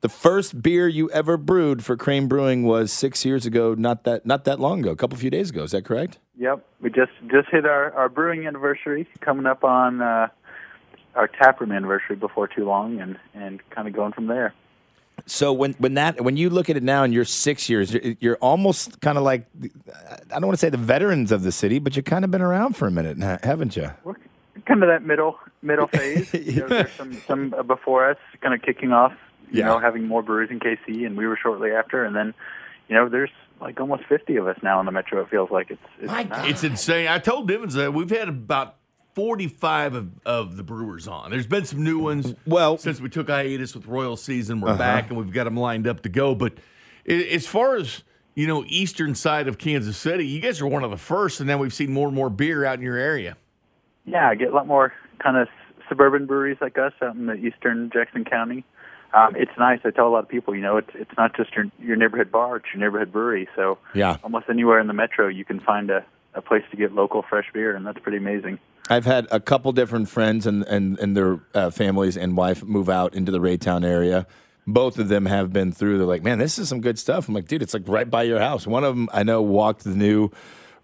the 0.01 0.09
first 0.09 0.61
beer 0.61 0.87
you 0.87 1.09
ever 1.11 1.35
brewed 1.37 1.83
for 1.83 1.97
Crane 1.97 2.27
Brewing 2.27 2.63
was 2.63 2.91
six 2.93 3.25
years 3.25 3.45
ago. 3.47 3.73
Not 3.73 4.03
that 4.03 4.25
not 4.25 4.43
that 4.45 4.59
long 4.59 4.81
ago. 4.81 4.91
A 4.91 4.95
couple 4.95 5.17
few 5.17 5.31
days 5.31 5.49
ago. 5.49 5.63
Is 5.63 5.71
that 5.71 5.83
correct? 5.85 6.19
Yep, 6.37 6.63
we 6.81 6.89
just 6.91 7.11
just 7.31 7.49
hit 7.49 7.65
our 7.65 7.91
our 7.93 8.09
brewing 8.09 8.45
anniversary, 8.45 9.07
coming 9.21 9.45
up 9.47 9.63
on 9.63 10.01
uh, 10.01 10.27
our 11.15 11.27
taproom 11.27 11.71
anniversary 11.71 12.17
before 12.17 12.47
too 12.47 12.65
long, 12.65 12.99
and 12.99 13.17
and 13.33 13.61
kind 13.71 13.87
of 13.87 13.95
going 13.95 14.11
from 14.11 14.27
there. 14.27 14.53
So 15.27 15.53
when 15.53 15.73
when 15.73 15.95
that 15.95 16.21
when 16.21 16.37
you 16.37 16.49
look 16.49 16.69
at 16.69 16.77
it 16.77 16.83
now 16.83 17.03
and 17.03 17.13
you're 17.13 17.25
six 17.25 17.67
years, 17.69 17.93
you're, 17.93 18.15
you're 18.19 18.35
almost 18.37 18.99
kind 19.01 19.17
of 19.17 19.23
like 19.23 19.47
I 20.31 20.33
don't 20.39 20.45
want 20.47 20.53
to 20.53 20.57
say 20.59 20.69
the 20.69 20.77
veterans 20.77 21.31
of 21.31 21.43
the 21.43 21.51
city, 21.51 21.79
but 21.79 21.95
you've 21.95 22.05
kind 22.05 22.23
of 22.25 22.31
been 22.31 22.41
around 22.41 22.75
for 22.75 22.87
a 22.87 22.91
minute, 22.91 23.19
ha- 23.21 23.39
haven't 23.43 23.75
you? 23.75 23.89
We're 24.03 24.15
kind 24.67 24.83
of 24.83 24.89
that 24.89 25.03
middle 25.03 25.37
middle 25.61 25.87
phase. 25.93 26.31
you 26.33 26.61
know, 26.61 26.67
there's 26.67 26.91
some 26.97 27.21
some 27.27 27.53
uh, 27.57 27.63
before 27.63 28.09
us, 28.09 28.17
kind 28.41 28.53
of 28.53 28.61
kicking 28.61 28.91
off. 28.91 29.13
You 29.51 29.59
Yeah. 29.59 29.65
know, 29.67 29.79
having 29.79 30.05
more 30.07 30.21
breweries 30.21 30.51
in 30.51 30.59
KC, 30.59 31.05
and 31.05 31.15
we 31.17 31.25
were 31.27 31.37
shortly 31.41 31.71
after, 31.71 32.03
and 32.03 32.15
then, 32.15 32.33
you 32.89 32.95
know, 32.95 33.07
there's 33.09 33.29
like 33.61 33.79
almost 33.79 34.03
50 34.09 34.35
of 34.37 34.47
us 34.47 34.57
now 34.63 34.79
in 34.79 34.85
the 34.85 34.91
metro. 34.91 35.21
It 35.21 35.29
feels 35.29 35.49
like 35.51 35.71
it's 35.71 35.81
it's. 35.99 36.11
It's 36.49 36.63
insane. 36.63 37.07
I 37.07 37.19
told 37.19 37.49
Nivens 37.49 37.73
that 37.73 37.93
we've 37.93 38.09
had 38.09 38.27
about 38.27 38.75
45 39.15 39.95
of, 39.95 40.09
of 40.25 40.57
the 40.57 40.63
Brewers 40.63 41.07
on. 41.07 41.31
There's 41.31 41.47
been 41.47 41.65
some 41.65 41.83
new 41.83 41.97
ones. 41.99 42.35
Well- 42.45 42.77
since 42.77 42.99
we 43.01 43.09
took 43.09 43.29
hiatus 43.29 43.73
with 43.73 43.87
Royal 43.87 44.17
Season, 44.17 44.59
we're 44.61 44.69
Uh-huh. 44.69 44.77
back 44.77 45.09
and 45.09 45.17
we've 45.17 45.31
got 45.31 45.45
them 45.45 45.57
lined 45.57 45.87
up 45.87 46.01
to 46.01 46.09
go. 46.09 46.35
But 46.35 46.53
i- 47.09 47.13
as 47.33 47.47
far 47.47 47.75
as 47.75 48.03
you 48.37 48.47
know, 48.47 48.65
eastern 48.67 49.15
side 49.15 49.47
of 49.47 49.57
Kansas 49.57 49.95
City, 49.95 50.25
you 50.27 50.41
guys 50.41 50.59
are 50.61 50.67
one 50.67 50.83
of 50.83 50.91
the 50.91 50.97
first, 50.97 51.39
and 51.39 51.47
now 51.47 51.57
we've 51.57 51.73
seen 51.73 51.93
more 51.93 52.07
and 52.07 52.13
more 52.15 52.29
beer 52.29 52.65
out 52.65 52.77
in 52.77 52.81
your 52.83 52.97
area. 52.97 53.37
Yeah, 54.03 54.27
I 54.27 54.35
get 54.35 54.51
a 54.51 54.53
lot 54.53 54.67
more 54.67 54.91
kind 55.19 55.37
of 55.37 55.47
suburban 55.87 56.25
breweries 56.25 56.57
like 56.59 56.77
us 56.77 56.91
out 57.01 57.15
in 57.15 57.27
the 57.27 57.35
eastern 57.35 57.89
Jackson 57.93 58.25
County. 58.25 58.65
Um, 59.13 59.37
it's 59.37 59.57
nice. 59.57 59.79
I 59.85 59.91
tell 59.91 60.09
a 60.09 60.09
lot 60.09 60.23
of 60.23 60.27
people, 60.27 60.53
you 60.53 60.61
know, 60.61 60.75
it's 60.75 60.89
it's 60.95 61.15
not 61.17 61.33
just 61.37 61.55
your 61.55 61.67
your 61.79 61.95
neighborhood 61.95 62.29
bar; 62.29 62.57
it's 62.57 62.65
your 62.73 62.81
neighborhood 62.83 63.13
brewery. 63.13 63.47
So 63.55 63.77
Yeah. 63.93 64.17
almost 64.21 64.47
anywhere 64.49 64.79
in 64.81 64.87
the 64.87 64.93
metro, 64.93 65.29
you 65.29 65.45
can 65.45 65.61
find 65.61 65.89
a 65.89 66.03
a 66.33 66.41
place 66.41 66.63
to 66.71 66.75
get 66.75 66.91
local 66.93 67.21
fresh 67.21 67.45
beer, 67.53 67.73
and 67.73 67.85
that's 67.87 67.99
pretty 67.99 68.17
amazing. 68.17 68.59
I've 68.89 69.05
had 69.05 69.27
a 69.31 69.39
couple 69.39 69.71
different 69.71 70.09
friends 70.09 70.45
and 70.45 70.63
and, 70.63 70.99
and 70.99 71.17
their 71.17 71.39
uh, 71.53 71.69
families 71.69 72.17
and 72.17 72.37
wife 72.37 72.63
move 72.63 72.89
out 72.89 73.15
into 73.15 73.31
the 73.31 73.39
Raytown 73.39 73.83
area. 73.83 74.27
Both 74.67 74.97
of 74.97 75.09
them 75.09 75.25
have 75.27 75.53
been 75.53 75.71
through. 75.71 75.99
They're 75.99 76.07
like, 76.07 76.23
man, 76.23 76.39
this 76.39 76.57
is 76.57 76.69
some 76.69 76.81
good 76.81 76.97
stuff. 76.97 77.27
I'm 77.27 77.35
like, 77.35 77.47
dude, 77.47 77.61
it's 77.61 77.73
like 77.73 77.83
right 77.87 78.09
by 78.09 78.23
your 78.23 78.39
house. 78.39 78.65
One 78.65 78.83
of 78.83 78.95
them 78.95 79.09
I 79.13 79.23
know 79.23 79.41
walked 79.41 79.83
the 79.83 79.91
new 79.91 80.29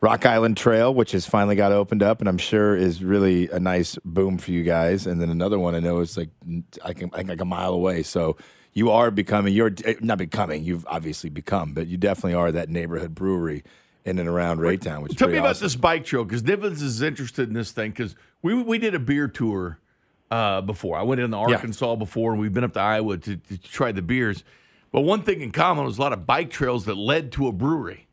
Rock 0.01 0.25
Island 0.25 0.57
Trail, 0.57 0.93
which 0.93 1.11
has 1.11 1.27
finally 1.27 1.55
got 1.55 1.71
opened 1.71 2.01
up, 2.01 2.21
and 2.21 2.29
I'm 2.29 2.39
sure 2.39 2.75
is 2.75 3.03
really 3.03 3.49
a 3.49 3.59
nice 3.59 3.97
boom 4.03 4.39
for 4.39 4.51
you 4.51 4.63
guys. 4.63 5.05
And 5.05 5.21
then 5.21 5.29
another 5.29 5.59
one 5.59 5.75
I 5.75 5.79
know 5.79 5.99
is 5.99 6.17
like 6.17 6.29
I 6.83 6.93
can 6.93 7.11
like 7.11 7.41
a 7.41 7.45
mile 7.45 7.73
away. 7.73 8.01
So 8.01 8.35
you 8.73 8.89
are 8.89 9.11
becoming 9.11 9.53
you're 9.53 9.71
eh, 9.85 9.95
not 10.01 10.17
becoming. 10.17 10.63
You've 10.63 10.87
obviously 10.87 11.29
become, 11.29 11.73
but 11.73 11.87
you 11.87 11.97
definitely 11.97 12.33
are 12.33 12.51
that 12.51 12.69
neighborhood 12.69 13.13
brewery 13.13 13.63
in 14.05 14.19
and 14.19 14.27
around 14.27 14.59
Raytown, 14.59 15.03
which 15.03 15.13
is 15.13 15.17
Tell 15.17 15.27
me 15.27 15.37
about 15.37 15.51
awesome. 15.51 15.65
this 15.65 15.75
bike 15.75 16.05
trail 16.05 16.23
because 16.23 16.43
Nivens 16.43 16.81
is 16.81 17.01
interested 17.01 17.47
in 17.47 17.53
this 17.53 17.71
thing 17.71 17.91
because 17.91 18.15
we 18.41 18.61
we 18.61 18.77
did 18.77 18.95
a 18.95 18.99
beer 18.99 19.27
tour 19.27 19.79
uh, 20.29 20.61
before. 20.61 20.97
I 20.97 21.03
went 21.03 21.21
into 21.21 21.37
Arkansas 21.37 21.95
before, 21.95 22.31
and 22.31 22.41
we've 22.41 22.53
been 22.53 22.63
up 22.63 22.73
to 22.73 22.79
Iowa 22.79 23.17
to, 23.17 23.37
to 23.37 23.57
try 23.57 23.91
the 23.91 24.01
beers. 24.01 24.43
But 24.91 25.01
one 25.01 25.23
thing 25.23 25.41
in 25.41 25.51
common 25.51 25.85
was 25.85 25.97
a 25.97 26.01
lot 26.01 26.13
of 26.13 26.25
bike 26.25 26.49
trails 26.49 26.85
that 26.85 26.95
led 26.95 27.31
to 27.33 27.47
a 27.47 27.51
brewery. 27.51 28.07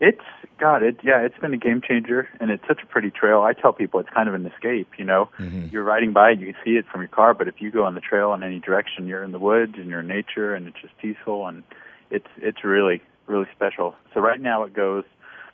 It's 0.00 0.20
God, 0.58 0.82
it 0.82 0.96
yeah, 1.02 1.20
it's 1.20 1.38
been 1.38 1.54
a 1.54 1.58
game 1.58 1.80
changer, 1.86 2.28
and 2.40 2.50
it's 2.50 2.62
such 2.66 2.82
a 2.82 2.86
pretty 2.86 3.10
trail. 3.10 3.42
I 3.42 3.52
tell 3.52 3.72
people 3.72 4.00
it's 4.00 4.10
kind 4.10 4.28
of 4.28 4.34
an 4.34 4.46
escape. 4.46 4.88
You 4.98 5.04
know, 5.04 5.28
you're 5.70 5.84
riding 5.84 6.12
by 6.12 6.30
it, 6.30 6.40
you 6.40 6.46
can 6.46 6.56
see 6.64 6.72
it 6.72 6.86
from 6.90 7.02
your 7.02 7.08
car, 7.08 7.34
but 7.34 7.48
if 7.48 7.54
you 7.58 7.70
go 7.70 7.84
on 7.84 7.94
the 7.94 8.00
trail 8.00 8.34
in 8.34 8.42
any 8.42 8.58
direction, 8.58 9.06
you're 9.06 9.22
in 9.22 9.32
the 9.32 9.38
woods 9.38 9.74
and 9.76 9.88
you're 9.88 10.00
in 10.00 10.06
nature, 10.06 10.54
and 10.54 10.66
it's 10.66 10.80
just 10.80 10.96
peaceful, 10.98 11.46
and 11.46 11.62
it's 12.10 12.26
it's 12.38 12.64
really 12.64 13.02
really 13.30 13.46
special. 13.54 13.94
So 14.12 14.20
right 14.20 14.40
now 14.40 14.64
it 14.64 14.74
goes 14.74 15.04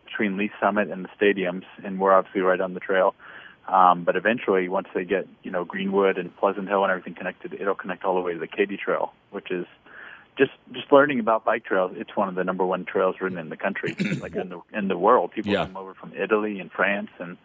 between 0.07 0.37
Lee 0.37 0.51
Summit 0.61 0.89
and 0.91 1.05
the 1.05 1.09
stadiums, 1.21 1.65
and 1.85 2.01
we're 2.01 2.13
obviously 2.13 2.41
right 2.41 2.61
on 2.61 2.75
the 2.75 2.81
trail. 2.81 3.15
Um, 3.69 4.05
but 4.05 4.15
eventually, 4.17 4.69
once 4.69 4.87
they 4.95 5.05
get 5.05 5.27
you 5.43 5.51
know 5.51 5.65
Greenwood 5.65 6.19
and 6.19 6.35
Pleasant 6.37 6.69
Hill 6.69 6.83
and 6.85 6.91
everything 6.91 7.15
connected, 7.15 7.53
it'll 7.55 7.75
connect 7.75 8.05
all 8.05 8.15
the 8.15 8.21
way 8.21 8.33
to 8.33 8.39
the 8.39 8.47
Katy 8.47 8.77
Trail, 8.77 9.13
which 9.31 9.51
is 9.51 9.67
just 10.39 10.53
just 10.73 10.93
learning 10.93 11.19
about 11.19 11.45
bike 11.45 11.65
trails. 11.65 11.93
It's 11.97 12.15
one 12.17 12.29
of 12.29 12.37
the 12.37 12.45
number 12.45 12.65
one 12.65 12.85
trails 12.85 13.17
ridden 13.21 13.39
in 13.39 13.49
the 13.49 13.57
country, 13.57 13.97
like 14.21 14.37
in 14.37 14.51
the 14.51 14.61
in 14.73 14.87
the 14.89 14.97
world. 14.97 15.33
People 15.33 15.53
Yeah. 15.53 15.67
come 15.67 15.77
over 15.77 15.95
from 15.95 16.13
Italy 16.15 16.61
and 16.61 16.71
France, 16.71 17.11
and 17.19 17.37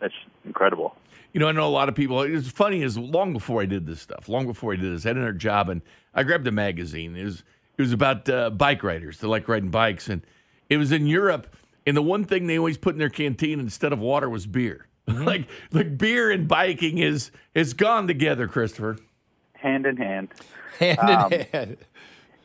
that's 0.00 0.14
incredible. 0.44 0.96
You 1.32 1.40
know, 1.40 1.48
I 1.48 1.52
know 1.52 1.66
a 1.66 1.70
lot 1.70 1.88
of 1.88 1.94
people. 1.94 2.22
It's 2.22 2.48
funny 2.50 2.82
is 2.82 2.98
long 2.98 3.32
before 3.32 3.62
I 3.62 3.66
did 3.66 3.86
this 3.86 4.00
stuff, 4.00 4.28
long 4.28 4.46
before 4.46 4.72
I 4.72 4.76
did 4.76 4.92
this, 4.96 5.06
I 5.06 5.10
had 5.10 5.16
another 5.16 5.32
job 5.32 5.68
and 5.68 5.82
I 6.14 6.24
grabbed 6.24 6.46
a 6.48 6.50
magazine. 6.52 7.14
It 7.14 7.22
was 7.24 7.44
it 7.78 7.82
was 7.82 7.92
about 7.92 8.28
uh, 8.28 8.50
bike 8.50 8.82
riders. 8.82 9.18
They 9.18 9.28
like 9.28 9.48
riding 9.48 9.70
bikes, 9.70 10.08
and 10.08 10.22
it 10.68 10.76
was 10.76 10.92
in 10.92 11.06
Europe. 11.06 11.54
And 11.86 11.96
the 11.96 12.02
one 12.02 12.24
thing 12.24 12.46
they 12.46 12.58
always 12.58 12.76
put 12.76 12.94
in 12.94 12.98
their 12.98 13.08
canteen 13.08 13.60
instead 13.60 13.92
of 13.92 14.00
water 14.00 14.28
was 14.28 14.46
beer. 14.46 14.86
like 15.06 15.48
like 15.72 15.96
beer 15.96 16.30
and 16.30 16.46
biking 16.46 16.98
is 16.98 17.30
is 17.54 17.72
gone 17.72 18.06
together, 18.06 18.46
Christopher. 18.46 18.98
Hand 19.54 19.86
in 19.86 19.96
hand. 19.96 20.28
hand 20.78 20.98
Um, 20.98 21.32
in 21.32 21.46
hand. 21.52 21.76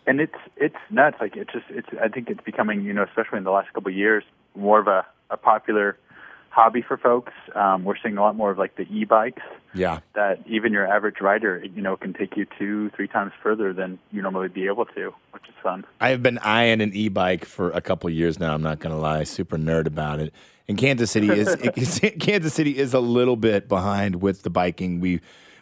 and 0.08 0.22
it's 0.22 0.38
it's 0.56 0.78
nuts. 0.90 1.18
Like 1.20 1.36
it's 1.36 1.52
just 1.52 1.66
it's. 1.70 1.90
I 2.02 2.08
think 2.08 2.30
it's 2.30 2.40
becoming 2.46 2.84
you 2.84 2.94
know, 2.94 3.04
especially 3.04 3.40
in 3.40 3.44
the 3.44 3.52
last 3.52 3.74
couple 3.74 3.92
of 3.92 3.98
years, 3.98 4.24
more 4.56 4.80
of 4.80 4.88
a, 4.88 5.06
a 5.30 5.36
popular 5.36 5.98
hobby 6.54 6.84
for 6.88 6.98
folks. 6.98 7.34
Um, 7.56 7.84
we're 7.84 7.96
seeing 8.02 8.16
a 8.18 8.22
lot 8.22 8.36
more 8.36 8.52
of 8.52 8.60
like 8.60 8.76
the 8.76 8.84
e-bikes 8.84 9.42
Yeah. 9.74 10.02
that 10.14 10.40
even 10.46 10.72
your 10.72 10.86
average 10.88 11.20
rider, 11.20 11.64
you 11.66 11.82
know, 11.82 11.98
can 11.98 12.14
take 12.14 12.38
you 12.38 12.46
two, 12.60 12.92
three 12.92 13.08
times 13.08 13.32
further 13.42 13.74
than 13.74 13.98
you 14.12 14.22
normally 14.22 14.50
be 14.50 14.68
able 14.68 14.86
to, 14.86 15.14
which 15.32 15.44
is 15.48 15.56
fun. 15.64 15.84
I 16.00 16.10
have 16.10 16.22
been 16.22 16.38
eyeing 16.40 16.80
an 16.82 16.94
e-bike 16.94 17.44
for 17.46 17.72
a 17.72 17.82
couple 17.82 18.08
of 18.08 18.14
years 18.14 18.40
now. 18.40 18.54
I'm 18.54 18.62
not 18.62 18.78
going 18.80 18.94
to 18.96 19.02
lie, 19.02 19.24
super 19.24 19.58
nerd 19.58 19.88
about 19.88 20.20
it. 20.20 20.32
And 20.68 20.78
Kansas 20.78 21.10
City 21.10 21.28
is 21.30 22.00
Kansas 22.20 22.54
City 22.54 22.78
is 22.78 22.94
a 22.94 23.00
little 23.00 23.36
bit 23.36 23.68
behind 23.68 24.22
with 24.22 24.44
the 24.44 24.50
biking. 24.52 25.00
We 25.02 25.22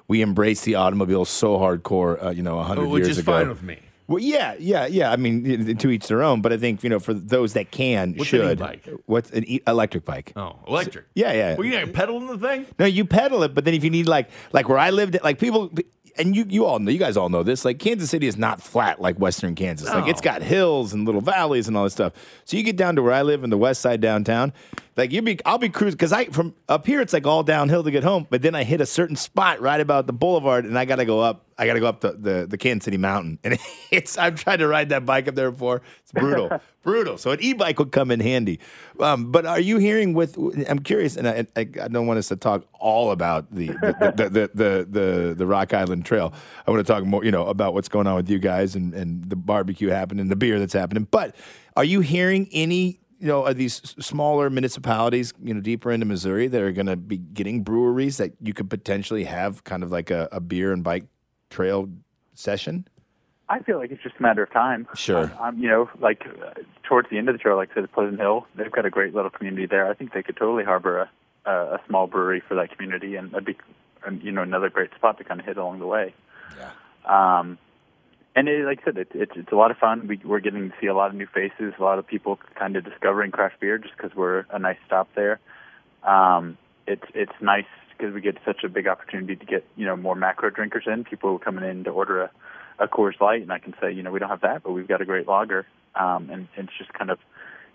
we 0.10 0.22
embrace 0.22 0.62
the 0.62 0.76
automobile 0.76 1.24
so 1.26 1.58
hardcore, 1.58 2.24
uh, 2.24 2.30
you 2.32 2.44
know, 2.44 2.62
hundred 2.62 2.88
Which 2.90 3.06
years 3.06 3.12
is 3.12 3.20
ago. 3.20 3.32
fine 3.32 3.50
with 3.50 3.64
me. 3.64 3.80
Well, 4.12 4.20
yeah, 4.22 4.56
yeah, 4.60 4.86
yeah. 4.86 5.12
I 5.12 5.16
mean, 5.16 5.76
to 5.78 5.90
each 5.90 6.08
their 6.08 6.22
own. 6.22 6.42
But 6.42 6.54
I 6.54 6.58
think 6.58 6.84
you 6.84 6.90
know, 6.90 7.00
for 7.00 7.14
those 7.14 7.54
that 7.54 7.72
can, 7.72 8.14
What's 8.16 8.34
an 8.34 8.40
should. 8.40 8.52
e-bike? 8.60 8.90
What's 9.06 9.32
an 9.32 9.46
e- 9.48 9.62
electric 9.66 10.06
bike? 10.06 10.34
Oh, 10.36 10.60
electric. 10.68 11.06
Yeah, 11.16 11.34
yeah. 11.34 11.56
Well, 11.56 11.66
you 11.66 11.74
ain't 11.76 11.94
pedaling 11.94 12.28
the 12.28 12.38
thing. 12.38 12.66
No, 12.78 12.86
you 12.86 13.06
pedal 13.06 13.44
it, 13.44 13.54
but 13.54 13.66
then 13.66 13.74
if 13.74 13.84
you 13.84 13.90
need 13.90 14.08
like 14.08 14.30
like 14.52 14.68
where 14.70 14.78
I 14.78 14.90
lived, 14.90 15.18
like 15.24 15.40
people, 15.40 15.72
and 16.18 16.36
you 16.36 16.46
you 16.50 16.66
all 16.66 16.80
know, 16.80 16.92
you 16.92 17.00
guys 17.00 17.16
all 17.18 17.30
know 17.30 17.44
this. 17.44 17.64
Like 17.64 17.80
Kansas 17.80 18.10
City 18.10 18.28
is 18.28 18.38
not 18.38 18.62
flat 18.62 19.02
like 19.02 19.18
Western 19.18 19.56
Kansas. 19.56 19.88
Like 19.88 20.08
it's 20.08 20.22
got 20.22 20.42
hills 20.42 20.94
and 20.94 21.06
little 21.06 21.22
valleys 21.22 21.68
and 21.68 21.78
all 21.78 21.86
this 21.86 21.94
stuff. 21.94 22.14
So 22.46 22.58
you 22.58 22.64
get 22.64 22.76
down 22.76 22.96
to 22.98 23.02
where 23.02 23.14
I 23.14 23.22
live 23.22 23.44
in 23.44 23.50
the 23.50 23.58
West 23.58 23.82
Side 23.82 24.02
downtown. 24.02 24.52
Like 24.98 25.12
you 25.14 25.22
be, 25.22 25.40
I'll 25.46 25.58
be 25.58 25.70
cruising 25.70 25.96
because 25.96 26.12
I 26.12 26.26
from 26.26 26.54
up 26.68 26.86
here 26.86 27.00
it's 27.00 27.14
like 27.14 27.26
all 27.26 27.44
downhill 27.44 27.84
to 27.84 27.92
get 27.92 28.04
home. 28.04 28.28
But 28.30 28.42
then 28.42 28.56
I 28.56 28.64
hit 28.64 28.82
a 28.82 28.86
certain 28.86 29.16
spot 29.16 29.62
right 29.62 29.80
about 29.80 30.06
the 30.06 30.14
boulevard, 30.14 30.66
and 30.66 30.78
I 30.78 30.84
got 30.84 30.98
to 30.98 31.06
go 31.06 31.22
up. 31.22 31.46
I 31.58 31.66
got 31.66 31.74
to 31.74 31.80
go 31.80 31.88
up 31.88 32.02
the, 32.02 32.12
the 32.14 32.48
the 32.50 32.58
Kansas 32.58 32.86
City 32.86 32.98
Mountain, 32.98 33.40
and 33.44 33.58
it's 33.92 34.18
I've 34.18 34.36
tried 34.36 34.58
to 34.58 34.68
ride 34.68 34.90
that 34.90 35.06
bike 35.06 35.30
up 35.30 35.36
there 35.36 35.50
before. 35.50 35.82
It's 36.02 36.12
brutal, 36.12 36.60
brutal. 36.84 37.18
So 37.18 37.32
an 37.32 37.40
e-bike 37.42 37.80
would 37.80 37.94
come 37.94 38.12
in 38.12 38.20
handy. 38.20 38.60
Um, 39.00 39.32
but 39.32 39.46
are 39.46 39.62
you 39.62 39.78
hearing 39.78 40.14
with? 40.14 40.38
I'm 40.68 40.80
curious, 40.80 41.16
and 41.16 41.26
I, 41.26 41.48
I, 41.56 41.62
I 41.62 41.88
don't 41.88 42.06
want 42.06 42.20
us 42.20 42.28
to 42.28 42.36
talk 42.36 42.66
all 42.74 43.12
about 43.12 43.50
the 43.54 43.68
the 43.68 44.14
the, 44.18 44.30
the, 44.30 44.52
the, 44.54 44.88
the 44.90 45.36
the 45.36 45.48
Rock 45.48 45.74
Island 45.74 46.06
Trail. 46.06 46.34
I 46.68 46.72
want 46.72 46.86
to 46.86 46.94
talk 46.94 47.06
more, 47.06 47.24
you 47.24 47.32
know, 47.32 47.48
about 47.48 47.74
what's 47.74 47.88
going 47.88 48.08
on 48.08 48.16
with 48.16 48.30
you 48.30 48.40
guys 48.40 48.76
and 48.76 48.94
and 48.94 49.30
the 49.30 49.38
barbecue 49.38 49.90
happening, 49.90 50.28
the 50.28 50.36
beer 50.36 50.60
that's 50.60 50.74
happening. 50.74 51.08
But 51.10 51.36
are 51.78 51.86
you 51.86 52.02
hearing 52.02 52.50
any? 52.52 53.00
You 53.22 53.28
know, 53.28 53.46
are 53.46 53.54
these 53.54 53.76
smaller 54.00 54.50
municipalities, 54.50 55.32
you 55.44 55.54
know, 55.54 55.62
deeper 55.62 55.92
into 55.92 56.08
Missouri 56.08 56.48
that 56.48 56.60
are 56.60 56.72
going 56.72 56.88
to 56.88 56.96
be 56.96 57.18
getting 57.18 57.62
breweries 57.62 58.18
that 58.18 58.32
you 58.42 58.52
could 58.52 58.68
potentially 58.68 59.26
have 59.26 59.64
kind 59.64 59.84
of 59.84 59.92
like 59.92 60.10
a, 60.10 60.28
a 60.32 60.40
beer 60.40 60.74
and 60.74 60.84
bike 60.84 61.06
trail 61.52 61.88
session? 62.34 62.88
I 63.48 63.60
feel 63.60 63.78
like 63.78 63.92
it's 63.92 64.02
just 64.02 64.16
a 64.18 64.22
matter 64.24 64.42
of 64.42 64.52
time. 64.52 64.88
Sure. 64.96 65.32
I'm, 65.40 65.60
you 65.60 65.68
know, 65.70 65.90
like 66.00 66.26
uh, 66.26 66.54
towards 66.84 67.10
the 67.12 67.20
end 67.20 67.30
of 67.30 67.36
the 67.36 67.40
trail, 67.40 67.58
like 67.58 67.70
I 67.72 67.82
said, 67.82 67.92
Pleasant 67.92 68.20
Hill, 68.20 68.48
they've 68.56 68.72
got 68.72 68.86
a 68.86 68.90
great 68.90 69.14
little 69.14 69.30
community 69.30 69.68
there. 69.68 69.88
I 69.88 69.94
think 69.94 70.14
they 70.14 70.24
could 70.24 70.38
totally 70.38 70.64
harbor 70.64 71.02
a, 71.46 71.52
a, 71.52 71.76
a 71.76 71.82
small 71.88 72.08
brewery 72.08 72.42
for 72.48 72.56
that 72.56 72.72
community, 72.76 73.18
and 73.18 73.32
that'd 73.32 73.46
be, 73.46 73.58
you 74.24 74.32
know, 74.32 74.42
another 74.42 74.70
great 74.70 74.90
spot 74.96 75.20
to 75.20 75.24
kind 75.24 75.40
of 75.40 75.46
hit 75.46 75.58
along 75.58 75.80
the 75.80 75.86
way. 75.86 76.16
Yeah. 76.58 76.72
Um, 77.40 77.60
and 78.36 78.48
it, 78.48 78.66
like 78.66 78.80
I 78.82 78.86
said, 78.86 78.98
it, 78.98 79.10
it's 79.14 79.34
it's 79.36 79.52
a 79.52 79.56
lot 79.56 79.72
of 79.72 79.78
fun. 79.78 80.08
We, 80.08 80.20
we're 80.24 80.40
getting 80.40 80.70
to 80.70 80.76
see 80.80 80.88
a 80.88 80.96
lot 80.96 81.10
of 81.10 81.16
new 81.16 81.28
faces, 81.28 81.74
a 81.78 81.84
lot 81.84 82.00
of 82.00 82.08
people 82.08 82.40
kind 82.58 82.76
of 82.76 82.86
discovering 82.86 83.32
craft 83.32 83.60
beer 83.60 83.78
just 83.78 83.96
because 83.96 84.16
we're 84.16 84.46
a 84.52 84.60
nice 84.60 84.78
stop 84.86 85.10
there. 85.16 85.40
Um, 86.04 86.58
it's 86.88 87.04
it's 87.14 87.34
nice 87.42 87.66
because 87.98 88.14
we 88.14 88.22
get 88.22 88.38
such 88.46 88.64
a 88.64 88.70
big 88.70 88.88
opportunity 88.88 89.36
to 89.36 89.46
get 89.46 89.66
you 89.76 89.86
know 89.86 89.96
more 89.96 90.16
macro 90.16 90.50
drinkers 90.50 90.84
in, 90.88 91.04
people 91.04 91.38
coming 91.40 91.64
in 91.70 91.84
to 91.84 91.90
order 91.90 92.24
a, 92.24 92.32
a 92.80 92.88
Coors 92.88 93.20
Light, 93.20 93.42
and 93.42 93.52
I 93.52 93.60
can 93.60 93.74
say 93.82 93.92
you 93.92 94.02
know 94.02 94.12
we 94.12 94.20
don't 94.20 94.30
have 94.30 94.42
that, 94.42 94.64
but 94.64 94.72
we've 94.72 94.88
got 94.88 95.02
a 95.02 95.06
great 95.06 95.28
lager, 95.28 95.68
um, 95.96 96.30
and, 96.30 96.48
and 96.56 96.70
it's 96.70 96.78
just 96.78 96.94
kind 96.94 97.12
of 97.12 97.20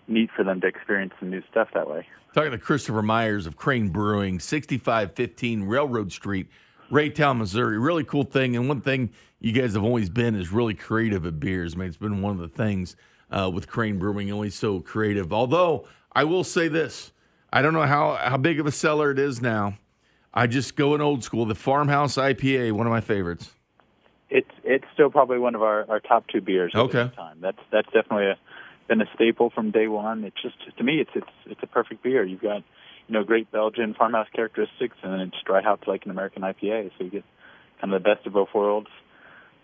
neat 0.07 0.29
for 0.35 0.43
them 0.43 0.61
to 0.61 0.67
experience 0.67 1.13
some 1.19 1.29
new 1.29 1.43
stuff 1.51 1.69
that 1.73 1.89
way. 1.89 2.07
Talking 2.33 2.51
to 2.51 2.57
Christopher 2.57 3.01
Myers 3.01 3.45
of 3.45 3.57
Crane 3.57 3.89
Brewing, 3.89 4.39
6515 4.39 5.63
Railroad 5.63 6.11
Street, 6.11 6.47
Raytown, 6.91 7.37
Missouri. 7.37 7.77
Really 7.77 8.03
cool 8.03 8.23
thing. 8.23 8.55
And 8.55 8.67
one 8.67 8.81
thing 8.81 9.11
you 9.39 9.51
guys 9.51 9.73
have 9.73 9.83
always 9.83 10.09
been 10.09 10.35
is 10.35 10.51
really 10.51 10.73
creative 10.73 11.25
at 11.25 11.39
beers. 11.39 11.75
I 11.75 11.77
mean, 11.77 11.87
it's 11.87 11.97
been 11.97 12.21
one 12.21 12.33
of 12.33 12.39
the 12.39 12.47
things 12.47 12.95
uh, 13.31 13.49
with 13.53 13.67
Crane 13.67 13.99
Brewing, 13.99 14.31
always 14.31 14.55
so 14.55 14.79
creative. 14.79 15.33
Although 15.33 15.87
I 16.13 16.23
will 16.23 16.43
say 16.43 16.67
this, 16.67 17.11
I 17.51 17.61
don't 17.61 17.73
know 17.73 17.83
how 17.83 18.15
how 18.15 18.37
big 18.37 18.59
of 18.59 18.65
a 18.65 18.71
seller 18.71 19.11
it 19.11 19.19
is 19.19 19.41
now. 19.41 19.77
I 20.33 20.47
just 20.47 20.75
go 20.75 20.93
in 20.95 21.01
old 21.01 21.23
school. 21.23 21.45
The 21.45 21.55
Farmhouse 21.55 22.15
IPA, 22.15 22.71
one 22.73 22.85
of 22.87 22.91
my 22.91 23.01
favorites. 23.01 23.51
It's 24.29 24.49
it's 24.63 24.85
still 24.93 25.09
probably 25.09 25.39
one 25.39 25.55
of 25.55 25.61
our, 25.61 25.89
our 25.89 25.99
top 25.99 26.27
two 26.27 26.41
beers. 26.41 26.71
At 26.75 26.81
Okay. 26.81 27.03
this 27.05 27.15
time. 27.15 27.37
That's 27.41 27.59
that's 27.71 27.87
definitely 27.87 28.27
a, 28.27 28.37
been 28.87 29.01
a 29.01 29.09
staple 29.15 29.49
from 29.49 29.71
day 29.71 29.87
one. 29.87 30.23
It's 30.25 30.41
just 30.41 30.55
to 30.77 30.83
me, 30.83 30.99
it's 30.99 31.11
it's 31.15 31.27
it's 31.45 31.63
a 31.63 31.67
perfect 31.67 32.03
beer. 32.03 32.23
You've 32.23 32.41
got 32.41 32.63
you 33.07 33.13
know 33.13 33.23
great 33.23 33.51
Belgian 33.51 33.93
farmhouse 33.93 34.27
characteristics, 34.33 34.95
and 35.03 35.13
then 35.13 35.19
it's 35.21 35.37
dry 35.45 35.61
hopped 35.61 35.87
like 35.87 36.05
an 36.05 36.11
American 36.11 36.41
IPA. 36.43 36.91
So 36.97 37.05
you 37.05 37.09
get 37.09 37.23
kind 37.81 37.93
of 37.93 38.03
the 38.03 38.09
best 38.09 38.25
of 38.27 38.33
both 38.33 38.49
worlds. 38.53 38.87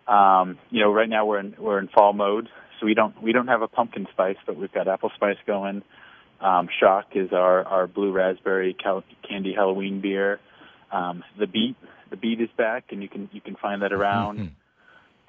Um, 0.08 0.58
you 0.70 0.82
know, 0.82 0.92
right 0.92 1.10
now 1.10 1.26
we're 1.26 1.40
in 1.40 1.56
we're 1.58 1.80
in 1.80 1.88
fall 1.88 2.14
mode, 2.14 2.50
so 2.80 2.86
we 2.86 2.94
don't 2.94 3.22
we 3.22 3.32
don't 3.32 3.48
have 3.48 3.62
a 3.62 3.68
pumpkin 3.68 4.08
spice, 4.12 4.38
but 4.46 4.56
we've 4.56 4.72
got 4.72 4.88
apple 4.88 5.12
spice 5.16 5.38
going. 5.46 5.84
Um, 6.42 6.68
Shock 6.80 7.16
is 7.16 7.32
our 7.32 7.64
our 7.64 7.88
blue 7.88 8.12
raspberry 8.12 8.74
cal- 8.74 9.04
candy 9.28 9.54
Halloween 9.54 10.02
beer. 10.02 10.40
Um, 10.92 11.24
the 11.40 11.48
beet 11.48 11.76
the 12.10 12.18
beet 12.18 12.42
is 12.42 12.50
back, 12.58 12.86
and 12.92 13.02
you 13.02 13.10
can 13.10 13.30
you 13.32 13.42
can 13.42 13.56
find 13.56 13.82
that 13.82 13.94
around. 13.94 14.56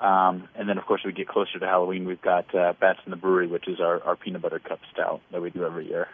Um, 0.01 0.49
and 0.57 0.69
then, 0.69 0.77
of 0.77 0.85
course, 0.85 1.03
we 1.05 1.13
get 1.13 1.29
closer 1.29 1.59
to 1.59 1.67
Halloween. 1.67 2.05
We've 2.05 2.21
got 2.21 2.53
uh, 2.55 2.75
Bats 2.79 2.99
in 3.07 3.11
the 3.11 3.17
Brewery, 3.17 3.47
which 3.47 3.69
is 3.69 3.81
our, 3.81 4.03
our 4.03 4.17
peanut 4.17 4.43
butter 4.43 4.59
cup 4.59 4.81
stout 4.93 5.23
that 5.33 5.41
we 5.41 5.51
do 5.51 5.65
every 5.65 5.89
year. 5.89 6.09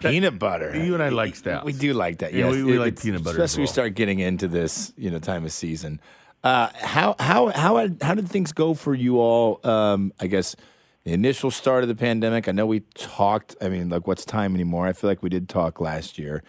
Peanut 0.00 0.38
butter. 0.38 0.76
You 0.76 0.94
and 0.94 1.02
I 1.02 1.08
like 1.08 1.36
stouts. 1.36 1.64
We 1.64 1.72
do 1.72 1.92
like 1.94 2.18
that. 2.18 2.32
Yeah, 2.32 2.46
Yes, 2.46 2.54
we- 2.56 2.62
we 2.64 2.76
It- 2.76 2.80
like 2.80 3.00
peanut 3.00 3.22
butter 3.24 3.38
as 3.42 3.44
Especially 3.50 3.62
we 3.62 3.66
start 3.66 3.94
getting 3.94 4.18
into 4.20 4.48
this, 4.48 4.92
you 4.96 5.10
know, 5.10 5.18
time 5.18 5.44
of 5.44 5.52
season. 5.52 6.00
Uh, 6.44 6.68
how 6.76 7.16
how 7.18 7.48
how 7.48 7.88
how 8.00 8.14
did 8.14 8.28
things 8.28 8.52
go 8.52 8.74
for 8.74 8.94
you 8.94 9.18
all? 9.18 9.60
Um, 9.64 10.12
I 10.20 10.28
guess 10.28 10.54
the 11.04 11.12
initial 11.12 11.50
start 11.50 11.82
of 11.82 11.88
the 11.88 11.96
pandemic. 11.96 12.48
I 12.48 12.52
know 12.52 12.64
we 12.66 12.80
talked. 12.94 13.56
I 13.60 13.68
mean, 13.68 13.88
like, 13.88 14.06
what's 14.06 14.24
time 14.24 14.54
anymore? 14.54 14.86
I 14.86 14.92
feel 14.92 15.10
like 15.10 15.22
we 15.22 15.30
did 15.30 15.48
talk 15.48 15.80
last 15.80 16.16
year 16.18 16.44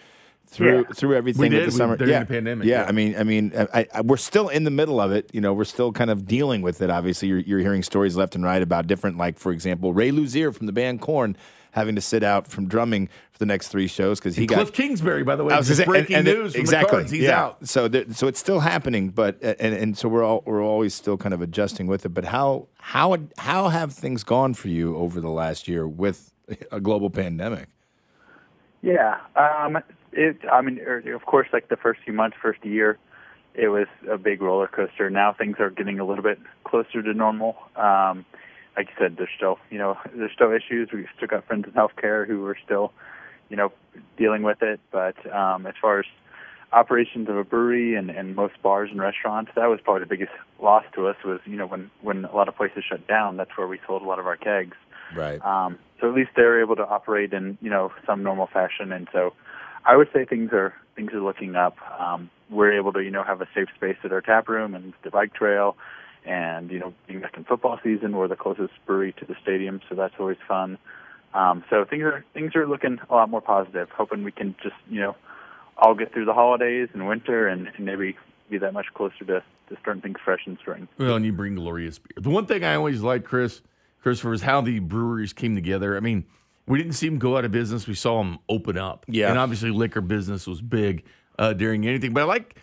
through 0.46 0.80
Yeah. 0.90 0.94
through 0.94 1.16
everything 1.16 1.42
We 1.42 1.50
with 1.50 1.60
did, 1.60 1.68
the 1.70 1.72
summer. 1.72 1.98
during 1.98 2.14
yeah, 2.14 2.20
the 2.20 2.26
pandemic, 2.28 2.68
Yeah, 2.68 2.82
yeah. 2.84 2.88
I 2.88 2.92
mean, 2.92 3.16
I 3.18 3.24
mean, 3.24 3.52
I, 3.74 3.88
I, 3.94 4.02
we're 4.02 4.18
still 4.18 4.50
in 4.50 4.64
the 4.64 4.72
middle 4.72 5.00
of 5.02 5.12
it. 5.12 5.30
You 5.34 5.42
know, 5.42 5.54
we're 5.54 5.64
still 5.64 5.92
kind 5.92 6.10
of 6.12 6.28
dealing 6.28 6.62
with 6.62 6.82
it. 6.84 6.90
Obviously, 6.92 7.28
you're, 7.28 7.40
you're 7.40 7.60
hearing 7.60 7.82
stories 7.84 8.16
left 8.16 8.36
and 8.36 8.44
right 8.44 8.62
about 8.62 8.86
different, 8.86 9.18
like 9.18 9.40
for 9.40 9.52
example, 9.52 9.94
Ray 9.94 10.12
Luzier 10.12 10.54
from 10.56 10.68
the 10.68 10.72
band 10.74 11.02
Korn 11.02 11.36
having 11.80 11.96
to 11.96 12.02
sit 12.02 12.24
out 12.24 12.48
from 12.48 12.68
drumming 12.68 13.08
for 13.32 13.39
the 13.39 13.46
next 13.46 13.70
three 13.70 13.88
shows 13.88 14.20
because 14.20 14.36
he 14.36 14.46
got 14.46 14.56
Cliff 14.56 14.74
Kingsbury, 14.74 15.24
by 15.24 15.36
the 15.36 15.44
way, 15.44 15.54
I 15.54 15.58
was 15.58 15.68
just 15.68 15.80
gonna 15.80 15.94
say, 15.94 16.00
and- 16.00 16.08
breaking 16.08 16.15
and 16.18 16.28
it- 16.28 16.38
news 16.38 16.52
from 16.54 16.62
exactly. 16.62 17.04
the 17.04 17.10
He's 17.10 17.24
yeah. 17.24 17.44
out. 17.44 17.68
So, 17.68 17.88
there, 17.88 18.06
so 18.12 18.28
it's 18.28 18.39
still 18.39 18.60
happening, 18.60 19.10
but 19.10 19.42
and, 19.42 19.74
and 19.74 19.98
so 19.98 20.08
we're 20.10 20.24
all 20.24 20.44
we're 20.46 20.63
always 20.63 20.94
still 20.94 21.18
kind 21.18 21.34
of 21.34 21.42
adjusting 21.42 21.88
with 21.88 22.06
it. 22.06 22.10
But 22.10 22.26
how 22.26 22.68
how 22.78 23.18
how 23.38 23.70
have 23.70 23.94
things 23.94 24.24
gone 24.24 24.54
for 24.54 24.68
you 24.68 24.96
over 24.96 25.20
the 25.20 25.30
last 25.30 25.68
year 25.68 25.88
with 25.88 26.32
a 26.72 26.80
global 26.80 27.10
pandemic? 27.10 27.70
Yeah, 28.82 29.18
um, 29.36 29.78
it. 30.12 30.38
I 30.52 30.62
mean, 30.62 30.80
er, 30.80 31.04
of 31.13 31.26
course, 31.26 31.48
like 31.52 31.70
the 31.70 31.78
first 31.78 32.02
few 32.04 32.13
months, 32.13 32.38
first 32.42 32.63
year, 32.63 32.98
it 33.54 33.70
was 33.70 33.88
a 34.10 34.18
big 34.18 34.42
roller 34.42 34.68
coaster. 34.68 35.10
Now 35.10 35.34
things 35.34 35.58
are 35.60 35.70
getting 35.70 36.00
a 36.00 36.06
little 36.06 36.24
bit 36.24 36.39
closer 36.63 37.02
to 37.02 37.13
normal. 37.13 37.58
Um, 37.76 38.26
like 38.80 38.88
you 38.88 38.96
said, 38.98 39.18
there's 39.18 39.30
still, 39.36 39.60
you 39.70 39.78
know, 39.78 39.98
there's 40.15 40.32
still 40.32 40.52
issues. 40.54 40.89
We've 40.94 41.06
still 41.18 41.28
got 41.28 41.46
friends 41.46 41.65
in 41.68 41.74
healthcare 41.74 42.26
who 42.26 42.46
are 42.46 42.58
still, 42.63 42.94
you 43.50 43.58
know, 43.58 43.74
dealing 44.18 44.42
with 44.44 44.62
it. 44.62 44.80
But 44.89 45.18
um, 45.34 45.65
as 45.68 45.74
far 45.82 46.00
as 46.00 46.06
operations 46.72 47.28
of 47.28 47.36
a 47.36 47.44
brewery 47.44 47.96
and, 47.96 48.10
and 48.10 48.36
most 48.36 48.62
bars 48.62 48.89
and 48.89 49.02
restaurants, 49.02 49.52
that 49.56 49.65
was 49.65 49.80
probably 49.84 50.02
the 50.02 50.10
biggest 50.10 50.32
loss 50.62 50.86
to 50.96 51.08
us. 51.08 51.18
Was 51.26 51.42
you 51.46 51.58
know 51.58 51.68
when 51.68 51.92
when 52.02 52.24
a 52.26 52.34
lot 52.36 52.48
of 52.48 52.56
places 52.56 52.86
shut 52.89 53.06
down, 53.06 53.36
that's 53.36 53.52
where 53.58 53.68
we 53.68 53.80
sold 53.86 54.02
a 54.02 54.06
lot 54.06 54.20
of 54.20 54.28
our 54.28 54.38
kegs. 54.38 54.78
Right. 55.13 55.44
Um, 55.44 55.78
so 56.00 56.08
at 56.08 56.15
least 56.15 56.30
they're 56.36 56.62
able 56.62 56.76
to 56.78 56.88
operate 56.88 57.34
in 57.34 57.58
you 57.62 57.70
know 57.70 57.92
some 58.06 58.24
normal 58.24 58.48
fashion, 58.48 58.94
and 58.94 59.10
so 59.12 59.34
I 59.86 59.98
would 59.98 60.08
say 60.13 60.24
things 60.24 60.52
are 60.54 60.74
things 60.96 61.12
are 61.12 61.22
looking 61.22 61.56
up. 61.56 61.76
Um, 62.00 62.30
we're 62.50 62.72
able 62.72 62.94
to 62.94 63.02
you 63.04 63.12
know 63.12 63.24
have 63.24 63.42
a 63.42 63.48
safe 63.54 63.68
space 63.76 63.98
at 64.06 64.13
our 64.13 64.22
tap 64.22 64.48
room 64.48 64.74
and 64.74 64.94
the 65.04 65.10
bike 65.10 65.34
trail, 65.34 65.76
and 66.25 66.71
you 66.71 66.79
know 66.79 66.93
being 67.08 67.21
back 67.21 67.38
in 67.38 67.43
football 67.43 67.79
season, 67.84 68.15
we're 68.15 68.27
the 68.27 68.36
closest 68.36 68.73
brewery 68.86 69.13
to 69.19 69.25
the 69.25 69.36
stadium, 69.41 69.82
so 69.89 69.95
that's 69.95 70.15
always 70.19 70.38
fun. 70.47 70.77
Um, 71.34 71.63
so 71.69 71.86
things 71.86 72.03
are 72.03 72.25
things 72.34 72.55
are 72.55 72.67
looking 72.67 72.99
a 73.10 73.13
lot 73.13 73.29
more 73.29 73.41
positive. 73.41 73.89
Hoping 73.91 74.23
we 74.23 74.32
can 74.32 74.55
just 74.62 74.75
you 74.89 75.01
know 75.01 75.15
all 75.77 75.95
get 75.95 76.13
through 76.13 76.25
the 76.25 76.34
holidays 76.34 76.89
and 76.93 77.08
winter, 77.08 77.47
and, 77.47 77.67
and 77.67 77.86
maybe 77.86 78.17
be 78.49 78.58
that 78.58 78.73
much 78.73 78.88
closer 78.93 79.19
to, 79.19 79.43
to 79.69 79.77
starting 79.82 80.01
things 80.01 80.17
fresh 80.23 80.41
in 80.45 80.58
spring. 80.58 80.88
Well, 80.97 81.15
and 81.15 81.25
you 81.25 81.32
bring 81.32 81.55
glorious 81.55 81.99
beer. 81.99 82.17
The 82.17 82.29
one 82.29 82.45
thing 82.45 82.63
I 82.63 82.75
always 82.75 83.01
liked, 83.01 83.25
Chris, 83.25 83.62
Christopher, 84.01 84.34
is 84.34 84.41
how 84.41 84.62
the 84.62 84.79
breweries 84.79 85.34
came 85.34 85.55
together. 85.55 85.95
I 85.95 85.99
mean, 85.99 86.25
we 86.67 86.77
didn't 86.77 86.93
see 86.93 87.08
them 87.08 87.19
go 87.19 87.38
out 87.38 87.45
of 87.45 87.51
business. 87.51 87.88
We 87.88 87.95
saw 87.95 88.17
them 88.19 88.39
open 88.49 88.77
up. 88.77 89.05
Yeah. 89.08 89.29
And 89.29 89.38
obviously, 89.39 89.71
liquor 89.71 90.01
business 90.01 90.47
was 90.47 90.62
big 90.62 91.03
uh, 91.38 91.53
during 91.53 91.88
anything. 91.88 92.13
But 92.13 92.21
I 92.21 92.25
like, 92.25 92.58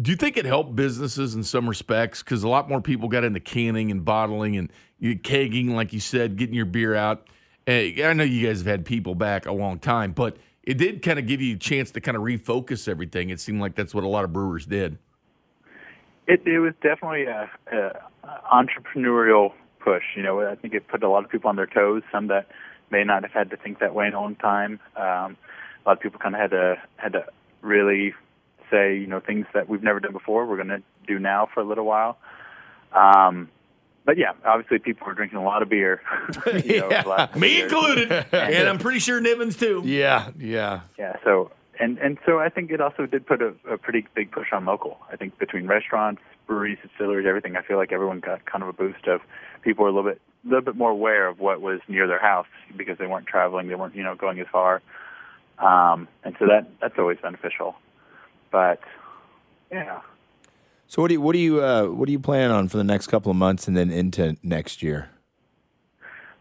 do 0.00 0.10
you 0.10 0.16
think 0.16 0.36
it 0.36 0.44
helped 0.44 0.74
businesses 0.74 1.34
in 1.34 1.44
some 1.44 1.68
respects? 1.68 2.22
Because 2.22 2.42
a 2.42 2.48
lot 2.48 2.68
more 2.68 2.80
people 2.80 3.08
got 3.08 3.24
into 3.24 3.40
canning 3.40 3.90
and 3.90 4.04
bottling 4.04 4.56
and 4.56 4.70
kegging, 5.00 5.74
like 5.74 5.92
you 5.92 6.00
said, 6.00 6.36
getting 6.36 6.54
your 6.54 6.64
beer 6.64 6.94
out. 6.94 7.28
Hey, 7.66 8.04
I 8.04 8.12
know 8.12 8.24
you 8.24 8.46
guys 8.46 8.58
have 8.58 8.66
had 8.66 8.84
people 8.84 9.14
back 9.14 9.46
a 9.46 9.52
long 9.52 9.78
time, 9.78 10.12
but 10.12 10.36
it 10.62 10.78
did 10.78 11.02
kind 11.02 11.18
of 11.18 11.26
give 11.26 11.40
you 11.40 11.54
a 11.54 11.58
chance 11.58 11.90
to 11.92 12.00
kind 12.00 12.16
of 12.16 12.22
refocus 12.22 12.88
everything. 12.88 13.30
It 13.30 13.40
seemed 13.40 13.60
like 13.60 13.74
that's 13.74 13.94
what 13.94 14.04
a 14.04 14.08
lot 14.08 14.24
of 14.24 14.32
brewers 14.32 14.66
did. 14.66 14.98
It 16.26 16.46
it 16.46 16.58
was 16.58 16.72
definitely 16.82 17.24
a, 17.24 17.50
a 17.70 18.02
entrepreneurial 18.52 19.52
push. 19.78 20.02
You 20.16 20.22
know, 20.22 20.40
I 20.40 20.54
think 20.56 20.74
it 20.74 20.88
put 20.88 21.02
a 21.02 21.08
lot 21.08 21.24
of 21.24 21.30
people 21.30 21.50
on 21.50 21.56
their 21.56 21.66
toes. 21.66 22.02
Some 22.10 22.28
that 22.28 22.48
may 22.90 23.04
not 23.04 23.22
have 23.22 23.32
had 23.32 23.50
to 23.50 23.56
think 23.56 23.78
that 23.80 23.94
way 23.94 24.06
in 24.06 24.14
a 24.14 24.20
long 24.20 24.36
time. 24.36 24.80
Um, 24.96 25.36
a 25.84 25.88
lot 25.88 25.96
of 25.96 26.00
people 26.00 26.18
kind 26.18 26.34
of 26.34 26.40
had 26.40 26.50
to 26.50 26.76
had 26.96 27.12
to 27.12 27.26
really 27.60 28.14
say, 28.74 28.96
you 28.96 29.06
know, 29.06 29.20
things 29.20 29.46
that 29.54 29.68
we've 29.68 29.82
never 29.82 30.00
done 30.00 30.12
before. 30.12 30.46
We're 30.46 30.56
going 30.56 30.68
to 30.68 30.82
do 31.06 31.18
now 31.18 31.48
for 31.52 31.60
a 31.60 31.64
little 31.64 31.84
while. 31.84 32.18
Um, 32.92 33.48
but 34.04 34.18
yeah, 34.18 34.32
obviously 34.44 34.78
people 34.78 35.06
were 35.06 35.14
drinking 35.14 35.38
a 35.38 35.44
lot 35.44 35.62
of 35.62 35.68
beer. 35.68 36.02
you 36.64 36.80
know, 36.80 36.88
the 36.88 37.08
last 37.08 37.18
couple 37.28 37.40
Me 37.40 37.56
years. 37.56 37.72
included. 37.72 38.12
and 38.32 38.68
I'm 38.68 38.78
pretty 38.78 38.98
sure 38.98 39.20
Nivens 39.20 39.58
too. 39.58 39.82
Yeah, 39.84 40.30
yeah. 40.38 40.80
Yeah. 40.98 41.16
So 41.24 41.50
and 41.80 41.98
and 41.98 42.18
so 42.26 42.38
I 42.38 42.48
think 42.48 42.70
it 42.70 42.80
also 42.80 43.06
did 43.06 43.26
put 43.26 43.42
a, 43.42 43.54
a 43.68 43.78
pretty 43.78 44.06
big 44.14 44.30
push 44.30 44.52
on 44.52 44.64
local. 44.64 44.98
I 45.10 45.16
think 45.16 45.38
between 45.38 45.66
restaurants, 45.66 46.22
breweries, 46.46 46.78
distilleries, 46.82 47.26
everything. 47.26 47.56
I 47.56 47.62
feel 47.62 47.76
like 47.76 47.92
everyone 47.92 48.20
got 48.20 48.44
kind 48.44 48.62
of 48.62 48.68
a 48.68 48.72
boost 48.72 49.06
of 49.06 49.20
people 49.62 49.84
were 49.84 49.90
a 49.90 49.92
little 49.94 50.10
bit 50.10 50.20
a 50.44 50.48
little 50.48 50.62
bit 50.62 50.76
more 50.76 50.90
aware 50.90 51.26
of 51.26 51.40
what 51.40 51.60
was 51.60 51.80
near 51.88 52.06
their 52.06 52.20
house 52.20 52.46
because 52.76 52.98
they 52.98 53.06
weren't 53.06 53.26
traveling, 53.26 53.68
they 53.68 53.74
weren't 53.74 53.96
you 53.96 54.02
know 54.02 54.14
going 54.14 54.38
as 54.40 54.46
far, 54.52 54.82
um, 55.58 56.06
and 56.22 56.36
so 56.38 56.46
that 56.46 56.68
that's 56.80 56.98
always 56.98 57.18
beneficial. 57.22 57.74
But 58.54 58.78
yeah. 59.72 60.00
So 60.86 61.02
what 61.02 61.08
do 61.08 61.14
you 61.14 61.20
what 61.20 61.32
do 61.32 61.40
you 61.40 61.60
uh, 61.60 61.86
what 61.86 62.08
are 62.08 62.12
you 62.12 62.20
planning 62.20 62.52
on 62.52 62.68
for 62.68 62.76
the 62.76 62.84
next 62.84 63.08
couple 63.08 63.32
of 63.32 63.36
months 63.36 63.66
and 63.66 63.76
then 63.76 63.90
into 63.90 64.36
next 64.44 64.80
year? 64.80 65.10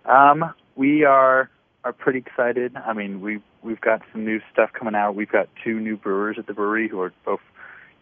Um, 0.06 0.54
we 0.76 1.06
are 1.06 1.49
are 1.84 1.91
pretty 1.91 2.19
excited. 2.19 2.78
I 2.78 2.93
mean, 2.93 3.19
we 3.19 3.41
we've 3.63 3.82
got 3.82 4.04
some 4.12 4.26
new 4.26 4.41
stuff 4.52 4.69
coming 4.73 4.93
out. 4.93 5.15
We've 5.15 5.32
got 5.32 5.49
two 5.63 5.80
new 5.80 5.97
brewers 5.97 6.38
at 6.38 6.45
the 6.45 6.54
brewery 6.54 6.88
who 6.88 7.02
are 7.02 7.12
both 7.26 7.41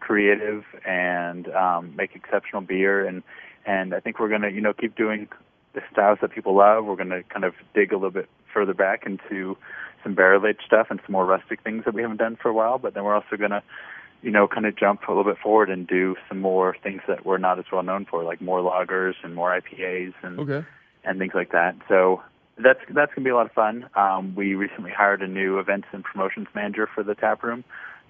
creative 0.01 0.65
and 0.85 1.47
um, 1.47 1.95
make 1.95 2.13
exceptional 2.13 2.63
beer, 2.63 3.07
and 3.07 3.23
and 3.65 3.93
I 3.93 4.01
think 4.01 4.19
we're 4.19 4.27
gonna 4.27 4.49
you 4.49 4.59
know 4.59 4.73
keep 4.73 4.97
doing 4.97 5.29
the 5.73 5.79
styles 5.89 6.19
that 6.19 6.31
people 6.31 6.53
love. 6.53 6.83
We're 6.83 6.97
gonna 6.97 7.23
kind 7.23 7.45
of 7.45 7.53
dig 7.73 7.93
a 7.93 7.95
little 7.95 8.11
bit 8.11 8.27
further 8.53 8.73
back 8.73 9.05
into 9.05 9.55
some 10.03 10.15
barrel 10.15 10.45
aged 10.45 10.63
stuff 10.65 10.87
and 10.89 10.99
some 11.05 11.13
more 11.13 11.25
rustic 11.25 11.61
things 11.63 11.85
that 11.85 11.93
we 11.93 12.01
haven't 12.01 12.17
done 12.17 12.35
for 12.35 12.49
a 12.49 12.53
while. 12.53 12.77
But 12.77 12.93
then 12.93 13.05
we're 13.05 13.15
also 13.15 13.37
gonna 13.37 13.63
you 14.21 14.31
know, 14.31 14.47
kind 14.47 14.65
of 14.65 14.75
jump 14.75 15.01
a 15.07 15.11
little 15.11 15.23
bit 15.23 15.37
forward 15.41 15.69
and 15.69 15.87
do 15.87 16.15
some 16.29 16.39
more 16.39 16.75
things 16.83 17.01
that 17.07 17.25
we're 17.25 17.37
not 17.37 17.57
as 17.59 17.65
well 17.71 17.83
known 17.83 18.05
for, 18.05 18.23
like 18.23 18.41
more 18.41 18.59
lagers 18.59 19.13
and 19.23 19.33
more 19.35 19.49
IPAs 19.59 20.13
and 20.23 20.39
Okay. 20.39 20.65
and 21.03 21.17
things 21.19 21.33
like 21.33 21.51
that. 21.51 21.75
So 21.87 22.21
that's 22.57 22.79
that's 22.89 23.11
gonna 23.15 23.25
be 23.25 23.31
a 23.31 23.35
lot 23.35 23.47
of 23.47 23.51
fun. 23.53 23.89
Um, 23.95 24.35
we 24.35 24.53
recently 24.55 24.91
hired 24.91 25.21
a 25.21 25.27
new 25.27 25.57
events 25.59 25.87
and 25.91 26.03
promotions 26.03 26.47
manager 26.53 26.87
for 26.93 27.03
the 27.03 27.15
tap 27.15 27.41
room, 27.43 27.63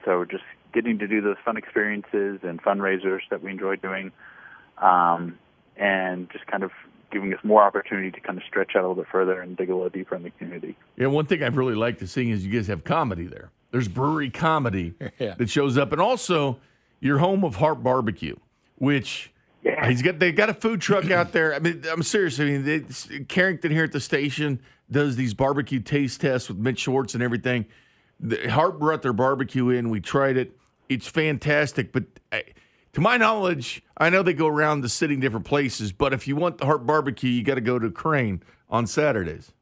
so 0.04 0.26
just 0.26 0.44
getting 0.74 0.98
to 1.00 1.08
do 1.08 1.22
those 1.22 1.38
fun 1.46 1.58
experiences 1.58 2.40
and 2.44 2.62
fundraisers 2.62 3.20
that 3.30 3.42
we 3.42 3.52
enjoy 3.52 3.76
doing, 3.76 4.12
um, 4.78 5.38
and 5.78 6.30
just 6.32 6.46
kind 6.48 6.64
of 6.64 6.72
giving 7.12 7.34
us 7.34 7.40
more 7.44 7.62
opportunity 7.64 8.10
to 8.10 8.20
kind 8.22 8.38
of 8.38 8.44
stretch 8.48 8.72
out 8.76 8.84
a 8.84 8.88
little 8.88 8.96
bit 9.04 9.08
further 9.12 9.42
and 9.42 9.58
dig 9.58 9.70
a 9.70 9.74
little 9.76 9.90
deeper 9.90 10.16
in 10.16 10.24
the 10.24 10.30
community. 10.32 10.78
Yeah, 10.96 11.08
one 11.08 11.26
thing 11.26 11.44
I've 11.44 11.58
really 11.58 11.76
liked 11.76 12.00
to 12.00 12.08
see 12.08 12.32
is 12.32 12.46
you 12.46 12.52
guys 12.54 12.68
have 12.68 12.84
comedy 12.86 13.26
there. 13.28 13.50
There's 13.72 13.88
brewery 13.88 14.30
comedy 14.30 14.94
Yeah. 15.20 15.36
that 15.36 15.50
shows 15.50 15.78
up, 15.78 15.92
and 15.92 16.02
also 16.02 16.60
your 17.00 17.18
home 17.18 17.44
of 17.44 17.56
Harp 17.56 17.82
Barbecue, 17.84 18.36
which 18.76 19.32
Yeah. 19.64 19.88
he's 19.88 20.02
got. 20.02 20.20
They 20.20 20.32
got 20.32 20.50
a 20.50 20.54
food 20.54 20.82
truck 20.82 21.10
out 21.12 21.32
there. 21.32 21.54
I 21.56 21.60
mean, 21.60 21.84
I'm 21.92 22.04
serious. 22.04 22.40
I 22.40 22.46
mean, 22.46 22.68
it's, 22.68 23.10
Carrington 23.28 23.72
here 23.72 23.84
at 23.86 23.92
the 23.92 24.00
station 24.00 24.60
does 24.92 25.16
these 25.16 25.34
barbecue 25.34 25.80
taste 25.80 26.22
tests 26.22 26.50
with 26.50 26.58
Mitch 26.58 26.80
Schwartz 26.80 27.14
and 27.14 27.24
everything. 27.24 27.66
The, 28.20 28.50
Harp 28.50 28.78
brought 28.80 29.02
their 29.02 29.14
barbecue 29.14 29.70
in. 29.70 29.90
We 29.90 30.00
tried 30.02 30.38
it. 30.38 30.56
It's 30.90 31.08
fantastic, 31.08 31.92
but 31.94 32.04
I, 32.32 32.44
to 32.94 33.00
my 33.02 33.16
knowledge, 33.16 33.82
I 33.98 34.10
know 34.10 34.22
they 34.22 34.34
go 34.34 34.48
around 34.48 34.82
the 34.82 34.90
city 34.90 35.16
different 35.16 35.46
places. 35.46 35.94
But 35.94 36.12
if 36.14 36.28
you 36.28 36.36
want 36.36 36.58
the 36.58 36.66
Harp 36.66 36.86
Barbecue, 36.86 37.30
you 37.30 37.42
got 37.44 37.56
to 37.56 37.62
go 37.62 37.80
to 37.80 37.90
Crane 37.90 38.44
on 38.70 38.86
Saturdays. 38.86 39.54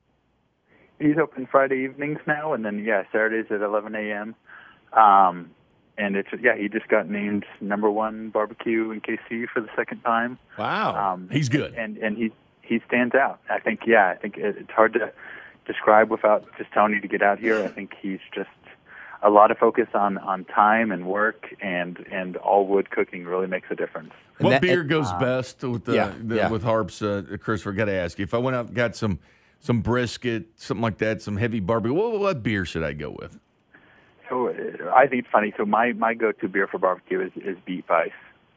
He's 0.99 1.17
open 1.17 1.47
Friday 1.49 1.83
evenings 1.85 2.19
now, 2.27 2.53
and 2.53 2.65
then 2.65 2.83
yeah, 2.83 3.03
Saturdays 3.11 3.45
at 3.51 3.61
11 3.61 3.95
a.m. 3.95 4.35
Um, 4.93 5.51
and 5.97 6.15
it's 6.15 6.29
yeah, 6.41 6.55
he 6.57 6.67
just 6.69 6.87
got 6.87 7.09
named 7.09 7.45
number 7.61 7.89
one 7.89 8.29
barbecue 8.29 8.91
in 8.91 9.01
KC 9.01 9.47
for 9.53 9.61
the 9.61 9.69
second 9.75 10.01
time. 10.01 10.37
Wow, 10.57 11.13
Um, 11.13 11.29
He's 11.31 11.49
good. 11.49 11.73
and 11.75 11.97
and 11.97 12.17
he 12.17 12.31
he 12.61 12.81
stands 12.87 13.15
out. 13.15 13.39
I 13.49 13.59
think 13.59 13.81
yeah, 13.87 14.09
I 14.09 14.15
think 14.15 14.37
it, 14.37 14.55
it's 14.57 14.71
hard 14.71 14.93
to 14.93 15.11
describe 15.65 16.09
without 16.09 16.45
just 16.57 16.71
telling 16.71 16.93
you 16.93 17.01
to 17.01 17.07
get 17.07 17.21
out 17.21 17.39
here. 17.39 17.63
I 17.63 17.67
think 17.67 17.93
he's 18.01 18.19
just 18.33 18.49
a 19.21 19.29
lot 19.29 19.51
of 19.51 19.57
focus 19.57 19.87
on 19.93 20.17
on 20.19 20.45
time 20.45 20.91
and 20.91 21.05
work 21.05 21.53
and 21.61 21.97
and 22.11 22.37
all 22.37 22.65
wood 22.67 22.89
cooking 22.91 23.25
really 23.25 23.47
makes 23.47 23.67
a 23.69 23.75
difference. 23.75 24.11
What 24.39 24.49
that- 24.51 24.61
beer 24.61 24.83
goes 24.83 25.11
best 25.13 25.63
with 25.63 25.83
the, 25.85 25.93
Yeah, 25.95 26.13
the 26.21 26.35
yeah. 26.35 26.49
with 26.49 26.63
Harps, 26.63 27.01
uh, 27.01 27.23
Christopher? 27.41 27.73
Got 27.73 27.85
to 27.85 27.93
ask 27.93 28.17
you. 28.19 28.23
If 28.23 28.33
I 28.33 28.37
went 28.37 28.55
out 28.55 28.67
and 28.67 28.75
got 28.75 28.95
some 28.95 29.19
some 29.59 29.81
brisket, 29.81 30.47
something 30.55 30.81
like 30.81 30.97
that, 30.99 31.21
some 31.21 31.37
heavy 31.37 31.59
barbecue, 31.59 31.93
what, 31.93 32.19
what 32.19 32.43
beer 32.43 32.65
should 32.65 32.83
I 32.83 32.93
go 32.93 33.15
with? 33.19 33.39
So 34.29 34.49
uh, 34.49 34.91
I 34.95 35.07
think 35.07 35.23
it's 35.23 35.31
funny. 35.31 35.53
So 35.57 35.65
my 35.65 35.93
my 35.93 36.13
go 36.13 36.31
to 36.31 36.47
beer 36.47 36.67
for 36.67 36.77
barbecue 36.77 37.21
is 37.21 37.31
is 37.35 37.57
Beet 37.65 37.85
Weiss, 37.89 38.11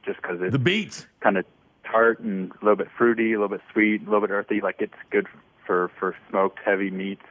just 0.04 0.20
because 0.20 0.38
it's 0.40 0.52
The 0.52 0.58
beets. 0.58 1.06
kind 1.20 1.36
of 1.38 1.44
tart 1.84 2.20
and 2.20 2.50
a 2.50 2.64
little 2.64 2.76
bit 2.76 2.88
fruity, 2.96 3.32
a 3.32 3.36
little 3.40 3.48
bit 3.56 3.62
sweet, 3.72 4.02
a 4.02 4.04
little 4.04 4.20
bit 4.20 4.30
earthy. 4.30 4.60
Like 4.60 4.76
it's 4.80 4.94
good 5.10 5.26
for 5.66 5.90
for 5.98 6.14
smoked 6.30 6.58
heavy 6.64 6.90
meats. 6.90 7.24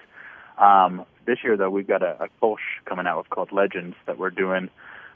Um, 0.57 1.05
this 1.25 1.37
year 1.43 1.55
though, 1.55 1.69
we've 1.69 1.87
got 1.87 2.01
a, 2.03 2.23
a 2.23 2.27
Kolsch 2.41 2.57
coming 2.85 3.05
out 3.07 3.17
with 3.19 3.29
called 3.29 3.51
Legends 3.51 3.95
that 4.07 4.17
we're 4.17 4.31
doing 4.31 4.69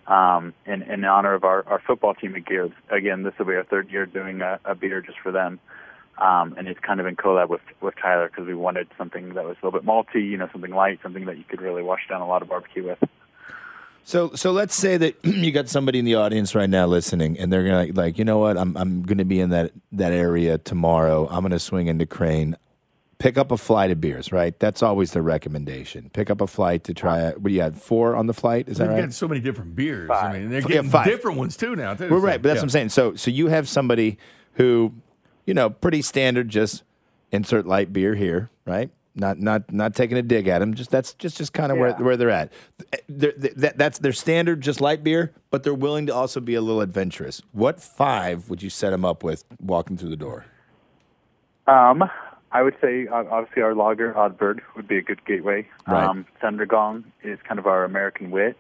um, 0.08 0.54
in 0.68 0.84
in 0.84 1.04
honor 1.04 1.34
of 1.34 1.44
our 1.44 1.68
our 1.68 1.82
football 1.86 2.14
team 2.14 2.36
at 2.36 2.46
Gears. 2.46 2.72
Again, 2.92 3.24
this 3.24 3.34
will 3.40 3.46
be 3.48 3.56
our 3.56 3.64
third 3.64 3.90
year 3.90 4.06
doing 4.06 4.42
a, 4.42 4.60
a 4.66 4.76
beer 4.76 5.02
just 5.02 5.18
for 5.20 5.32
them. 5.32 5.60
Um, 6.18 6.56
and 6.58 6.68
it's 6.68 6.80
kind 6.80 7.00
of 7.00 7.06
in 7.08 7.16
collab 7.16 7.50
with 7.50 7.62
with 7.82 7.96
Tyler 8.02 8.28
because 8.30 8.48
we 8.48 8.56
wanted 8.56 8.88
something 8.98 9.34
that 9.34 9.44
was 9.44 9.58
a 9.62 9.66
little 9.66 9.80
bit 9.80 9.86
malty, 9.88 10.26
you 10.30 10.38
know, 10.38 10.48
something 10.52 10.72
light, 10.72 11.00
something 11.04 11.26
that 11.26 11.38
you 11.38 11.44
could 11.44 11.62
really 11.62 11.84
wash 11.84 12.08
down 12.10 12.22
a 12.22 12.28
lot 12.28 12.42
of 12.42 12.48
barbecue 12.48 12.86
with. 12.86 13.00
So 14.04 14.32
so 14.36 14.52
let's 14.52 14.76
say 14.76 14.98
that 14.98 15.16
you 15.26 15.52
got 15.52 15.68
somebody 15.68 16.00
in 16.00 16.06
the 16.06 16.16
audience 16.16 16.54
right 16.56 16.70
now 16.70 16.86
listening, 16.86 17.38
and 17.40 17.52
they're 17.52 17.64
gonna 17.64 17.78
like, 17.78 17.98
like 17.98 18.18
you 18.18 18.24
know 18.26 18.38
what, 18.38 18.58
I'm 18.58 18.78
I'm 18.78 19.04
gonna 19.04 19.26
be 19.26 19.40
in 19.40 19.50
that 19.50 19.72
that 19.94 20.14
area 20.14 20.58
tomorrow. 20.58 21.28
I'm 21.30 21.42
gonna 21.42 21.60
swing 21.60 21.88
into 21.88 22.06
Crane. 22.06 22.56
Pick 23.18 23.38
up 23.38 23.50
a 23.50 23.58
flight 23.58 23.92
of 23.92 24.02
beers, 24.02 24.32
right? 24.34 24.58
That's 24.60 24.84
always 24.84 25.12
the 25.12 25.22
recommendation. 25.22 26.10
Pick 26.14 26.30
up 26.30 26.42
a 26.42 26.48
flight 26.48 26.84
to 26.84 26.94
try. 26.94 27.22
it. 27.30 27.42
What 27.42 27.48
do 27.48 27.54
you 27.56 27.62
had? 27.62 27.82
Four 27.82 28.14
on 28.16 28.28
the 28.28 28.34
flight? 28.34 28.68
Is 28.68 28.78
that 28.78 28.88
They've 28.88 28.94
right? 28.98 29.02
got 29.04 29.14
so 29.14 29.28
many 29.28 29.40
different 29.40 29.74
beers. 29.76 30.10
I 30.12 30.34
mean, 30.34 30.50
they're 30.50 30.62
getting 30.62 30.90
five. 30.92 31.06
different 31.06 31.38
ones 31.38 31.56
too 31.56 31.76
now. 31.78 31.94
Too, 31.94 32.10
Well, 32.10 32.20
So, 32.20 32.26
right, 32.26 32.42
but 32.42 32.50
that's 32.50 32.58
yeah. 32.58 32.60
what 32.60 32.64
I'm 32.64 32.70
saying. 32.70 32.90
So, 32.90 33.16
so 33.16 33.32
you 33.32 33.48
have 33.48 33.70
somebody 33.70 34.18
who, 34.56 34.92
you 35.46 35.54
know, 35.54 35.70
pretty 35.70 36.02
standard, 36.02 36.50
just 36.50 36.84
insert 37.32 37.66
light 37.66 37.92
beer 37.94 38.16
here, 38.16 38.50
right? 38.66 38.90
Not, 39.18 39.40
not, 39.40 39.72
not 39.72 39.96
taking 39.96 40.18
a 40.18 40.22
dig 40.22 40.48
at 40.50 40.60
them. 40.60 40.74
Just 40.74 40.92
that's 40.92 41.14
just, 41.14 41.38
just 41.38 41.54
kind 41.54 41.72
of 41.72 41.78
where, 41.78 41.90
Yeah. 41.90 42.02
where 42.02 42.18
they're 42.18 42.30
at. 42.30 42.52
They're, 43.08 43.32
that, 43.38 43.78
that's 43.78 44.00
their 44.00 44.12
standard, 44.12 44.60
just 44.60 44.82
light 44.82 45.04
beer, 45.04 45.32
but 45.52 45.64
they're 45.64 45.74
willing 45.74 46.06
to 46.08 46.14
also 46.14 46.42
be 46.42 46.54
a 46.56 46.62
little 46.62 46.82
adventurous. 46.82 47.42
What 47.54 47.82
five 47.82 48.50
would 48.50 48.62
you 48.62 48.70
set 48.70 48.90
them 48.90 49.06
up 49.06 49.24
with 49.24 49.46
walking 49.62 49.96
through 49.96 50.10
the 50.10 50.18
door? 50.18 50.46
Um, 51.68 52.04
I 52.52 52.62
would 52.62 52.76
say 52.82 53.08
uh, 53.08 53.24
obviously 53.32 53.62
our 53.64 53.74
lager 53.74 54.14
Oddbird 54.14 54.60
would 54.76 54.88
be 54.88 54.98
a 54.98 55.02
good 55.02 55.24
gateway. 55.26 55.68
Right. 55.88 56.04
Um, 56.04 56.26
Thundergong 56.42 57.04
is 57.24 57.40
kind 57.48 57.58
of 57.60 57.66
our 57.68 57.84
American 57.86 58.32
wit, 58.32 58.58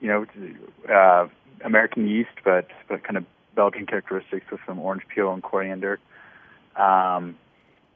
you 0.00 0.08
know, 0.08 0.26
uh, 0.92 1.28
American 1.64 2.08
yeast, 2.08 2.30
but 2.44 2.68
but 2.88 3.04
kind 3.04 3.16
of 3.16 3.24
Belgian 3.54 3.86
characteristics 3.86 4.46
with 4.50 4.60
some 4.66 4.78
orange 4.78 5.02
peel 5.14 5.32
and 5.32 5.42
coriander. 5.42 5.98
Um, 6.76 7.36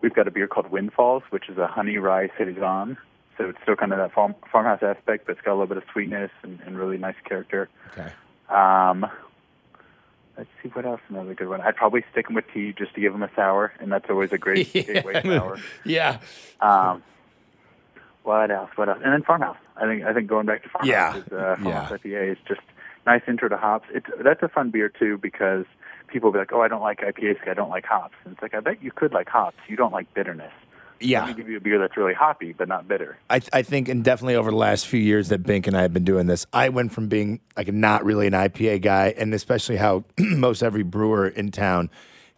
we've 0.03 0.15
got 0.15 0.29
a 0.29 0.31
beer 0.31 0.47
called 0.47 0.71
Windfalls, 0.71 1.23
which 1.31 1.49
is 1.49 1.57
a 1.59 1.67
honey 1.67 1.99
rye 1.99 2.29
saison. 2.39 2.99
So 3.39 3.49
it's 3.51 3.59
still 3.63 3.77
kind 3.77 3.93
of 3.93 3.99
that 3.99 4.13
farm, 4.13 4.35
farmhouse 4.51 4.83
aspect, 4.83 5.27
but 5.27 5.33
it's 5.33 5.41
got 5.43 5.53
a 5.53 5.57
little 5.57 5.67
bit 5.67 5.77
of 5.77 5.85
sweetness 5.93 6.31
and, 6.43 6.59
and 6.67 6.79
really 6.79 6.97
nice 6.99 7.17
character. 7.25 7.69
Okay. 7.93 8.11
Um, 8.49 9.07
let's 10.39 10.49
see 10.63 10.71
what 10.71 10.87
else. 10.87 11.01
Another 11.09 11.35
good 11.35 11.49
one. 11.49 11.61
I'd 11.61 11.77
probably 11.77 12.03
stick 12.13 12.27
them 12.27 12.35
with 12.35 12.47
tea 12.55 12.73
just 12.77 12.95
to 12.95 13.01
give 13.01 13.13
them 13.13 13.23
a 13.23 13.31
sour, 13.37 13.73
and 13.79 13.93
that's 13.93 14.09
always 14.09 14.33
a 14.33 14.39
great 14.39 14.73
gateway 14.73 15.21
sour. 15.23 15.59
Yeah. 15.85 16.19
Um, 16.61 17.03
what 18.23 18.51
else? 18.51 18.71
What 18.77 18.89
else? 18.89 19.01
And 19.05 19.13
then 19.13 19.23
farmhouse. 19.23 19.59
I 19.77 19.85
think 19.85 20.05
I 20.05 20.15
think 20.15 20.27
going 20.29 20.47
back 20.47 20.63
to 20.63 20.69
farmhouse 20.71 20.89
Yeah. 20.89 21.17
is 21.17 21.25
uh, 21.33 21.57
farmhouse 21.63 21.91
Yeah. 21.91 21.97
IPA 22.13 22.33
is 22.33 22.39
just 22.49 22.61
nice 23.07 23.23
intro 23.29 23.49
to 23.49 23.57
hops. 23.57 23.87
It's 23.95 24.07
that's 24.23 24.43
a 24.43 24.49
fun 24.49 24.71
beer 24.71 24.89
too 24.89 25.19
because 25.19 25.65
people 26.09 26.29
will 26.29 26.33
be 26.35 26.39
like, 26.41 26.53
oh, 26.53 26.61
I 26.63 26.69
don't 26.69 26.83
like 26.83 27.01
IPAs 27.01 27.49
I 27.49 27.55
don't 27.55 27.71
like 27.71 27.85
hops. 27.85 28.15
And 28.25 28.33
it's 28.35 28.43
like 28.43 28.55
I 28.55 28.61
bet 28.61 28.83
you 28.83 28.91
could 28.93 29.13
like 29.13 29.29
hops. 29.29 29.57
You 29.69 29.77
don't 29.77 29.93
like 29.93 30.13
bitterness. 30.15 30.53
Let 31.01 31.09
Yeah. 31.09 31.27
me 31.27 31.35
give 31.35 31.49
you 31.49 31.59
a 31.59 31.61
beer 31.61 31.79
that's 31.79 31.97
really 31.97 32.15
hoppy 32.15 32.53
but 32.53 32.69
not 32.69 32.89
bitter. 32.89 33.19
I, 33.29 33.41
I 33.53 33.63
think, 33.63 33.89
and 33.89 34.03
definitely 34.03 34.35
over 34.37 34.51
the 34.51 34.57
last 34.57 34.87
few 34.87 35.01
years 35.01 35.29
that 35.29 35.43
Bink 35.43 35.67
and 35.67 35.77
I 35.77 35.83
have 35.83 35.93
been 35.93 36.05
doing 36.05 36.27
this, 36.27 36.47
I 36.55 36.71
went 36.71 36.93
from 36.93 37.09
being 37.09 37.41
like 37.57 37.73
not 37.73 38.05
really 38.05 38.27
an 38.27 38.33
IPA 38.33 38.81
guy, 38.83 39.15
and 39.17 39.35
especially 39.35 39.77
how 39.77 40.05
most 40.19 40.63
every 40.63 40.83
brewer 40.83 41.29
in 41.29 41.51
town, 41.51 41.91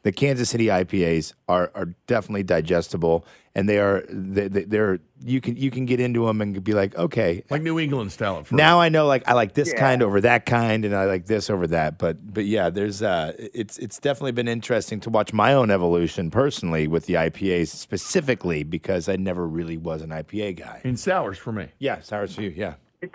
the 0.03 0.13
Kansas 0.13 0.49
City 0.51 0.67
IPAs 0.67 1.35
are 1.49 1.71
are 1.75 1.87
definitely 2.07 2.43
digestible, 2.45 3.25
and 3.55 3.69
they 3.69 3.79
are 3.79 4.05
they, 4.09 4.49
they- 4.49 4.65
they're 4.65 5.01
you 5.25 5.41
can 5.41 5.57
you 5.57 5.71
can 5.71 5.85
get 5.87 5.99
into 5.99 6.27
them 6.27 6.41
and 6.41 6.63
be 6.63 6.73
like, 6.73 6.97
okay, 6.97 7.43
like 7.51 7.63
New 7.63 7.79
England 7.81 8.13
style. 8.13 8.37
At 8.39 8.47
first. 8.47 8.53
now 8.53 8.81
I 8.81 8.89
know 8.89 9.07
like 9.07 9.27
I 9.29 9.33
like 9.33 9.55
this 9.55 9.73
Yeah. 9.73 9.81
kind 9.81 10.03
over 10.03 10.21
that 10.21 10.47
kind, 10.47 10.85
and 10.85 10.95
I 10.95 11.07
like 11.07 11.27
this 11.27 11.51
over 11.51 11.67
that. 11.67 11.99
But 11.99 12.33
but 12.33 12.45
yeah, 12.45 12.71
there's 12.71 13.03
uh, 13.03 13.33
it's 13.37 13.77
it's 13.79 13.99
definitely 13.99 14.33
been 14.33 14.47
interesting 14.49 15.01
to 15.01 15.11
watch 15.11 15.33
my 15.33 15.53
own 15.53 15.71
evolution 15.71 16.31
personally 16.31 16.87
with 16.87 17.07
the 17.07 17.15
IPAs 17.15 17.69
specifically 17.69 18.63
because 18.63 19.09
I 19.09 19.17
never 19.17 19.47
really 19.47 19.77
was 19.77 20.03
an 20.03 20.11
IPA 20.11 20.57
guy. 20.61 20.81
in 20.85 20.97
sours 20.97 21.37
for 21.39 21.53
me. 21.53 21.69
Yeah, 21.81 22.01
sours 22.01 22.35
for 22.37 22.43
you. 22.43 22.51
Yeah. 22.57 22.75
It's 23.03 23.15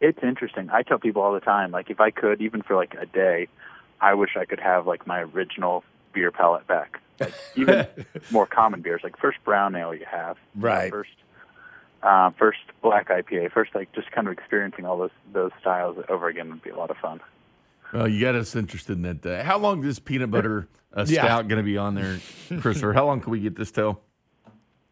it's 0.00 0.18
interesting. 0.22 0.70
I 0.70 0.82
tell 0.82 0.98
people 0.98 1.20
all 1.22 1.34
the 1.34 1.40
time, 1.40 1.70
like 1.70 1.90
if 1.90 2.00
I 2.00 2.10
could, 2.10 2.40
even 2.40 2.62
for 2.62 2.74
like 2.74 2.94
a 2.94 3.06
day, 3.06 3.48
I 4.00 4.14
wish 4.14 4.30
I 4.38 4.46
could 4.46 4.60
have 4.60 4.86
like 4.86 5.06
my 5.06 5.20
original 5.20 5.84
beer 6.14 6.30
palette 6.30 6.66
back. 6.66 7.00
Like 7.20 7.34
even 7.56 7.86
more 8.30 8.46
common 8.46 8.80
beers, 8.80 9.00
like 9.04 9.18
first 9.18 9.38
brown 9.44 9.74
ale 9.76 9.94
you 9.94 10.06
have, 10.10 10.36
you 10.54 10.60
know, 10.62 10.66
Right. 10.68 10.90
First, 10.90 11.10
uh, 12.02 12.30
first 12.38 12.58
black 12.82 13.08
IPA, 13.08 13.52
first 13.52 13.74
like 13.74 13.92
just 13.92 14.10
kind 14.12 14.26
of 14.26 14.32
experiencing 14.32 14.84
all 14.86 14.98
those 14.98 15.10
those 15.32 15.50
styles 15.60 15.96
over 16.08 16.28
again 16.28 16.48
would 16.50 16.62
be 16.62 16.70
a 16.70 16.76
lot 16.76 16.90
of 16.90 16.96
fun. 16.98 17.20
Well, 17.92 18.08
you 18.08 18.20
got 18.20 18.34
us 18.34 18.56
interested 18.56 18.94
in 18.96 19.02
that. 19.02 19.24
Uh, 19.26 19.42
how 19.44 19.56
long 19.58 19.84
is 19.84 19.98
peanut 20.00 20.30
butter 20.30 20.68
uh, 20.96 21.04
Yeah. 21.08 21.22
stout 21.24 21.48
going 21.48 21.58
to 21.58 21.64
be 21.64 21.76
on 21.78 21.94
there, 21.94 22.18
Christopher? 22.60 22.92
how 22.92 23.06
long 23.06 23.20
can 23.20 23.30
we 23.30 23.40
get 23.40 23.56
this 23.56 23.70
till? 23.70 24.00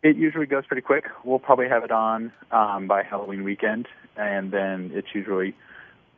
It 0.05 0.17
usually 0.17 0.47
goes 0.47 0.67
pretty 0.67 0.83
quick. 0.83 1.05
We'll 1.25 1.39
probably 1.39 1.69
have 1.69 1.85
it 1.85 1.91
on 1.93 2.33
um, 2.51 2.87
by 2.89 3.03
Halloween 3.03 3.45
weekend, 3.45 3.87
and 4.17 4.51
then 4.51 4.91
it's 4.95 5.09
usually, 5.15 5.55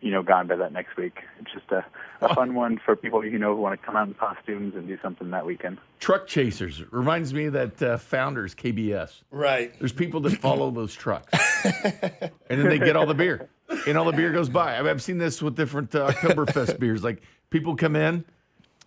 you 0.00 0.10
know, 0.10 0.22
gone 0.22 0.46
by 0.46 0.56
that 0.56 0.72
next 0.72 0.96
week. 0.96 1.18
It's 1.40 1.52
just 1.52 1.70
a, 1.70 1.84
a 2.20 2.34
fun 2.34 2.54
one 2.54 2.78
for 2.84 2.94
people 2.94 3.24
you 3.24 3.38
know 3.38 3.54
who 3.54 3.62
want 3.62 3.80
to 3.80 3.86
come 3.86 3.96
out 3.96 4.08
in 4.08 4.14
costumes 4.14 4.74
and 4.74 4.86
do 4.86 4.98
something 5.02 5.30
that 5.30 5.46
weekend. 5.46 5.78
Truck 6.00 6.26
chasers 6.26 6.82
reminds 6.92 7.32
me 7.32 7.46
of 7.46 7.54
that 7.54 7.82
uh, 7.82 7.98
Founders 7.98 8.54
KBS. 8.54 9.22
Right. 9.30 9.76
There's 9.78 9.92
people 9.92 10.20
that 10.20 10.36
follow 10.38 10.70
those 10.70 10.94
trucks, 10.94 11.32
and 11.64 12.32
then 12.48 12.68
they 12.68 12.78
get 12.78 12.96
all 12.96 13.06
the 13.06 13.14
beer, 13.14 13.48
and 13.86 13.96
all 13.96 14.04
the 14.04 14.12
beer 14.12 14.32
goes 14.32 14.48
by. 14.48 14.78
I've, 14.78 14.86
I've 14.86 15.02
seen 15.02 15.18
this 15.18 15.40
with 15.40 15.56
different 15.56 15.94
uh, 15.94 16.10
Oktoberfest 16.10 16.78
beers. 16.78 17.02
Like 17.02 17.22
people 17.50 17.76
come 17.76 17.96
in, 17.96 18.24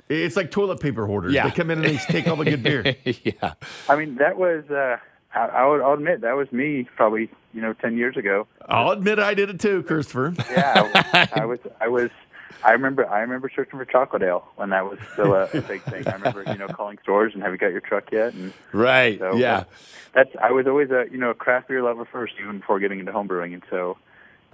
it's 0.10 0.36
like 0.36 0.52
toilet 0.52 0.80
paper 0.80 1.06
hoarders. 1.06 1.34
Yeah. 1.34 1.48
They 1.48 1.56
come 1.56 1.72
in 1.72 1.84
and 1.84 1.88
they 1.88 1.98
take 1.98 2.28
all 2.28 2.36
the 2.36 2.46
good 2.46 2.64
beer. 2.64 2.96
yeah. 3.24 3.54
I 3.90 3.96
mean, 3.96 4.16
that 4.16 4.38
was, 4.38 4.70
uh, 4.70 4.98
I, 5.34 5.40
I 5.48 5.66
would 5.68 5.82
I'll 5.82 5.94
admit, 5.94 6.22
that 6.22 6.36
was 6.36 6.52
me 6.52 6.88
probably, 6.96 7.30
you 7.54 7.62
know, 7.62 7.74
10 7.74 7.98
years 7.98 8.18
ago. 8.18 8.48
I'll 8.68 8.92
admit 8.92 9.20
I 9.20 9.34
did 9.34 9.50
it 9.50 9.60
too, 9.60 9.84
Christopher. 9.84 10.34
Yeah, 10.52 10.92
I, 11.14 11.42
I 11.42 11.46
was, 11.46 11.60
I 11.82 11.88
was, 11.88 12.10
I 12.64 12.72
remember, 12.72 13.08
I 13.08 13.20
remember 13.20 13.52
searching 13.54 13.78
for 13.78 13.86
chocolate 13.86 14.24
ale 14.24 14.48
when 14.56 14.70
that 14.72 14.90
was 14.90 14.98
still 15.14 15.34
a, 15.34 15.44
a 15.54 15.62
big 15.62 15.82
thing. 15.84 16.08
I 16.08 16.14
remember, 16.14 16.44
you 16.48 16.58
know, 16.58 16.68
calling 16.68 16.98
stores 17.04 17.34
and 17.34 17.44
have 17.44 17.52
you 17.52 17.58
got 17.58 17.72
your 17.72 17.82
truck 17.82 18.12
yet? 18.12 18.34
And 18.34 18.52
Right. 18.72 19.20
so 19.20 19.36
yeah. 19.36 19.66
that's, 20.14 20.30
I 20.42 20.52
was 20.52 20.66
always 20.66 20.90
a, 20.90 21.06
you 21.12 21.18
know, 21.18 21.30
a 21.30 21.36
craft 21.36 21.68
beer 21.68 21.84
lover 21.84 22.06
first, 22.06 22.34
even 22.42 22.60
before 22.60 22.80
getting 22.80 23.00
into 23.00 23.12
homebrewing. 23.12 23.54
And 23.54 23.64
so 23.70 23.98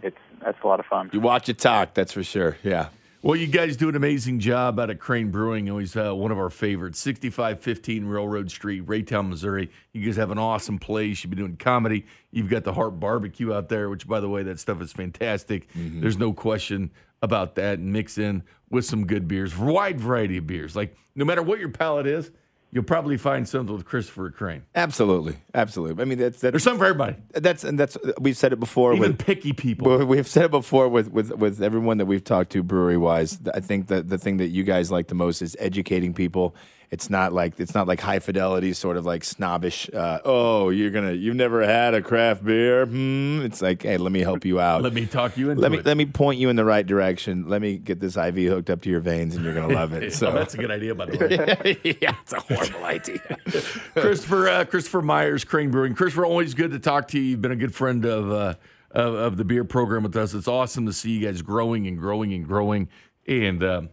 it's, 0.02 0.18
that's 0.44 0.58
a 0.64 0.68
lot 0.68 0.80
of 0.80 0.86
fun. 0.86 1.10
You 1.14 1.22
watch 1.22 1.48
it 1.50 1.60
talk, 1.60 1.94
that's 1.94 2.12
for 2.12 2.24
sure. 2.24 2.58
Yeah. 2.64 2.88
Well, 3.24 3.38
you 3.38 3.48
guys 3.48 3.78
do 3.78 3.88
an 3.88 3.96
amazing 3.96 4.42
job 4.42 4.78
out 4.82 4.90
at 4.90 5.00
Crane 5.00 5.32
Brewing. 5.32 5.70
Always 5.70 5.96
uh, 5.96 6.14
one 6.14 6.34
of 6.34 6.38
our 6.38 6.50
favorites. 6.50 7.00
6515 7.00 8.04
Railroad 8.04 8.52
Street, 8.52 8.86
Raytown, 8.86 9.30
Missouri. 9.30 9.72
You 9.94 10.06
guys 10.06 10.18
have 10.18 10.30
an 10.30 10.38
awesome 10.38 10.78
place. 10.78 11.24
You've 11.24 11.30
been 11.30 11.40
doing 11.40 11.56
comedy. 11.56 12.06
You've 12.32 12.50
got 12.50 12.66
the 12.66 12.74
Harp 12.74 13.00
Barbecue 13.00 13.54
out 13.54 13.70
there, 13.70 13.90
which, 13.90 14.10
by 14.10 14.20
the 14.20 14.28
way, 14.28 14.44
that 14.44 14.60
stuff 14.60 14.82
is 14.82 14.92
fantastic. 14.92 15.70
There's 16.02 16.18
no 16.18 16.34
question 16.34 16.92
about 17.22 17.56
that. 17.56 17.80
And 17.80 17.94
mix 17.94 18.18
in 18.18 18.44
with 18.70 18.84
some 18.84 19.08
good 19.08 19.26
beers, 19.26 19.58
wide 19.58 20.02
variety 20.02 20.36
of 20.36 20.46
beers. 20.46 20.76
Like, 20.76 20.94
no 21.16 21.24
matter 21.24 21.42
what 21.42 21.60
your 21.60 21.70
palate 21.70 22.08
is, 22.08 22.30
you'll 22.74 22.84
probably 22.84 23.18
find 23.18 23.48
something 23.48 23.76
with 23.76 23.86
Christopher 23.86 24.32
Crane. 24.32 24.64
Absolutely, 24.74 25.38
absolutely. 25.54 26.02
I 26.02 26.06
mean, 26.06 26.18
that's 26.18 26.42
that's 26.42 26.52
There's 26.52 26.64
something 26.64 26.80
for 26.80 26.86
everybody, 26.86 27.18
that's 27.34 27.64
and 27.64 27.80
that's 27.80 27.98
we've 28.20 28.36
said 28.36 28.52
it 28.52 28.60
before 28.60 28.94
even 28.94 29.12
with 29.12 29.20
picky 29.20 29.54
people. 29.54 30.06
We've 30.06 30.28
said 30.28 30.46
it 30.46 30.52
before 30.52 30.90
with, 30.90 31.12
with, 31.12 31.32
with 31.32 31.62
everyone 31.62 31.98
that 32.00 32.06
we've 32.06 32.24
talked 32.24 32.52
to 32.52 32.64
brewery 32.64 32.98
wise. 32.98 33.40
I 33.54 33.60
think 33.60 33.88
that 33.88 34.10
the 34.10 34.18
thing 34.18 34.38
that 34.38 34.48
you 34.48 34.64
guys 34.64 34.92
like 34.92 35.08
the 35.08 35.16
most 35.16 35.42
is 35.42 35.56
educating 35.60 36.14
people. 36.14 36.56
It's 36.94 37.10
not 37.10 37.34
like 37.34 37.60
it's 37.60 37.74
not 37.74 37.88
like 37.88 38.00
high 38.00 38.20
fidelity, 38.20 38.72
sort 38.74 38.98
of 38.98 39.06
like 39.06 39.24
snobbish. 39.24 39.90
Uh, 39.92 40.20
oh, 40.24 40.70
you're 40.70 40.92
gonna 40.92 41.14
you've 41.14 41.36
never 41.36 41.66
had 41.66 41.96
a 41.96 42.04
craft 42.04 42.46
beer. 42.46 42.86
Hmm. 42.86 43.42
It's 43.42 43.64
like, 43.64 43.82
hey, 43.82 43.98
let 43.98 44.12
me 44.12 44.20
help 44.20 44.46
you 44.46 44.60
out. 44.60 44.84
Let 44.84 44.94
me 44.94 45.08
talk 45.08 45.36
you 45.36 45.50
into 45.50 45.60
let 45.60 45.72
me 45.72 45.80
it. 45.80 45.88
let 45.88 45.98
me 45.98 46.06
point 46.06 46.38
you 46.38 46.50
in 46.50 46.56
the 46.56 46.64
right 46.64 46.86
direction. 46.86 47.50
Let 47.50 47.64
me 47.64 47.80
get 47.80 48.00
this 48.00 48.16
IV 48.16 48.36
hooked 48.36 48.70
up 48.70 48.84
to 48.84 48.92
your 48.92 49.00
veins, 49.00 49.36
and 49.36 49.44
you're 49.44 49.56
gonna 49.56 49.74
love 49.74 49.94
it. 49.94 50.14
so 50.14 50.28
So 50.28 50.34
that's 50.34 50.54
a 50.54 50.58
good 50.58 50.70
idea, 50.70 50.94
by 50.94 51.08
the 51.08 51.18
way. 51.18 51.78
yeah, 52.00 52.16
it's 52.22 52.34
a 52.34 52.40
horrible 52.40 52.86
idea. 52.86 53.20
Christopher 53.96 54.48
uh, 54.50 54.66
Christopher 54.66 55.02
Myers, 55.02 55.44
Crane 55.44 55.72
Brewing. 55.72 55.96
Christopher, 55.96 56.26
always 56.26 56.54
good 56.54 56.70
to 56.72 56.80
talk 56.80 57.08
to 57.08 57.20
you. 57.20 57.24
You've 57.24 57.42
been 57.42 57.52
a 57.52 57.56
good 57.56 57.74
friend 57.74 58.06
of, 58.06 58.32
uh, 58.32 58.54
of 58.92 59.16
of 59.16 59.38
the 59.38 59.46
beer 59.46 59.64
program 59.64 60.04
with 60.04 60.16
us. 60.16 60.36
It's 60.36 60.48
awesome 60.48 60.86
to 60.86 60.94
see 60.94 61.10
you 61.18 61.26
guys 61.26 61.42
growing 61.42 61.88
and 61.88 61.98
growing 61.98 62.34
and 62.34 62.46
growing, 62.46 62.88
and 63.28 63.64
um 63.64 63.90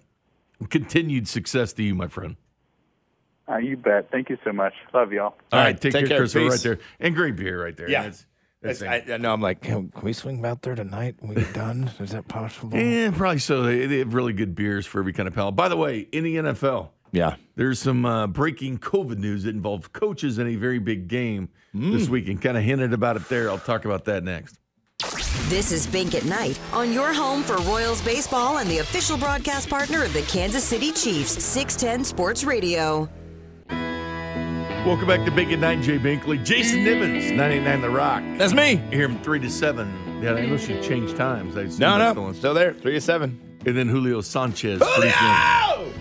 continued 0.69 1.29
success 1.29 1.73
to 1.73 1.83
you, 1.83 1.95
my 1.95 2.07
friend. 2.07 2.37
Uh, 3.51 3.57
you 3.57 3.77
bet. 3.77 4.11
Thank 4.13 4.31
you 4.31 4.39
so 4.45 4.53
much. 4.53 4.75
Love 4.95 5.13
y'all. 5.13 5.25
All 5.25 5.35
right, 5.53 5.65
right, 5.65 5.81
take, 5.81 5.93
take 5.93 6.03
care, 6.03 6.09
care. 6.09 6.19
Christopher, 6.19 6.45
Peace. 6.45 6.53
right 6.53 6.63
there, 6.63 6.79
and 7.01 7.15
great 7.15 7.37
beer 7.37 7.63
right 7.63 7.77
there. 7.77 7.89
Yeah. 7.91 8.03
That's- 8.03 8.27
that's 8.63 8.83
I, 8.83 9.03
I 9.11 9.17
know. 9.17 9.33
I'm 9.33 9.41
like, 9.41 9.63
can, 9.63 9.89
can 9.89 10.03
we 10.05 10.13
swing 10.13 10.45
out 10.45 10.61
there 10.61 10.75
tonight 10.75 11.15
when 11.21 11.31
we 11.35 11.37
get 11.43 11.55
done? 11.55 11.91
Is 11.99 12.11
that 12.11 12.29
possible? 12.29 12.77
Yeah, 12.79 13.11
probably 13.11 13.39
so. 13.39 13.63
They, 13.63 13.87
they 13.87 14.01
have 14.01 14.13
really 14.13 14.35
good 14.35 14.55
beers 14.55 14.85
for 14.85 14.99
every 15.01 15.15
kind 15.15 15.27
of 15.27 15.35
palate. 15.35 15.57
By 15.57 15.71
the 15.71 15.79
way, 15.79 16.01
in 16.13 16.25
the 16.25 16.37
NFL, 16.37 16.91
Yeah. 17.11 17.37
there's 17.57 17.79
some 17.79 18.05
uh, 18.05 18.27
breaking 18.27 18.77
COVID 18.81 19.17
news 19.17 19.45
that 19.45 19.55
involves 19.55 19.89
coaches 19.89 20.39
in 20.39 20.47
a 20.47 20.57
very 20.57 20.79
big 20.79 21.09
game 21.09 21.49
this 21.73 22.07
Mm. 22.07 22.09
weekend. 22.11 22.43
Kind 22.43 22.59
of 22.59 22.63
hinted 22.63 22.93
about 22.93 23.17
it 23.17 23.27
there. 23.31 23.49
I'll 23.49 23.57
talk 23.59 23.87
about 23.87 24.05
that 24.05 24.25
next. 24.25 24.59
This 25.49 25.73
is 25.73 25.87
Bink 25.87 26.15
at 26.15 26.27
Night 26.27 26.61
on 26.75 26.93
your 26.93 27.15
home 27.15 27.43
for 27.43 27.57
Royals 27.63 28.03
baseball 28.03 28.59
and 28.59 28.69
the 28.69 28.79
official 28.81 29.17
broadcast 29.17 29.71
partner 29.71 30.05
of 30.05 30.13
the 30.13 30.21
Kansas 30.23 30.65
City 30.65 30.93
Chiefs, 30.93 31.43
610 31.43 32.05
Sports 32.05 32.45
Radio. 32.45 33.09
Welcome 34.87 35.07
back 35.09 35.25
to 35.27 35.31
Bink 35.31 35.53
at 35.53 35.59
Night, 35.59 35.83
Jay 35.83 35.99
Binkley. 35.99 36.43
Jason 36.45 36.81
Nivens, 36.81 37.35
99 37.35 37.81
The 37.83 37.91
Rock. 37.91 38.23
That's 38.39 38.55
me. 38.55 38.77
Hear 38.91 39.09
him 39.09 39.23
3 39.23 39.39
to 39.41 39.51
7. 39.51 40.21
Yeah, 40.23 40.37
unless 40.37 40.69
you 40.69 40.81
change 40.83 41.15
times. 41.15 41.57
I 41.57 41.63
assume 41.63 41.81
No, 41.81 41.99
no, 41.99 42.15
the 42.15 42.21
one. 42.23 42.35
still 42.35 42.55
there. 42.55 42.75
Three 42.75 42.93
to 42.93 43.01
seven. 43.01 43.41
And 43.65 43.77
then 43.77 43.89
Julio 43.89 44.21
Sanchez. 44.21 44.79
producing- 44.81 45.13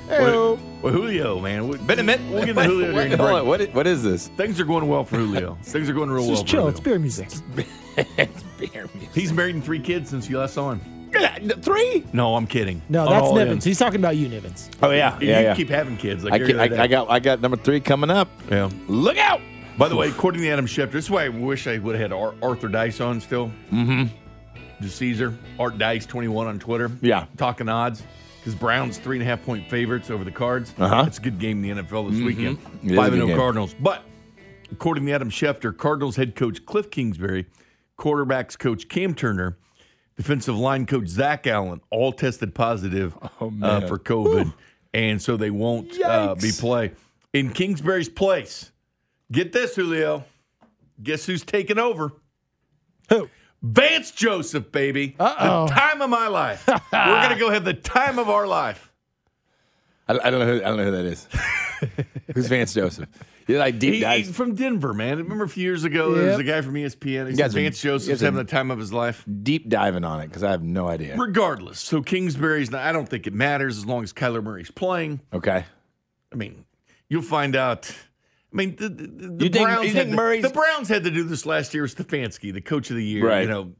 Well, 0.10 0.60
well, 0.82 0.92
Julio, 0.94 1.40
man. 1.40 1.68
we- 1.70 1.78
Been 1.78 2.00
a 2.00 2.04
minute. 2.04 2.22
We'll 2.32 2.46
get 2.46 2.56
to 2.56 2.64
Julio 2.64 2.92
during 2.92 3.12
the 3.12 3.18
break. 3.18 3.30
on, 3.30 3.48
What 3.48 3.62
is, 3.62 3.74
what 3.74 3.88
is 3.88 4.04
this? 4.04 4.28
Things 4.30 4.60
are 4.60 4.66
going 4.66 4.88
well 4.90 5.04
for 5.06 5.16
Julio. 5.20 5.58
Things 5.64 5.90
are 5.90 5.94
going 5.94 6.10
real 6.10 6.24
well 6.26 6.32
Just 6.32 6.44
for 6.44 6.48
chill. 6.50 6.60
Julio. 6.62 6.72
It's 6.72 6.80
beer 6.82 7.00
music. 7.00 7.30
it's 7.98 8.44
beer 8.58 8.90
music. 8.94 9.10
He's 9.14 9.32
married 9.32 9.56
in 9.56 9.62
three 9.62 9.80
kids 9.80 10.10
since 10.10 10.30
you 10.30 10.38
last 10.40 10.54
saw 10.56 10.72
him. 10.72 10.82
Three? 11.62 12.06
No, 12.14 12.36
I'm 12.36 12.48
kidding. 12.48 12.82
No, 12.90 13.10
that's 13.10 13.24
all 13.24 13.34
Nivens. 13.36 13.50
ends. 13.50 13.66
He's 13.66 13.80
talking 13.80 14.00
about 14.00 14.16
you, 14.18 14.28
Nivens. 14.30 14.70
Oh 14.82 14.92
yeah, 14.92 15.20
You 15.20 15.28
yeah, 15.28 15.40
yeah. 15.42 15.56
keep 15.56 15.70
having 15.70 15.98
kids. 15.98 16.24
Like 16.24 16.34
I, 16.34 16.40
every 16.40 16.60
I. 16.60 16.84
I 16.84 16.88
got 16.88 17.10
I 17.10 17.20
got 17.20 17.42
number 17.42 17.58
three 17.58 17.80
coming 17.80 18.10
up. 18.10 18.30
Yeah. 18.50 18.70
Look 18.88 19.18
out! 19.18 19.42
By 19.78 19.88
the 19.90 19.96
way, 19.96 20.10
according 20.10 20.42
to 20.42 20.50
Adam 20.50 20.66
Schefter, 20.66 20.92
this 20.92 21.06
is 21.06 21.12
why 21.12 21.26
I 21.26 21.30
wish 21.30 21.68
I 21.68 21.78
would 21.78 21.96
have 21.96 22.12
had 22.12 22.14
Ar- 22.14 22.36
Arthur 22.42 22.68
Dice 22.68 23.00
on 23.02 23.20
still. 23.22 23.48
Mm-hmm. 23.72 24.06
Just 24.82 24.98
Caesar, 24.98 25.38
Art 25.58 25.78
Dice, 25.78 26.06
21 26.06 26.48
on 26.48 26.60
Twitter. 26.60 26.90
Yeah. 27.02 27.26
Talking 27.38 27.68
odds. 27.70 28.04
Because 28.40 28.56
Browns 28.56 28.98
three 28.98 29.18
and 29.18 29.24
a 29.24 29.26
half 29.26 29.44
point 29.44 29.70
favorites 29.70 30.10
over 30.10 30.24
the 30.24 30.32
Cards. 30.32 30.74
Uh-huh. 30.78 31.04
It's 31.08 31.18
a 31.18 31.22
good 31.22 31.40
game 31.40 31.64
in 31.64 31.78
the 31.78 31.84
NFL 31.84 32.10
this 32.12 32.22
weekend. 32.22 32.58
It 32.84 32.88
is 32.88 32.92
a 32.94 32.96
Five 32.96 33.12
good 33.12 33.20
and 33.20 33.28
game. 33.28 33.36
0 33.36 33.38
Cardinals. 33.38 33.76
But 33.80 34.04
according 34.72 35.06
to 35.06 35.12
Adam 35.12 35.30
Schefter, 35.30 35.76
Cardinals 35.76 36.16
head 36.16 36.36
coach 36.36 36.66
Cliff 36.66 36.90
Kingsbury, 36.90 37.48
quarterbacks 37.98 38.58
coach 38.58 38.88
Cam 38.88 39.14
Turner, 39.14 39.58
defensive 40.20 40.58
line 40.58 40.86
coach 40.86 41.08
Zach 41.08 41.48
Allen, 41.48 41.80
all 41.90 42.12
tested 42.12 42.54
positive 42.54 43.18
Oh, 43.40 43.54
uh, 43.64 43.88
for 43.88 43.98
COVID, 43.98 44.54
and 44.94 45.22
so 45.22 45.38
they 45.38 45.50
won't 45.50 45.92
uh, 46.04 46.36
be 46.36 46.50
Yikes. 46.50 46.60
play 46.60 46.92
in 47.34 47.52
Kingsbury's 47.54 48.10
place. 48.10 48.72
Get 49.32 49.54
this, 49.54 49.78
Julio. 49.78 50.26
Guess 51.02 51.26
who's 51.26 51.44
taking 51.44 51.80
over? 51.80 52.12
Who? 53.08 53.30
Vance 53.62 54.12
Joseph, 54.12 54.72
baby. 54.74 55.16
Uh-oh. 55.18 55.68
The 55.68 55.74
time 55.74 56.02
of 56.02 56.10
my 56.10 56.28
life. 56.28 56.68
We're 56.68 56.82
gonna 56.92 57.40
go 57.40 57.50
have 57.50 57.64
the 57.64 57.74
time 57.74 58.20
of 58.20 58.30
our 58.30 58.46
life. 58.46 58.92
I, 60.10 60.20
I 60.22 60.30
don't 60.30 60.40
know. 60.42 60.46
Who, 60.48 60.56
I 60.58 60.68
don't 60.68 60.78
know 60.78 60.84
who 60.86 60.92
that 60.92 61.06
is. 61.06 61.28
Who's 62.36 62.48
Vance 62.48 62.74
Joseph? 62.74 63.08
You're 63.50 63.58
like 63.58 63.80
deep 63.80 63.96
He, 63.96 64.06
he's 64.06 64.36
from 64.36 64.54
Denver, 64.54 64.94
man. 64.94 65.18
Remember 65.18 65.44
a 65.44 65.50
few 65.50 65.64
years 65.64 65.84
ago, 65.84 66.14
there 66.14 66.28
was 66.28 66.38
a 66.38 66.44
guy 66.44 66.62
from 66.62 66.76
ESPN. 66.76 67.32
He 67.32 67.36
said 67.36 67.52
Vance 67.52 67.82
Joseph's 67.82 68.22
having 68.22 68.38
the 68.38 68.44
time 68.44 68.70
of 68.70 68.78
his 68.78 68.94
life. 68.94 69.26
deep 69.42 69.68
diving 69.68 70.04
on 70.04 70.22
it 70.22 70.28
because 70.28 70.44
I 70.44 70.52
have 70.52 70.62
no 70.62 70.88
idea. 70.88 71.18
Regardless, 71.18 71.80
so 71.80 72.04
Kingsbury's. 72.04 72.70
Not, 72.70 72.82
I 72.82 72.92
don't 72.92 73.10
think 73.10 73.26
it 73.26 73.34
matters 73.34 73.80
as 73.80 73.88
long 73.88 74.04
as 74.04 74.14
Kyler 74.14 74.44
Murray's 74.44 74.70
playing. 74.70 75.22
Okay. 75.34 75.66
I 76.32 76.36
mean, 76.36 76.64
you'll 77.10 77.24
find 77.24 77.56
out. 77.56 77.90
I 78.54 78.56
mean, 78.56 78.76
the, 78.76 78.88
the, 78.88 79.08
the 79.08 79.50
think- 79.50 79.66
Browns 79.66 79.88
you 79.88 79.94
had 79.96 80.08
think 80.10 80.44
to, 80.44 80.48
the 80.48 80.54
Browns 80.54 80.88
had 80.88 81.04
to 81.06 81.12
do 81.12 81.24
this 81.24 81.48
last 81.48 81.74
year 81.74 81.82
with 81.82 81.96
Stefanski, 81.96 82.54
the 82.54 82.62
coach 82.62 82.92
of 82.92 82.98
the 82.98 83.04
year. 83.04 83.28
Right. 83.28 83.42
You 83.42 83.48
know, 83.48 83.72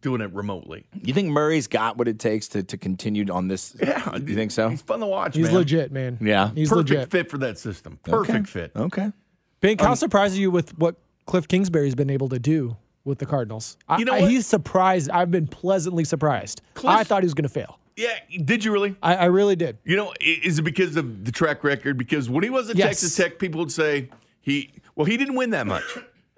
doing 0.00 0.20
it 0.20 0.32
remotely. 0.32 0.86
You 1.02 1.14
think 1.14 1.28
Murray's 1.28 1.66
got 1.66 1.96
what 1.96 2.08
it 2.08 2.18
takes 2.18 2.48
to, 2.48 2.62
to 2.62 2.76
continue 2.76 3.30
on 3.32 3.48
this? 3.48 3.76
Yeah, 3.80 4.16
You 4.16 4.34
think 4.34 4.50
so? 4.50 4.68
He's 4.70 4.82
fun 4.82 5.00
to 5.00 5.06
watch. 5.06 5.36
He's 5.36 5.46
man. 5.46 5.54
legit, 5.54 5.92
man. 5.92 6.18
Yeah. 6.20 6.50
He's 6.54 6.68
Perfect 6.70 6.90
legit. 6.90 7.10
fit 7.10 7.30
for 7.30 7.38
that 7.38 7.58
system. 7.58 7.98
Perfect 8.02 8.30
Okay. 8.30 8.44
fit. 8.44 8.72
Okay. 8.74 9.12
Bink, 9.60 9.80
Um, 9.82 9.88
how 9.88 9.94
surprised 9.94 10.36
are 10.36 10.40
you 10.40 10.50
with 10.50 10.76
what 10.78 10.96
Cliff 11.26 11.46
Kingsbury's 11.48 11.94
been 11.94 12.10
able 12.10 12.28
to 12.30 12.38
do 12.38 12.76
with 13.04 13.18
the 13.18 13.26
Cardinals? 13.26 13.76
I, 13.88 13.98
You 13.98 14.04
know 14.04 14.14
I- 14.14 14.20
what? 14.22 14.30
he's 14.30 14.46
surprised. 14.46 15.10
I've 15.10 15.30
been 15.30 15.46
pleasantly 15.46 16.04
surprised. 16.04 16.62
Cliff- 16.74 16.94
I 16.96 17.04
thought 17.04 17.22
he 17.22 17.26
was 17.26 17.34
going 17.34 17.44
to 17.44 17.48
fail. 17.48 17.78
Yeah, 17.96 18.08
did 18.44 18.64
you 18.64 18.72
really? 18.72 18.96
I, 19.02 19.14
I 19.14 19.24
really 19.26 19.54
did. 19.54 19.78
You 19.84 19.96
know, 19.96 20.12
is 20.20 20.58
it 20.58 20.62
because 20.62 20.96
of 20.96 21.24
the 21.24 21.30
track 21.30 21.62
record? 21.62 21.96
Because 21.96 22.28
when 22.28 22.42
he 22.42 22.50
was 22.50 22.68
at 22.68 22.74
Yes. 22.76 22.88
Texas 22.88 23.14
Tech, 23.16 23.38
people 23.38 23.60
would 23.60 23.70
say 23.70 24.08
he 24.40 24.72
well, 24.96 25.04
he 25.04 25.16
didn't 25.16 25.36
win 25.36 25.50
that 25.50 25.66
much. 25.68 25.84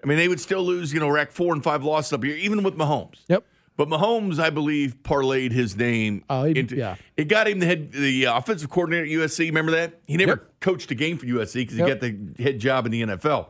I 0.03 0.07
mean, 0.07 0.19
they 0.19 0.29
would 0.29 0.41
still 0.41 0.63
lose, 0.63 0.93
you 0.93 1.01
know, 1.01 1.09
rack 1.09 1.33
four 1.33 1.53
and 1.55 1.63
five 1.63 1.83
losses 1.83 2.13
up 2.13 2.23
here, 2.23 2.37
even 2.37 2.63
with 2.63 2.77
Mahomes. 2.77 3.21
Yep. 3.29 3.45
But 3.77 3.89
Mahomes, 3.89 4.39
I 4.39 4.51
believe, 4.51 4.97
parlayed 5.03 5.53
his 5.53 5.77
name 5.77 6.25
Oh, 6.31 6.45
he- 6.45 6.59
into 6.59 6.77
yeah. 6.77 6.97
It 7.17 7.25
got 7.29 7.47
him 7.49 7.59
the 7.59 7.67
head, 7.67 7.93
the 7.93 8.27
uh, 8.27 8.39
offensive 8.39 8.71
coordinator 8.71 9.05
at 9.05 9.11
USC. 9.11 9.47
Remember 9.47 9.73
that? 9.73 10.01
He 10.07 10.17
never 10.17 10.33
Yep. 10.33 10.61
coached 10.61 10.91
a 10.91 10.95
game 10.95 11.19
for 11.19 11.27
USC 11.27 11.55
because 11.63 11.77
Yep. 11.79 11.87
he 11.89 11.93
got 11.95 12.01
the 12.37 12.43
head 12.43 12.59
job 12.59 12.87
in 12.87 12.93
the 12.93 13.03
NFL. 13.03 13.49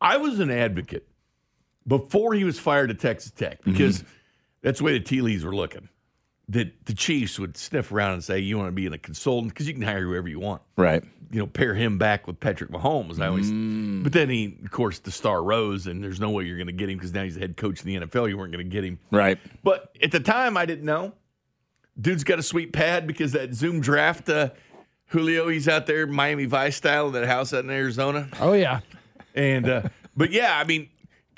I 0.00 0.16
was 0.16 0.40
an 0.40 0.50
advocate 0.50 1.06
before 1.86 2.34
he 2.34 2.44
was 2.44 2.58
fired 2.58 2.90
at 2.90 2.98
Texas 2.98 3.30
Tech 3.32 3.60
Mm-hmm. 3.60 3.72
because 3.72 4.04
that's 4.62 4.78
the 4.78 4.84
way 4.84 4.92
the 4.92 5.00
tea 5.04 5.20
leaves 5.20 5.44
were 5.44 5.54
looking. 5.54 5.88
That 6.50 6.86
the 6.86 6.94
Chiefs 6.94 7.38
would 7.38 7.56
sniff 7.56 7.92
around 7.92 8.14
and 8.14 8.24
say, 8.24 8.38
"You 8.40 8.58
want 8.58 8.68
to 8.68 8.72
be 8.72 8.84
in 8.86 8.92
a 8.92 8.98
consultant 8.98 9.52
because 9.52 9.66
you 9.68 9.72
can 9.74 9.82
hire 9.82 10.02
whoever 10.02 10.28
you 10.28 10.38
want." 10.40 10.62
Right. 10.76 11.02
you 11.32 11.38
know, 11.38 11.46
pair 11.46 11.74
him 11.74 11.96
back 11.96 12.26
with 12.26 12.40
Patrick 12.40 12.70
Mahomes. 12.72 13.20
I 13.20 13.28
always, 13.28 13.52
Mm. 13.52 14.02
but 14.02 14.12
then 14.12 14.28
he, 14.30 14.58
of 14.64 14.72
course, 14.72 14.98
the 14.98 15.12
star 15.12 15.40
rose, 15.44 15.86
and 15.86 16.02
there's 16.02 16.18
no 16.18 16.30
way 16.30 16.42
you're 16.42 16.56
going 16.56 16.66
to 16.66 16.72
get 16.72 16.90
him 16.90 16.96
because 16.98 17.14
now 17.14 17.22
he's 17.22 17.34
the 17.34 17.40
head 17.40 17.56
coach 17.56 17.84
in 17.84 17.86
the 17.86 17.94
NFL. 18.04 18.28
You 18.28 18.36
weren't 18.36 18.50
going 18.52 18.64
to 18.66 18.68
get 18.68 18.82
him, 18.82 18.98
Right. 19.12 19.38
but 19.62 19.94
at 20.02 20.10
the 20.10 20.18
time, 20.18 20.56
I 20.56 20.66
didn't 20.66 20.84
know. 20.86 21.12
Dude's 22.00 22.24
got 22.24 22.40
a 22.40 22.42
sweet 22.42 22.72
pad 22.72 23.06
because 23.06 23.30
that 23.32 23.54
Zoom 23.54 23.80
draft, 23.80 24.28
uh, 24.28 24.50
Julio, 25.10 25.46
he's 25.48 25.68
out 25.68 25.86
there 25.86 26.04
Miami 26.08 26.46
Vice 26.46 26.74
style 26.74 27.06
in 27.06 27.12
that 27.12 27.26
house 27.28 27.52
out 27.54 27.62
in 27.62 27.70
Arizona, 27.70 28.26
Oh, 28.40 28.52
yeah. 28.54 28.80
and 29.36 29.68
uh, 29.68 29.82
but 30.16 30.32
yeah, 30.32 30.58
I 30.58 30.64
mean. 30.64 30.88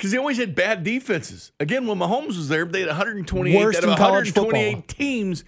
Because 0.03 0.11
they 0.11 0.19
always 0.19 0.37
had 0.37 0.57
bad 0.57 0.83
defenses. 0.83 1.53
Again, 1.61 1.87
when 1.87 1.97
Mahomes 1.97 2.37
was 2.37 2.49
there, 2.49 2.65
they 2.65 2.81
had 2.81 2.89
128, 2.89 3.57
Worst 3.57 3.79
out 3.79 3.85
of 3.85 3.91
in 3.91 3.97
college 3.97 4.35
128 4.35 4.75
football. 4.75 4.97
teams 4.97 5.45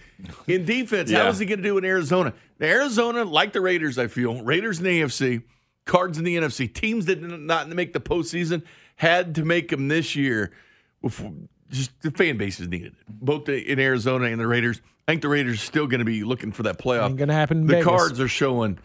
in 0.47 0.63
defense. 0.63 1.11
Yeah. 1.11 1.23
How 1.23 1.27
is 1.27 1.39
he 1.39 1.45
going 1.45 1.57
to 1.57 1.63
do 1.63 1.77
in 1.77 1.83
Arizona? 1.83 2.33
Now, 2.57 2.67
Arizona, 2.67 3.25
like 3.25 3.51
the 3.51 3.59
Raiders, 3.59 3.97
I 3.97 4.07
feel, 4.07 4.41
Raiders 4.41 4.77
in 4.79 4.85
the 4.85 5.01
AFC, 5.01 5.43
Cards 5.83 6.17
in 6.17 6.23
the 6.23 6.37
NFC, 6.37 6.73
teams 6.73 7.05
that 7.07 7.19
did 7.19 7.37
not 7.37 7.67
make 7.67 7.91
the 7.91 7.99
postseason 7.99 8.63
had 8.95 9.35
to 9.35 9.43
make 9.43 9.67
them 9.67 9.89
this 9.89 10.15
year. 10.15 10.53
Before, 11.01 11.33
just 11.69 11.91
the 12.01 12.11
fan 12.11 12.37
bases 12.37 12.69
needed 12.69 12.93
it, 12.93 13.05
both 13.09 13.43
the, 13.43 13.57
in 13.57 13.77
Arizona 13.77 14.27
and 14.27 14.39
the 14.39 14.47
Raiders. 14.47 14.79
I 15.05 15.11
think 15.11 15.21
the 15.21 15.27
Raiders 15.27 15.55
are 15.55 15.65
still 15.65 15.87
going 15.87 15.99
to 15.99 16.05
be 16.05 16.23
looking 16.23 16.53
for 16.53 16.63
that 16.63 16.79
playoff. 16.79 17.09
Ain't 17.09 17.17
gonna 17.17 17.33
happen 17.33 17.57
in 17.57 17.67
The 17.67 17.73
Vegas. 17.73 17.87
Cards 17.87 18.19
are 18.21 18.29
showing. 18.29 18.79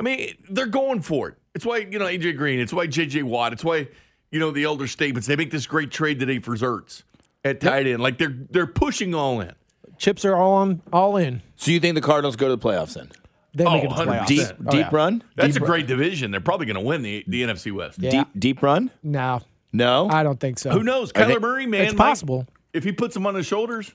I 0.00 0.02
mean, 0.02 0.34
they're 0.50 0.66
going 0.66 1.00
for 1.00 1.28
it. 1.28 1.36
It's 1.54 1.64
why 1.64 1.76
you 1.76 2.00
know 2.00 2.06
AJ 2.06 2.36
Green. 2.36 2.58
It's 2.58 2.72
why 2.72 2.88
JJ 2.88 3.22
Watt. 3.22 3.52
It's 3.52 3.62
why 3.62 3.86
you 4.32 4.40
know 4.40 4.50
the 4.50 4.64
elder 4.64 4.88
statements. 4.88 5.28
They 5.28 5.36
make 5.36 5.50
this 5.52 5.66
great 5.66 5.90
trade 5.92 6.18
today 6.18 6.40
for 6.40 6.56
Zerts 6.56 7.04
at 7.44 7.60
tight 7.60 7.86
end. 7.86 8.02
Like 8.02 8.18
they're 8.18 8.34
they're 8.50 8.66
pushing 8.66 9.14
all 9.14 9.40
in. 9.40 9.52
Chips 9.98 10.24
are 10.24 10.34
all 10.34 10.54
on, 10.54 10.82
all 10.92 11.16
in. 11.16 11.42
So 11.54 11.70
you 11.70 11.78
think 11.78 11.94
the 11.94 12.00
Cardinals 12.00 12.34
go 12.34 12.48
to 12.48 12.56
the 12.56 12.62
playoffs 12.68 12.94
then? 12.94 13.10
They 13.54 13.64
Oh, 13.64 13.70
make 13.74 13.84
it 13.84 13.88
to 13.90 13.94
the 13.94 14.00
100%. 14.02 14.06
playoffs. 14.08 14.26
Deep, 14.26 14.46
Oh, 14.66 14.70
deep 14.70 14.80
yeah. 14.80 14.88
run. 14.90 15.22
That's 15.36 15.54
deep 15.54 15.62
a 15.62 15.66
great 15.66 15.86
division. 15.86 16.30
They're 16.32 16.40
probably 16.40 16.66
going 16.66 16.74
to 16.74 16.80
win 16.80 17.02
the 17.02 17.22
the 17.28 17.42
NFC 17.42 17.70
West. 17.70 17.98
Yeah. 18.02 18.10
Deep, 18.10 18.26
deep 18.36 18.62
run. 18.62 18.90
No, 19.04 19.40
No. 19.72 20.08
I 20.08 20.22
don't 20.24 20.40
think 20.40 20.58
so. 20.58 20.70
Who 20.70 20.82
knows? 20.82 21.12
I 21.14 21.20
Kyler 21.20 21.26
think- 21.28 21.40
Murray, 21.42 21.66
man. 21.66 21.82
It's 21.84 21.94
might- 21.94 22.06
possible. 22.08 22.48
if 22.72 22.82
he 22.82 22.90
puts 22.92 23.14
them 23.14 23.26
on 23.26 23.34
his 23.36 23.46
shoulders. 23.46 23.92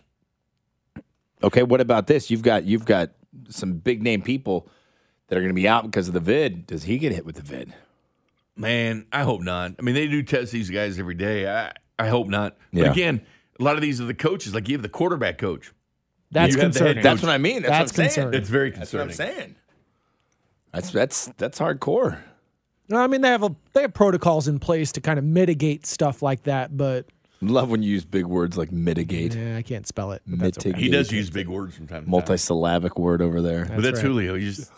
Okay, 1.43 1.63
what 1.63 1.81
about 1.81 2.07
this? 2.07 2.29
You've 2.31 2.41
got 2.41 2.65
you've 2.65 2.85
got 2.85 3.11
some 3.49 3.73
big 3.73 4.01
name 4.01 4.21
people 4.21 4.67
that 5.27 5.37
are 5.37 5.41
going 5.41 5.49
to 5.53 5.59
be 5.59 5.67
out 5.67 5.83
because 5.83 6.07
of 6.07 6.13
the 6.13 6.19
vid. 6.19 6.65
Does 6.67 6.83
he 6.83 6.97
get 6.97 7.11
hit 7.11 7.25
with 7.25 7.35
the 7.35 7.41
vid? 7.41 7.73
Man, 8.57 9.05
I 9.11 9.23
hope 9.23 9.41
not. 9.41 9.73
I 9.79 9.81
mean, 9.81 9.95
they 9.95 10.07
do 10.07 10.23
test 10.23 10.51
these 10.51 10.69
guys 10.69 10.99
every 10.99 11.13
day. 11.15 11.47
I, 11.49 11.73
I 11.99 12.07
hope 12.07 12.27
not. 12.27 12.57
But 12.73 12.83
Yeah. 12.83 12.91
again, 12.91 13.21
a 13.59 13.63
lot 13.63 13.75
of 13.75 13.81
these 13.81 14.01
are 14.01 14.05
the 14.05 14.13
coaches. 14.13 14.53
Like 14.53 14.67
you 14.67 14.75
have 14.75 14.81
the 14.81 14.89
quarterback 14.89 15.37
coach. 15.37 15.71
That's 16.31 16.53
You 16.55 16.61
have 16.61 16.73
the 16.73 16.79
concerning. 16.79 17.03
That's 17.03 17.21
what 17.21 17.31
I 17.31 17.37
mean. 17.37 17.61
That's, 17.61 17.69
That's 17.69 17.91
what 17.97 18.03
I'm 18.03 18.09
saying. 18.09 18.09
concerning. 18.09 18.39
It's 18.41 18.49
very 18.49 18.71
That's 18.71 18.93
what 18.93 19.07
concerning. 19.07 19.31
I'm 19.31 19.35
saying. 19.37 19.55
That's 20.73 20.91
that's 20.91 21.25
that's 21.37 21.59
hardcore. 21.59 22.19
No, 22.89 22.97
I 22.97 23.07
mean 23.07 23.21
they 23.21 23.29
have 23.29 23.43
a 23.43 23.55
they 23.73 23.81
have 23.81 23.93
protocols 23.93 24.47
in 24.47 24.59
place 24.59 24.91
to 24.93 25.01
kind 25.01 25.17
of 25.17 25.25
mitigate 25.25 25.85
stuff 25.85 26.21
like 26.21 26.43
that, 26.43 26.75
but 26.75 27.07
Love 27.39 27.69
when 27.69 27.83
you 27.83 27.91
use 27.91 28.03
big 28.03 28.25
words 28.25 28.57
like 28.57 28.71
mitigate, 28.71 29.35
yeah, 29.35 29.57
I 29.57 29.61
can't 29.61 29.85
spell 29.87 30.11
it. 30.11 30.23
But 30.25 30.39
that's 30.39 30.65
okay. 30.65 30.79
He 30.79 30.89
does 30.89 31.11
use 31.11 31.29
big 31.29 31.47
words 31.47 31.75
from 31.75 31.85
time 31.87 32.05
to 32.05 32.11
time. 32.11 32.21
multisyllabic 32.21 32.97
word 32.99 33.21
over 33.21 33.41
there. 33.43 33.65
But 33.65 33.83
that's 33.83 33.97
right. 33.97 34.05
Julio. 34.07 34.33
He 34.35 34.45
just, 34.45 34.71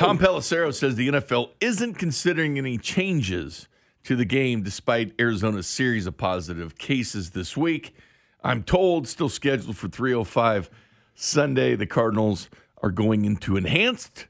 Tom 0.00 0.18
Pelissero 0.18 0.72
says 0.72 0.94
the 0.96 1.08
NFL 1.08 1.50
isn't 1.60 1.96
considering 1.96 2.56
any 2.56 2.78
changes 2.78 3.68
to 4.02 4.16
the 4.16 4.24
game 4.24 4.62
despite 4.62 5.12
Arizona's 5.20 5.66
series 5.66 6.06
of 6.06 6.16
positive 6.16 6.78
cases 6.78 7.32
this 7.32 7.54
week. 7.54 7.94
I'm 8.42 8.62
told 8.62 9.06
still 9.06 9.28
scheduled 9.28 9.76
for 9.76 9.88
305 9.88 10.70
Sunday. 11.14 11.76
The 11.76 11.84
Cardinals 11.84 12.48
are 12.82 12.90
going 12.90 13.26
into 13.26 13.58
enhanced 13.58 14.26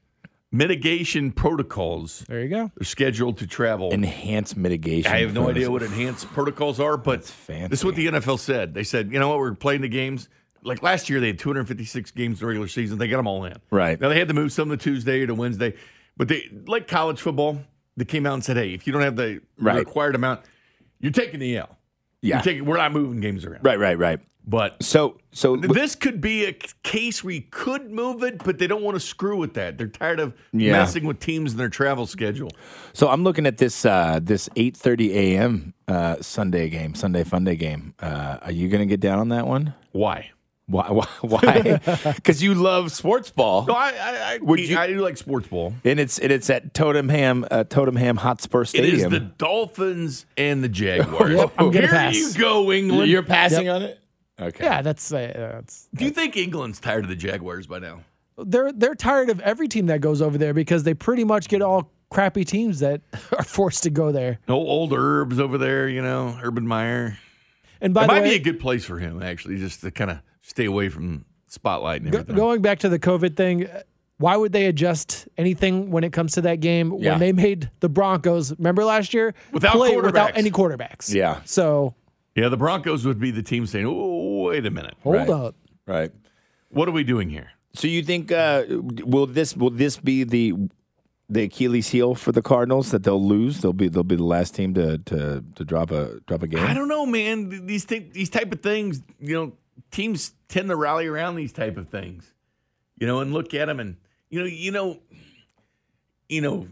mitigation 0.51 1.31
protocols. 1.31 2.25
There 2.27 2.41
you 2.41 2.49
go. 2.49 2.69
They're 2.75 2.83
scheduled 2.83 3.37
to 3.37 3.47
travel. 3.47 3.91
Enhanced 3.91 4.57
mitigation. 4.57 5.09
I 5.09 5.21
have 5.21 5.33
no 5.33 5.49
idea 5.49 5.71
what 5.71 5.83
enhanced 5.83 6.27
protocols 6.33 6.81
are, 6.81 6.97
but 6.97 7.23
fancy. 7.23 7.69
this 7.69 7.79
is 7.79 7.85
what 7.85 7.95
the 7.95 8.07
NFL 8.07 8.39
said. 8.39 8.73
They 8.73 8.83
said, 8.83 9.13
you 9.13 9.19
know 9.19 9.29
what, 9.29 9.37
we're 9.37 9.55
playing 9.55 9.83
the 9.83 9.87
games. 9.87 10.27
Like 10.63 10.83
last 10.83 11.09
year, 11.09 11.19
they 11.19 11.27
had 11.27 11.39
256 11.39 12.11
games 12.11 12.37
in 12.37 12.39
the 12.41 12.47
regular 12.47 12.67
season. 12.67 12.97
They 12.97 13.07
got 13.07 13.17
them 13.17 13.27
all 13.27 13.43
in. 13.45 13.55
Right. 13.71 13.99
Now 13.99 14.09
they 14.09 14.19
had 14.19 14.27
to 14.27 14.33
move 14.33 14.51
some 14.51 14.69
to 14.69 14.77
Tuesday 14.77 15.21
or 15.21 15.27
to 15.27 15.35
Wednesday, 15.35 15.75
but 16.17 16.27
they 16.27 16.49
like 16.67 16.87
college 16.87 17.19
football. 17.21 17.61
They 17.97 18.05
came 18.05 18.25
out 18.25 18.35
and 18.35 18.43
said, 18.43 18.57
hey, 18.57 18.73
if 18.73 18.85
you 18.87 18.93
don't 18.93 19.01
have 19.01 19.15
the 19.15 19.41
Right. 19.57 19.77
required 19.79 20.15
amount, 20.15 20.41
you're 20.99 21.11
taking 21.11 21.39
the 21.39 21.57
L. 21.57 21.77
Yeah. 22.21 22.35
You're 22.35 22.43
taking, 22.43 22.65
we're 22.65 22.77
not 22.77 22.91
moving 22.93 23.19
games 23.19 23.43
around. 23.45 23.63
Right, 23.63 23.79
right, 23.79 23.97
right. 23.97 24.19
But 24.47 24.81
So 24.81 25.19
so 25.31 25.55
this 25.55 25.93
could 25.95 26.19
be 26.19 26.45
a 26.45 26.53
case 26.83 27.23
where 27.23 27.33
you 27.35 27.43
could 27.51 27.91
move 27.91 28.23
it, 28.23 28.43
but 28.43 28.57
they 28.57 28.65
don't 28.65 28.81
want 28.81 28.95
to 28.95 28.99
screw 28.99 29.37
with 29.37 29.53
that. 29.53 29.77
They're 29.77 29.87
tired 29.87 30.19
of 30.19 30.33
Yeah. 30.51 30.71
messing 30.73 31.05
with 31.05 31.19
teams 31.19 31.51
and 31.51 31.59
their 31.59 31.69
travel 31.69 32.07
schedule. 32.07 32.49
So 32.93 33.09
I'm 33.09 33.23
looking 33.23 33.45
at 33.45 33.57
this 33.59 33.85
uh, 33.85 34.19
this 34.21 34.49
8:30 34.55 35.09
a.m. 35.13 35.73
Uh, 35.87 36.15
Sunday 36.21 36.69
game, 36.69 36.95
Sunday 36.95 37.23
Funday 37.23 37.57
game. 37.57 37.93
Uh, 37.99 38.37
are 38.41 38.51
you 38.51 38.67
going 38.67 38.81
to 38.81 38.87
get 38.87 38.99
down 38.99 39.19
on 39.19 39.29
that 39.29 39.45
one? 39.45 39.75
Why? 39.91 40.31
Why? 40.71 40.89
Why? 40.89 41.07
Why? 41.21 41.79
Because 42.15 42.41
you 42.41 42.53
love 42.55 42.91
sports 42.91 43.29
ball, 43.31 43.65
No, 43.65 43.73
I, 43.73 43.89
I, 43.91 44.33
I, 44.33 44.37
Would 44.41 44.59
you- 44.59 44.77
I 44.77 44.87
do 44.87 44.99
like 45.01 45.17
sports 45.17 45.47
ball. 45.47 45.73
and 45.83 45.99
it's 45.99 46.17
and 46.19 46.31
it's 46.31 46.49
at 46.49 46.73
Tottenham 46.73 47.45
uh, 47.51 47.63
Tottenham 47.65 48.17
Hotspur 48.17 48.65
Stadium. 48.65 48.93
It 48.95 49.03
is 49.03 49.09
the 49.09 49.19
Dolphins 49.19 50.25
and 50.37 50.63
the 50.63 50.69
Jaguars. 50.69 51.31
Yep, 51.37 51.51
I'm 51.57 51.71
Here 51.71 51.87
pass. 51.87 52.15
you 52.15 52.33
go, 52.33 52.71
England. 52.71 53.09
You're 53.11 53.23
passing 53.23 53.69
on 53.69 53.81
it. 53.83 53.99
Okay. 54.39 54.63
Yeah, 54.63 54.81
that's 54.81 55.11
uh, 55.13 55.31
that's 55.55 55.87
do 55.93 56.05
you 56.05 56.11
think 56.11 56.35
England's 56.37 56.79
tired 56.79 57.03
of 57.03 57.09
the 57.09 57.15
Jaguars 57.15 57.67
by 57.67 57.79
now? 57.79 57.99
they're 58.43 58.71
they're 58.71 58.95
tired 58.95 59.29
of 59.29 59.39
every 59.41 59.67
team 59.67 59.85
that 59.87 60.01
goes 60.01 60.19
over 60.21 60.37
there 60.37 60.53
because 60.53 60.83
they 60.83 60.93
pretty 60.95 61.23
much 61.23 61.47
get 61.47 61.61
all 61.61 61.91
crappy 62.09 62.43
teams 62.43 62.79
that 62.79 63.01
are 63.37 63.43
forced 63.43 63.83
to 63.83 63.89
go 63.91 64.11
there. 64.11 64.39
No 64.47 64.55
old 64.55 64.93
Herbs 64.93 65.39
over 65.39 65.57
there, 65.59 65.87
you 65.87 66.01
know, 66.01 66.37
Urban 66.41 66.65
Meyer. 66.67 67.17
And 67.79 67.93
by 67.93 68.03
It 68.03 68.07
the 68.07 68.13
might 68.13 68.21
way, 68.23 68.29
be 68.31 68.35
a 68.35 68.39
good 68.39 68.59
place 68.59 68.83
for 68.85 68.97
him, 68.99 69.21
actually, 69.23 69.57
just 69.57 69.81
to 69.81 69.91
kind 69.91 70.11
of 70.11 70.19
stay 70.41 70.65
away 70.65 70.89
from 70.89 71.25
spotlight 71.47 72.01
and 72.01 72.11
Go- 72.11 72.23
going 72.23 72.61
back 72.61 72.79
to 72.79 72.89
the 72.89 72.99
COVID 72.99 73.35
thing, 73.35 73.67
why 74.17 74.37
would 74.37 74.51
they 74.53 74.65
adjust 74.67 75.27
anything 75.37 75.89
when 75.91 76.03
it 76.03 76.13
comes 76.13 76.33
to 76.33 76.41
that 76.41 76.59
game 76.59 76.93
Yeah. 76.99 77.11
when 77.11 77.19
they 77.19 77.31
made 77.33 77.69
the 77.79 77.89
Broncos? 77.89 78.51
Remember 78.57 78.83
last 78.85 79.13
year 79.13 79.33
Without 79.51 79.73
play 79.73 79.97
without 79.97 80.37
any 80.37 80.51
quarterbacks. 80.51 81.13
Yeah. 81.13 81.41
So 81.45 81.95
yeah, 82.35 82.47
the 82.49 82.57
Broncos 82.57 83.05
would 83.05 83.19
be 83.19 83.31
the 83.31 83.43
team 83.43 83.65
saying, 83.65 83.85
"Oh, 83.87 84.43
wait 84.47 84.65
a 84.65 84.71
minute, 84.71 84.95
hold 85.03 85.15
Right. 85.15 85.29
up. 85.29 85.55
Right. 85.85 86.11
what 86.69 86.87
are 86.87 86.91
we 86.91 87.03
doing 87.03 87.29
here?" 87.29 87.49
So 87.73 87.87
you 87.87 88.03
think 88.03 88.31
uh, 88.31 88.63
will 88.69 89.25
this 89.27 89.55
will 89.57 89.69
this 89.71 89.97
be 89.97 90.23
the 90.23 90.53
the 91.29 91.43
Achilles 91.43 91.87
heel 91.89 92.13
for 92.15 92.31
the 92.33 92.41
Cardinals 92.41 92.91
that 92.91 93.03
they'll 93.03 93.25
lose? 93.25 93.61
They'll 93.61 93.73
be 93.73 93.87
they'll 93.89 94.03
be 94.03 94.15
the 94.17 94.23
last 94.23 94.53
team 94.55 94.73
to 94.75 94.97
to, 94.99 95.43
to 95.55 95.65
drop 95.65 95.91
a 95.91 96.19
drop 96.27 96.43
a 96.43 96.47
game. 96.47 96.63
I 96.65 96.73
don't 96.73 96.87
know, 96.87 97.05
man. 97.05 97.65
These 97.65 97.85
th- 97.85 98.11
these 98.13 98.29
type 98.29 98.51
of 98.53 98.61
things, 98.61 99.01
you 99.19 99.33
know, 99.33 99.53
teams 99.91 100.31
tend 100.47 100.69
to 100.69 100.75
rally 100.75 101.07
around 101.07 101.35
these 101.35 101.53
type 101.53 101.77
of 101.77 101.89
things, 101.89 102.33
you 102.97 103.07
know, 103.07 103.19
and 103.19 103.33
look 103.33 103.53
at 103.53 103.65
them, 103.65 103.79
and 103.79 103.97
you 104.29 104.39
know, 104.39 104.45
you 104.45 104.71
know, 104.71 104.99
you 106.29 106.41
know, 106.41 106.67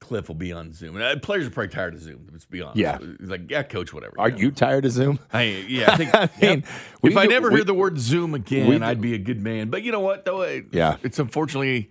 Cliff 0.00 0.28
will 0.28 0.34
be 0.34 0.52
on 0.52 0.72
Zoom, 0.72 0.96
and 0.96 1.04
uh, 1.04 1.18
players 1.20 1.46
are 1.46 1.50
probably 1.50 1.68
tired 1.68 1.94
of 1.94 2.00
Zoom. 2.00 2.28
Let's 2.30 2.44
be 2.44 2.60
honest. 2.60 2.76
Yeah. 2.78 2.98
he's 2.98 3.30
like, 3.30 3.50
yeah, 3.50 3.62
coach, 3.62 3.92
whatever. 3.94 4.14
Are 4.18 4.30
know. 4.30 4.36
you 4.36 4.50
tired 4.50 4.84
of 4.84 4.92
Zoom? 4.92 5.18
I, 5.32 5.42
yeah, 5.42 5.92
I 5.92 5.96
think. 5.96 6.10
I 6.14 6.28
mean, 6.40 6.60
yep. 6.60 6.66
if 7.02 7.16
I 7.16 7.24
never 7.26 7.48
we- 7.48 7.56
hear 7.56 7.64
the 7.64 7.74
word 7.74 7.98
Zoom 7.98 8.34
again, 8.34 8.82
I'd 8.82 9.00
be 9.00 9.14
a 9.14 9.18
good 9.18 9.40
man. 9.40 9.70
But 9.70 9.82
you 9.82 9.92
know 9.92 10.00
what? 10.00 10.24
Though, 10.26 10.42
it, 10.42 10.66
Yeah. 10.72 10.96
it's 11.02 11.18
unfortunately 11.18 11.90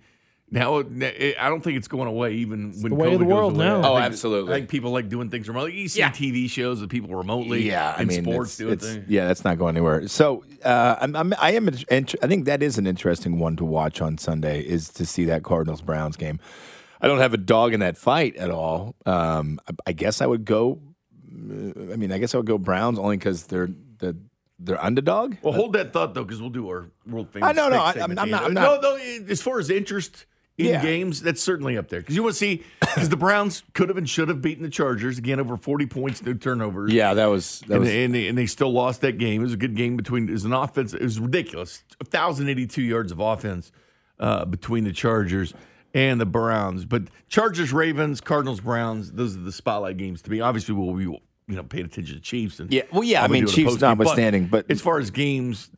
now. 0.54 0.78
it- 0.78 1.36
I 1.38 1.48
don't 1.50 1.60
think 1.62 1.76
it's 1.76 1.88
going 1.88 2.08
away, 2.08 2.32
even 2.36 2.72
when 2.80 2.90
the 2.90 2.94
way 2.96 3.12
of 3.12 3.18
the 3.18 3.26
world 3.26 3.56
now. 3.56 3.78
Oh, 3.84 3.94
think- 3.96 4.06
absolutely. 4.06 4.52
I 4.52 4.56
think 4.58 4.70
people 4.70 4.90
like 4.92 5.08
doing 5.10 5.28
things 5.28 5.48
remotely. 5.48 5.78
You 5.80 5.88
see 5.88 5.98
Yeah. 5.98 6.10
TV 6.10 6.48
shows 6.48 6.80
of 6.80 6.88
people 6.88 7.14
remotely. 7.14 7.64
Yeah, 7.68 7.94
I 7.96 8.02
in 8.02 8.08
mean, 8.08 8.22
sports 8.22 8.56
doing 8.56 8.78
things. 8.78 9.04
yeah, 9.08 9.26
that's 9.26 9.44
not 9.44 9.58
going 9.58 9.76
anywhere. 9.76 10.08
So 10.08 10.44
uh, 10.64 10.96
I'm, 11.00 11.14
I'm, 11.14 11.34
I 11.38 11.52
am. 11.52 11.68
int- 11.90 12.14
I 12.22 12.26
think 12.26 12.46
that 12.46 12.62
is 12.62 12.78
an 12.78 12.86
interesting 12.86 13.38
one 13.38 13.56
to 13.56 13.64
watch 13.66 14.00
on 14.00 14.16
Sunday. 14.16 14.60
Is 14.62 14.88
to 14.90 15.04
see 15.04 15.24
that 15.26 15.42
Cardinals 15.42 15.82
Browns 15.82 16.16
game. 16.16 16.40
I 17.00 17.06
don't 17.08 17.18
have 17.18 17.34
a 17.34 17.38
dog 17.38 17.74
in 17.74 17.80
that 17.80 17.98
fight 17.98 18.34
at 18.36 18.50
all. 18.50 18.94
Um, 19.04 19.60
I, 19.68 19.72
I 19.88 19.92
guess 19.92 20.22
I 20.22 20.26
would 20.26 20.46
go. 20.46 20.80
uh, 21.30 21.92
I 21.92 21.96
mean, 21.96 22.12
I 22.12 22.18
guess 22.18 22.34
I 22.34 22.38
would 22.38 22.46
go 22.46 22.56
Browns 22.58 22.98
only 22.98 23.16
because 23.18 23.44
they're 23.44 23.68
the 23.98 24.16
they're 24.58 24.82
underdog. 24.82 25.34
Well, 25.42 25.52
hold 25.52 25.72
that 25.74 25.92
thought 25.92 26.14
though, 26.14 26.24
because 26.24 26.40
we'll 26.40 26.48
do 26.50 26.68
our 26.68 26.86
world 27.06 27.28
famous. 27.30 27.48
I 27.48 27.52
know, 27.52 27.68
no, 27.68 27.76
pick 27.76 27.82
I- 27.86 27.92
segment 28.00 28.20
I'm 28.20 28.30
not- 28.30 28.44
I'm 28.44 28.54
not- 28.54 28.82
No, 28.82 28.96
no. 28.96 29.26
As 29.28 29.42
far 29.42 29.58
as 29.58 29.68
interest 29.68 30.24
in 30.56 30.66
Yeah. 30.66 30.82
games, 30.82 31.20
that's 31.22 31.42
certainly 31.42 31.76
up 31.76 31.88
there 31.88 32.00
because 32.00 32.14
you 32.14 32.22
want 32.22 32.34
to 32.34 32.38
see 32.38 32.62
because 32.80 33.08
the 33.08 33.16
Browns 33.16 33.62
could 33.72 33.88
have 33.88 33.98
and 33.98 34.08
should 34.08 34.28
have 34.28 34.40
beaten 34.40 34.62
the 34.62 34.70
Chargers 34.70 35.18
again 35.18 35.40
over 35.40 35.56
40 35.56 35.86
points, 35.86 36.22
no 36.22 36.32
turnovers. 36.34 36.92
Yeah, 36.92 37.14
that 37.14 37.26
was 37.26 37.60
that 37.66 37.72
and, 37.72 37.80
was. 37.80 37.88
they, 37.88 38.04
and, 38.04 38.14
they, 38.14 38.28
and 38.28 38.38
they 38.38 38.46
still 38.46 38.72
lost 38.72 39.00
that 39.00 39.18
game. 39.18 39.40
It 39.40 39.44
was 39.44 39.54
a 39.54 39.56
good 39.58 39.74
game 39.74 39.96
between. 39.96 40.28
It 40.28 40.32
was 40.32 40.44
an 40.44 40.52
offense. 40.52 40.94
It 40.94 41.02
was 41.02 41.18
ridiculous. 41.18 41.82
1,082 41.98 42.82
yards 42.82 43.10
of 43.10 43.18
offense 43.18 43.72
uh, 44.20 44.44
between 44.44 44.84
the 44.84 44.92
Chargers 44.92 45.54
and 45.92 46.20
the 46.20 46.26
Browns. 46.26 46.84
But 46.84 47.04
Chargers, 47.28 47.72
Ravens, 47.72 48.20
Cardinals, 48.20 48.60
Browns. 48.60 49.12
Those 49.12 49.36
are 49.36 49.40
the 49.40 49.52
spotlight 49.52 49.96
games 49.96 50.22
to 50.22 50.30
me. 50.30 50.40
Obviously, 50.40 50.74
we'll 50.74 50.94
be 50.94 51.04
you 51.04 51.56
know 51.56 51.64
paying 51.64 51.84
attention 51.84 52.14
to 52.14 52.20
Chiefs 52.20 52.60
and 52.60 52.72
Yeah, 52.72 52.82
well, 52.92 53.02
yeah, 53.02 53.24
I 53.24 53.26
mean, 53.28 53.46
Chiefs 53.48 53.80
notwithstanding, 53.80 54.46
but- 54.46 54.70
as 54.70 54.80
far 54.80 54.98
as 55.00 55.10
games, 55.10 55.68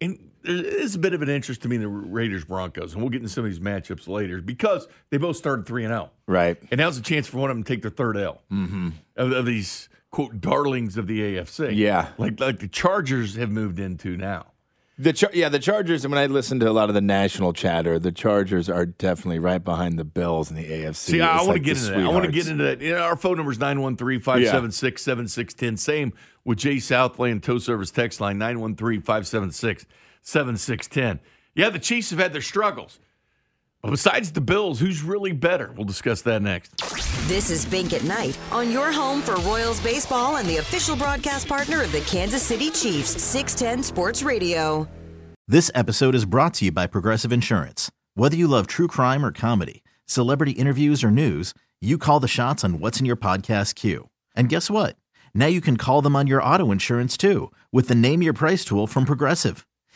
and 0.00 0.18
is 0.48 0.94
a 0.94 0.98
bit 0.98 1.12
of 1.14 1.22
an 1.22 1.28
interest 1.28 1.62
to 1.62 1.68
me 1.68 1.76
in 1.76 1.82
the 1.82 1.88
Raiders 1.88 2.44
Broncos, 2.44 2.92
and 2.92 3.02
we'll 3.02 3.10
get 3.10 3.20
into 3.22 3.28
some 3.32 3.44
of 3.44 3.50
these 3.50 3.60
matchups 3.60 4.08
later 4.08 4.40
because 4.40 4.86
they 5.10 5.16
both 5.18 5.36
started 5.36 5.66
three 5.66 5.84
and 5.84 5.90
zero. 5.92 6.10
Right. 6.26 6.56
And 6.70 6.78
now's 6.78 6.98
a 6.98 7.02
chance 7.02 7.26
for 7.26 7.38
one 7.38 7.50
of 7.50 7.56
them 7.56 7.64
to 7.64 7.72
take 7.72 7.82
their 7.82 7.90
third 7.90 8.16
L 8.16 8.42
Mm-hmm. 8.52 8.90
of, 9.16 9.32
of 9.32 9.46
these 9.46 9.88
quote 10.10 10.40
darlings 10.40 10.96
of 10.96 11.06
the 11.06 11.20
AFC. 11.20 11.74
Yeah. 11.76 12.08
like 12.18 12.40
like 12.40 12.58
the 12.60 12.68
Chargers 12.68 13.34
have 13.36 13.50
moved 13.50 13.78
into 13.78 14.16
now. 14.16 14.46
The 14.98 15.12
Char- 15.12 15.30
yeah, 15.34 15.50
the 15.50 15.58
Chargers. 15.58 16.06
And 16.06 16.14
when 16.14 16.22
I 16.22 16.24
listen 16.24 16.58
to 16.60 16.70
a 16.70 16.72
lot 16.72 16.88
of 16.88 16.94
the 16.94 17.02
national 17.02 17.52
chatter, 17.52 17.98
the 17.98 18.12
Chargers 18.12 18.70
are 18.70 18.86
definitely 18.86 19.38
right 19.38 19.62
behind 19.62 19.98
the 19.98 20.04
Bills 20.04 20.48
in 20.50 20.56
the 20.56 20.64
AFC. 20.64 20.94
See, 20.94 21.20
I 21.20 21.36
It's 21.36 21.46
want 21.46 21.48
like 21.48 21.56
to 21.56 21.64
get 21.64 21.76
into 21.76 21.90
that. 21.90 21.98
I 22.00 22.08
want 22.08 22.24
to 22.24 22.32
get 22.32 22.46
into 22.48 22.64
that. 22.64 22.80
You 22.80 22.92
know, 22.94 23.02
our 23.02 23.14
phone 23.16 23.36
number 23.36 23.52
is 23.52 23.58
913 23.58 24.20
576 24.20 25.02
7610. 25.02 25.76
Same 25.76 26.14
with 26.46 26.56
Jay 26.56 26.78
Southland, 26.78 27.42
Tow 27.42 27.58
Service 27.58 27.90
text 27.90 28.22
line 28.22 28.38
913 30.34 30.56
576 30.56 30.86
7610. 30.86 31.20
Yeah, 31.54 31.70
the 31.70 31.78
Chiefs 31.78 32.10
have 32.10 32.18
had 32.18 32.32
their 32.32 32.42
struggles. 32.42 32.98
But 33.82 33.90
besides 33.90 34.32
the 34.32 34.40
Bills, 34.40 34.80
who's 34.80 35.02
really 35.02 35.32
better? 35.32 35.72
We'll 35.76 35.84
discuss 35.84 36.22
that 36.22 36.42
next. 36.42 36.76
This 37.28 37.50
is 37.50 37.64
Bink 37.64 37.92
at 37.92 38.04
Night 38.04 38.38
on 38.50 38.70
your 38.70 38.90
home 38.90 39.22
for 39.22 39.36
Royals 39.36 39.80
baseball 39.80 40.36
and 40.36 40.48
the 40.48 40.56
official 40.56 40.96
broadcast 40.96 41.46
partner 41.46 41.82
of 41.82 41.92
the 41.92 42.00
Kansas 42.00 42.42
City 42.42 42.70
Chiefs, 42.70 43.22
610 43.22 43.82
Sports 43.82 44.22
Radio. 44.22 44.88
This 45.48 45.70
episode 45.74 46.14
is 46.14 46.24
brought 46.24 46.54
to 46.54 46.66
you 46.66 46.72
by 46.72 46.88
Progressive 46.88 47.32
Insurance. 47.32 47.90
Whether 48.14 48.36
you 48.36 48.48
love 48.48 48.66
true 48.66 48.88
crime 48.88 49.24
or 49.24 49.30
comedy, 49.30 49.84
celebrity 50.06 50.52
interviews 50.52 51.04
or 51.04 51.10
news, 51.10 51.54
you 51.80 51.98
call 51.98 52.18
the 52.20 52.26
shots 52.28 52.64
on 52.64 52.80
what's 52.80 52.98
in 52.98 53.06
your 53.06 53.16
podcast 53.16 53.76
queue. 53.76 54.08
And 54.34 54.48
guess 54.48 54.68
what? 54.68 54.96
Now 55.34 55.46
you 55.46 55.60
can 55.60 55.76
call 55.76 56.02
them 56.02 56.16
on 56.16 56.26
your 56.26 56.42
auto 56.42 56.72
insurance 56.72 57.16
too 57.16 57.52
with 57.70 57.88
the 57.88 57.94
Name 57.94 58.22
Your 58.22 58.32
Price 58.32 58.64
tool 58.64 58.86
from 58.86 59.04
Progressive. 59.04 59.66